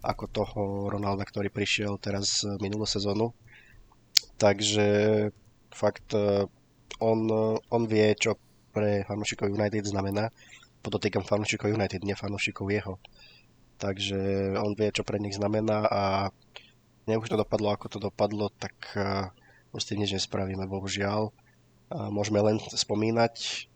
[0.01, 3.37] ako toho Ronalda, ktorý prišiel teraz minulú sezónu
[4.41, 4.89] Takže
[5.69, 6.49] fakt e,
[7.01, 7.20] on,
[7.69, 8.41] on vie, čo
[8.73, 10.32] pre fanúšikov United znamená.
[10.81, 12.97] Podotýkam fanúšikov United, nie fanúšikov jeho.
[13.81, 16.02] Takže on vie, čo pre nich znamená a
[17.09, 19.32] nech už to dopadlo, ako to dopadlo, tak uh,
[19.73, 21.32] už s tým nič nespravíme, bohužiaľ.
[21.89, 23.66] Uh, môžeme len spomínať.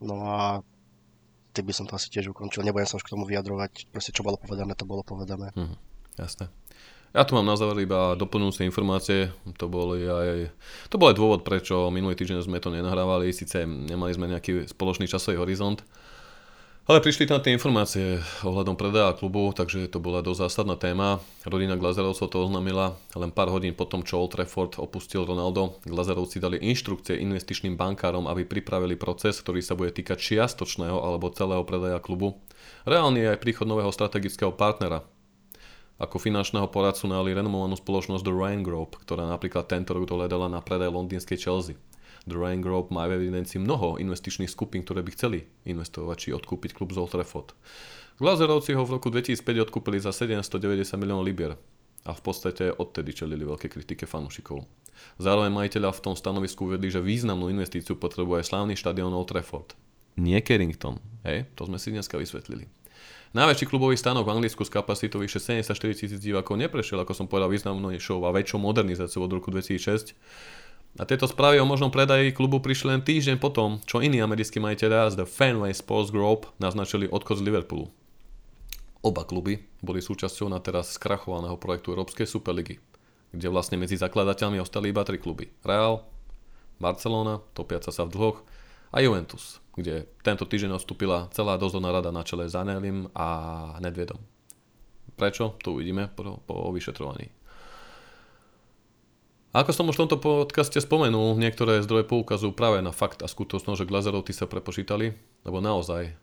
[0.00, 0.64] No a
[1.52, 2.64] ty by som to asi tiež ukončil.
[2.64, 3.92] Nebudem sa už k tomu vyjadrovať.
[3.92, 5.52] Proste čo bolo povedané, to bolo povedané.
[5.52, 5.76] Mhm,
[6.16, 6.48] jasné.
[7.16, 9.32] Ja tu mám na záver iba doplňujúce informácie.
[9.56, 10.52] To bol aj,
[10.92, 13.32] to bol aj dôvod, prečo minulý týždeň sme to nenahrávali.
[13.32, 15.80] Sice nemali sme nejaký spoločný časový horizont,
[16.88, 18.16] ale prišli tam tie informácie
[18.48, 21.20] ohľadom predaja klubu, takže to bola dosť zásadná téma.
[21.44, 25.76] Rodina Glazerovcov to oznámila len pár hodín potom, čo Old Trafford opustil Ronaldo.
[25.84, 31.60] Glazerovci dali inštrukcie investičným bankárom, aby pripravili proces, ktorý sa bude týkať čiastočného alebo celého
[31.68, 32.40] predaja klubu.
[32.88, 35.04] Reálne je aj príchod nového strategického partnera,
[36.00, 40.64] ako finančného poradcu najali renomovanú spoločnosť The Ryan Group, ktorá napríklad tento rok dohľadala na
[40.64, 41.76] predaj londýnskej Chelsea.
[42.26, 46.90] Ryan Group má v evidencii mnoho investičných skupín, ktoré by chceli investovať či odkúpiť klub
[46.90, 47.54] z Old Trafford.
[48.18, 51.54] Glazerovci ho v roku 2005 odkúpili za 790 miliónov libier
[52.02, 54.66] a v podstate odtedy čelili veľké kritike fanúšikov.
[55.22, 59.78] Zároveň majiteľa v tom stanovisku uvedli, že významnú investíciu potrebuje slávny štadión Old Trafford.
[60.18, 62.66] Nie Carrington, hej, to sme si dneska vysvetlili.
[63.28, 67.52] Najväčší klubový stánok v Anglicku s kapacitou vyše 74 tisíc divákov neprešiel, ako som povedal,
[67.52, 70.16] významnejšou a väčšou modernizáciou od roku 2006.
[70.96, 75.12] A tieto správy o možnom predaji klubu prišli len týždeň potom, čo iní americkí majiteľia
[75.12, 77.92] z The Fanway Sports Group naznačili odchod z Liverpoolu.
[79.04, 82.80] Oba kluby boli súčasťou na teraz skrachovaného projektu Európskej Superligy,
[83.30, 85.52] kde vlastne medzi zakladateľmi ostali iba tri kluby.
[85.62, 86.02] Real,
[86.82, 88.38] Barcelona, topiaca sa v dlhoch,
[88.88, 93.28] a Juventus, kde tento týždeň odstúpila celá dozorná rada na čele s Anelim a
[93.84, 94.16] Nedvedom.
[95.18, 95.60] Prečo?
[95.60, 97.28] To uvidíme po, po vyšetrovaní.
[99.58, 103.82] Ako som už v tomto podcaste spomenul, niektoré zdroje poukazujú práve na fakt a skutočnosť,
[103.82, 105.10] že Glazerovci sa prepočítali,
[105.42, 106.14] lebo naozaj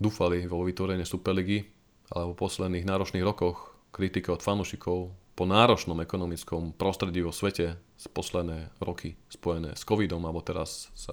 [0.00, 1.68] dúfali vo vytvorenie Superligy,
[2.08, 8.06] ale v posledných náročných rokoch kritika od fanúšikov po náročnom ekonomickom prostredí vo svete z
[8.16, 11.12] posledné roky spojené s covidom alebo teraz s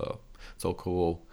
[0.56, 1.28] celkovou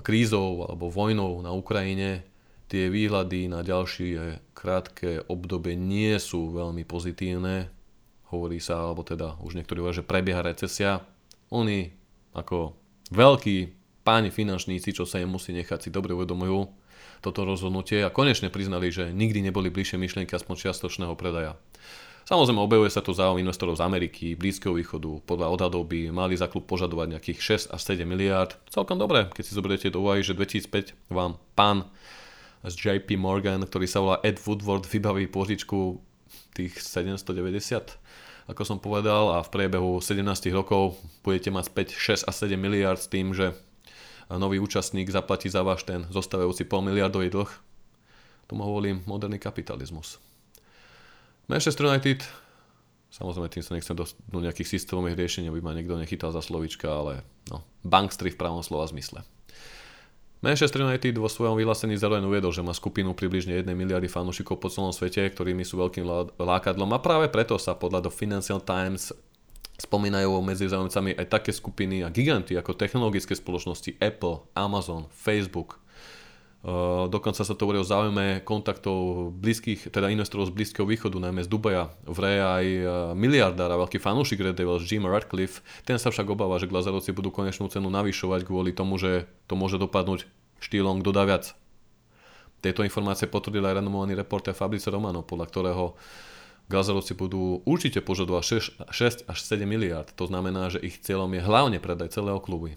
[0.00, 2.24] krízou alebo vojnou na Ukrajine,
[2.72, 7.81] tie výhľady na ďalšie krátke obdobie nie sú veľmi pozitívne.
[8.32, 11.04] Hovorí sa, alebo teda už niektorí hovoria, že prebieha recesia.
[11.52, 11.92] Oni
[12.32, 12.72] ako
[13.12, 13.56] veľkí
[14.02, 16.72] páni finančníci, čo sa im musí nechať, si dobre uvedomujú
[17.22, 21.54] toto rozhodnutie a konečne priznali, že nikdy neboli bližšie myšlienky aspoň čiastočného predaja.
[22.22, 26.46] Samozrejme objavuje sa tu záujem investorov z Ameriky, Blízkeho východu, podľa odhadov by mali za
[26.46, 28.54] klub požadovať nejakých 6 až 7 miliárd.
[28.70, 31.90] Celkom dobre, keď si zoberiete do úvahy, že 2005 vám pán
[32.62, 35.98] z JP Morgan, ktorý sa volá Ed Woodward, vybaví požičku
[36.54, 37.98] tých 790
[38.50, 42.98] ako som povedal, a v priebehu 17 rokov budete mať späť 6 a 7 miliard
[42.98, 43.54] s tým, že
[44.30, 47.50] nový účastník zaplatí za váš ten zostavujúci pol miliardový dlh.
[48.48, 50.18] Tomu hovorím moderný kapitalizmus.
[51.50, 52.24] Manchester United,
[53.12, 56.88] samozrejme tým sa nechcem do, do nejakých systémových riešení, aby ma niekto nechytal za slovička,
[56.88, 59.26] ale no, bankstri v pravom slova zmysle.
[60.42, 64.66] Manchester United vo svojom vyhlásení zároveň uviedol, že má skupinu približne 1 miliardy fanúšikov po
[64.66, 66.02] celom svete, ktorými sú veľkým
[66.34, 66.90] lákadlom.
[66.90, 69.14] A práve preto sa podľa do Financial Times
[69.78, 75.81] spomínajú medzi zaujímavcami aj také skupiny a giganty ako technologické spoločnosti Apple, Amazon, Facebook,
[77.10, 81.50] dokonca sa to hovorí o záujme kontaktov blízkych, teda investorov z Blízkeho východu, najmä z
[81.50, 81.90] Dubaja.
[82.06, 82.86] Vraj aj uh,
[83.18, 87.34] miliardár a veľký fanúšik Red Devils Jim Radcliffe, ten sa však obáva, že Glazerovci budú
[87.34, 90.30] konečnú cenu navyšovať kvôli tomu, že to môže dopadnúť
[90.62, 91.50] štýlom kto dá viac.
[92.62, 95.84] Tieto informácie potvrdil aj renomovaný reporter Fabrice Romano, podľa ktorého
[96.70, 100.06] Glazerovci budú určite požadovať 6, 6 až 7 miliard.
[100.14, 102.70] To znamená, že ich cieľom je hlavne predaj celého klubu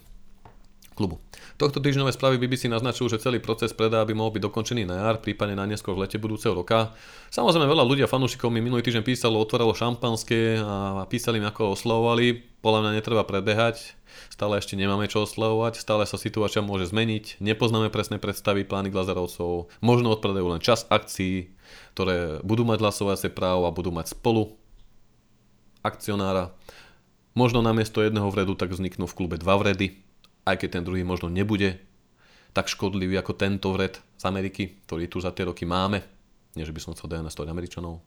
[0.95, 1.19] klubu.
[1.59, 5.19] Tohto týždňové správy BBC naznačujú, že celý proces predaja by mohol byť dokončený na jar,
[5.19, 6.95] prípadne na neskôr v lete budúceho roka.
[7.35, 11.75] Samozrejme veľa ľudí a fanúšikov mi minulý týždeň písalo, otvorilo šampanské a písali mi ako
[11.75, 12.55] oslovovali.
[12.63, 13.93] Podľa mňa netreba predbehať,
[14.33, 19.69] stále ešte nemáme čo oslavovať, stále sa situácia môže zmeniť, nepoznáme presné predstavy plány Glazerovcov,
[19.85, 21.53] možno odpredajú len čas akcií,
[21.93, 24.57] ktoré budú mať hlasovacie právo a budú mať spolu
[25.85, 26.57] akcionára.
[27.37, 30.04] Možno namiesto jedného vredu tak vzniknú v klube dva vredy,
[30.45, 31.81] aj keď ten druhý možno nebude
[32.55, 35.99] tak škodlivý ako tento vred z Ameriky, ktorý tu za tie roky máme.
[36.55, 37.99] Nie, že by som chcel dehonestovať Američanov.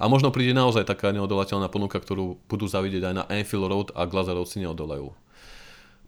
[0.00, 4.08] A možno príde naozaj taká neodolateľná ponuka, ktorú budú zavidieť aj na Anfield Road a
[4.08, 5.12] Glazerovci neodolajú.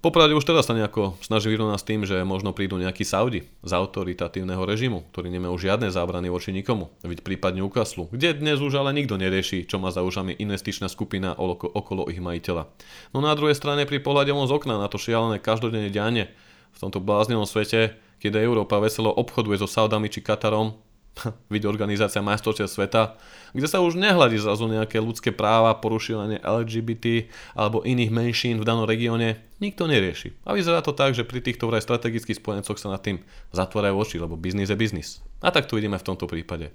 [0.03, 3.71] Popravde už teraz sa nejako snaží vyrovnať s tým, že možno prídu nejakí Saudi z
[3.71, 8.91] autoritatívneho režimu, ktorí nemajú žiadne zábrany voči nikomu, veď prípadne ukaslu, kde dnes už ale
[8.99, 12.67] nikto nerieši, čo má za ušami investičná skupina okolo ich majiteľa.
[13.15, 16.35] No na druhej strane pri pohľade z okna na to šialené každodenné dianie
[16.75, 20.75] v tomto bláznivom svete, keď Európa veselo obchoduje so Saudami či Katarom,
[21.53, 23.17] vidí organizácia majstrovstiev sveta,
[23.53, 28.89] kde sa už nehľadí zrazu nejaké ľudské práva, porušovanie LGBT alebo iných menšín v danom
[28.89, 30.33] regióne, nikto nerieši.
[30.49, 33.21] A vyzerá to tak, že pri týchto vraj strategických spojencoch sa nad tým
[33.53, 35.21] zatvárajú oči, lebo biznis je biznis.
[35.45, 36.73] A tak to vidíme v tomto prípade.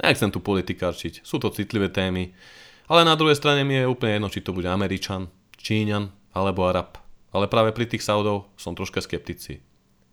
[0.00, 2.32] Nechcem tu politikárčiť, sú to citlivé témy,
[2.88, 5.28] ale na druhej strane mi je úplne jedno, či to bude Američan,
[5.60, 6.96] Číňan alebo Arab.
[7.30, 9.62] Ale práve pri tých Saudov som troška skeptici.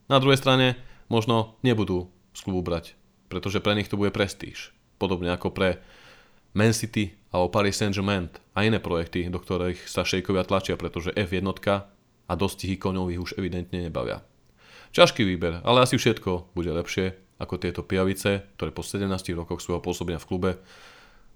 [0.06, 0.78] Na druhej strane
[1.10, 2.94] možno nebudú z klubu brať
[3.28, 4.76] pretože pre nich to bude prestíž.
[4.98, 5.80] Podobne ako pre
[6.58, 11.46] Man City alebo Paris Saint-Germain a iné projekty, do ktorých sa šejkovia tlačia, pretože F1
[12.28, 14.26] a dostihy koňov ich už evidentne nebavia.
[14.96, 19.06] Ťažký výber, ale asi všetko bude lepšie ako tieto pijavice, ktoré po 17
[19.38, 20.52] rokoch svojho pôsobenia v klube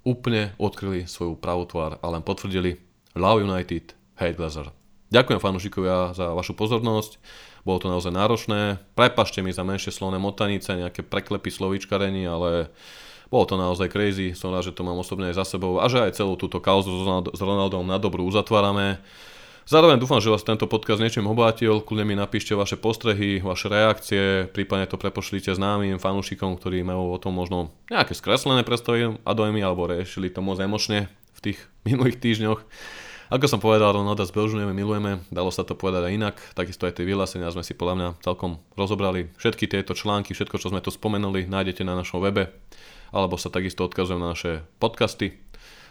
[0.01, 2.81] úplne odkryli svoju pravú tvár a len potvrdili
[3.13, 4.80] Love United, Hate Glazer.
[5.11, 7.19] Ďakujem fanúšikovia za vašu pozornosť.
[7.67, 8.79] Bolo to naozaj náročné.
[8.95, 12.71] Prepašte mi za menšie slovné motanice, nejaké preklepy slovíčkarení, ale
[13.27, 15.99] bolo to naozaj crazy, som rád, že to mám osobne aj za sebou a že
[15.99, 16.91] aj celú túto kauzu
[17.27, 19.03] s Ronaldom na dobrú uzatvárame.
[19.67, 24.47] Zároveň dúfam, že vás tento podcast niečím obátil, kľudne mi napíšte vaše postrehy, vaše reakcie,
[24.47, 29.59] prípadne to prepošlite známym fanúšikom, ktorí majú o tom možno nejaké skreslené predstavy a dojmy,
[29.59, 32.59] alebo riešili to moc emočne v tých minulých týždňoch.
[33.31, 37.07] Ako som povedal, Ronalda zbežňujeme, milujeme, dalo sa to povedať aj inak, takisto aj tie
[37.07, 39.31] vyhlásenia sme si podľa mňa celkom rozobrali.
[39.39, 42.51] Všetky tieto články, všetko, čo sme tu spomenuli, nájdete na našom webe,
[43.15, 45.39] alebo sa takisto odkazujem na naše podcasty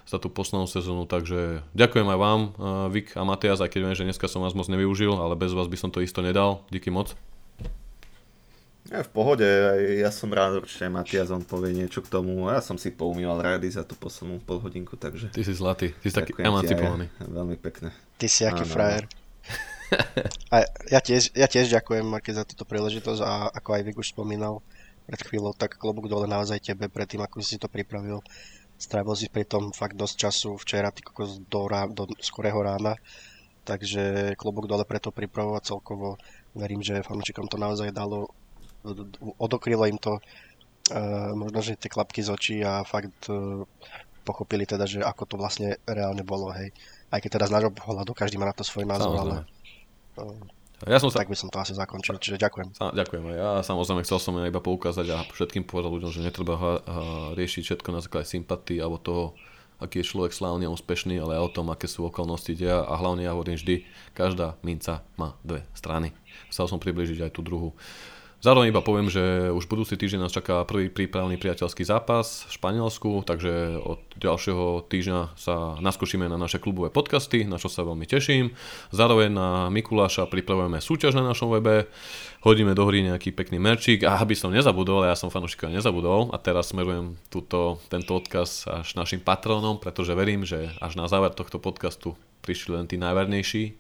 [0.05, 2.53] za tú poslednú sezónu, takže ďakujem aj vám, eh,
[2.93, 5.65] Vik a Matias, aj keď viem, že dneska som vás moc nevyužil, ale bez vás
[5.65, 6.69] by som to isto nedal.
[6.69, 7.17] Díky moc.
[8.91, 9.47] Ja v pohode,
[10.03, 12.51] ja som rád, určite Matias on povie niečo k tomu.
[12.51, 15.31] Ja som si poumýval rády za tú poslednú polhodinku, takže...
[15.31, 17.07] Ty si zlatý, ty si taký emancipovaný.
[17.23, 17.95] Ja, veľmi pekne.
[18.19, 19.07] Ty si aký frajer.
[20.51, 24.11] a ja tiež, ja tiež ďakujem Marke za túto príležitosť a ako aj Vik už
[24.11, 24.59] spomínal
[25.07, 28.27] pred chvíľou, tak klobúk dole naozaj tebe predtým, ako si to pripravil.
[28.75, 32.99] Strávil si pri tom fakt dosť času včera, ty kokos do, rá, do skorého rána,
[33.62, 36.19] takže klobúk dole preto pripravovať celkovo.
[36.59, 38.35] Verím, že fanúšikom to naozaj dalo
[39.39, 43.65] odokrylo im to uh, možno, že tie klapky z očí a fakt uh,
[44.24, 46.73] pochopili teda, že ako to vlastne reálne bolo, hej.
[47.11, 49.35] Aj keď teda z nášho pohľadu každý má na to svoj názor, ale
[50.20, 50.36] uh,
[50.89, 51.20] ja som sa...
[51.20, 52.73] tak by som to asi zakončil, čiže ďakujem.
[52.73, 53.36] Sa, ďakujem.
[53.36, 57.05] Ja samozrejme chcel som iba poukázať a všetkým povedať ľuďom, že netreba ha, ha,
[57.36, 59.36] riešiť všetko na základe sympatii alebo toho,
[59.77, 62.94] aký je človek slávny a úspešný, ale aj o tom, aké sú okolnosti dia a
[62.97, 63.85] hlavne ja hovorím vždy,
[64.16, 66.16] každá minca má dve strany.
[66.48, 67.77] Chcel som približiť aj tú druhú.
[68.41, 73.21] Zároveň iba poviem, že už budúci týždeň nás čaká prvý prípravný priateľský zápas v Španielsku,
[73.29, 78.57] takže od ďalšieho týždňa sa naskúšime na naše klubové podcasty, na čo sa veľmi teším.
[78.97, 81.93] Zároveň na Mikuláša pripravujeme súťaž na našom webe,
[82.41, 86.41] hodíme do hry nejaký pekný merčík a aby som nezabudol, ja som fanúšik nezabudol a
[86.41, 91.61] teraz smerujem túto, tento odkaz až našim patrónom, pretože verím, že až na záver tohto
[91.61, 93.77] podcastu prišli len tí najvernejší.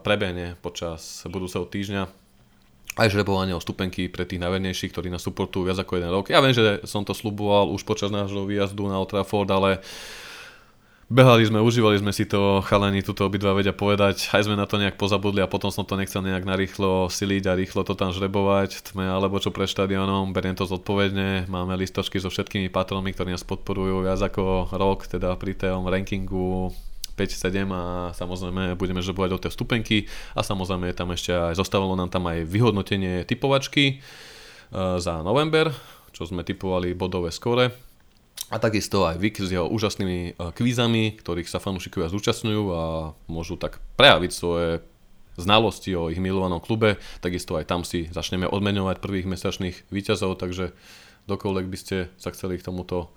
[0.00, 2.24] Prebehne počas budúceho týždňa
[2.96, 6.32] aj žrebovanie o stupenky pre tých najvernejších, ktorí nás supportujú viac ako jeden rok.
[6.32, 9.84] Ja viem, že som to sluboval už počas nášho výjazdu na Old Trafford, ale
[11.06, 14.80] behali sme, užívali sme si to, chalani tuto obidva vedia povedať, aj sme na to
[14.80, 18.90] nejak pozabudli a potom som to nechcel nejak narýchlo siliť a rýchlo to tam žrebovať,
[18.90, 23.46] tme alebo čo pre štadionom, beriem to zodpovedne, máme listočky so všetkými patronmi, ktorí nás
[23.46, 26.74] podporujú viac ako rok, teda pri tom rankingu
[27.16, 27.82] 5-7 a
[28.12, 29.98] samozrejme budeme žrebovať o tie stupenky
[30.36, 33.94] a samozrejme tam ešte aj, zostavilo nám tam aj vyhodnotenie typovačky e,
[35.00, 35.72] za november,
[36.12, 37.72] čo sme typovali bodové skore.
[38.46, 42.84] A takisto aj Vik s jeho úžasnými e, kvízami, ktorých sa fanúšikovia zúčastňujú a
[43.26, 44.84] môžu tak prejaviť svoje
[45.36, 47.00] znalosti o ich milovanom klube.
[47.20, 50.72] Takisto aj tam si začneme odmeňovať prvých mesačných výťazov, takže
[51.26, 53.12] dokoľvek by ste sa chceli k tomuto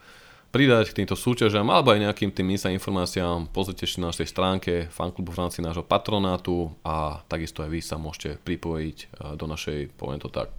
[0.49, 4.73] pridať k týmto súťažam alebo aj nejakým tým insa informáciám, pozrite si na našej stránke
[4.89, 9.07] fanklubu rámci nášho patronátu a takisto aj vy sa môžete pripojiť eh,
[9.37, 10.49] do našej, poviem to tak,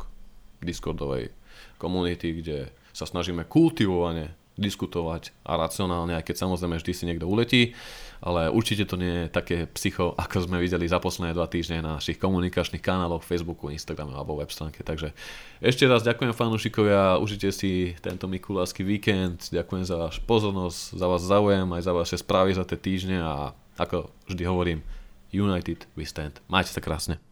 [0.60, 1.32] Discordovej
[1.80, 7.72] komunity, kde sa snažíme kultivovane diskutovať a racionálne, aj keď samozrejme vždy si niekto uletí,
[8.20, 11.96] ale určite to nie je také psycho, ako sme videli za posledné dva týždne na
[11.96, 14.84] našich komunikačných kanáloch, Facebooku, Instagrame alebo web stránke.
[14.84, 15.16] Takže
[15.64, 21.22] ešte raz ďakujem fanúšikovia, užite si tento Mikulášsky víkend, ďakujem za váš pozornosť, za vás
[21.24, 24.80] záujem, aj za vaše správy za tie týždne a ako vždy hovorím,
[25.32, 26.42] United we stand.
[26.50, 27.22] Majte sa krásne.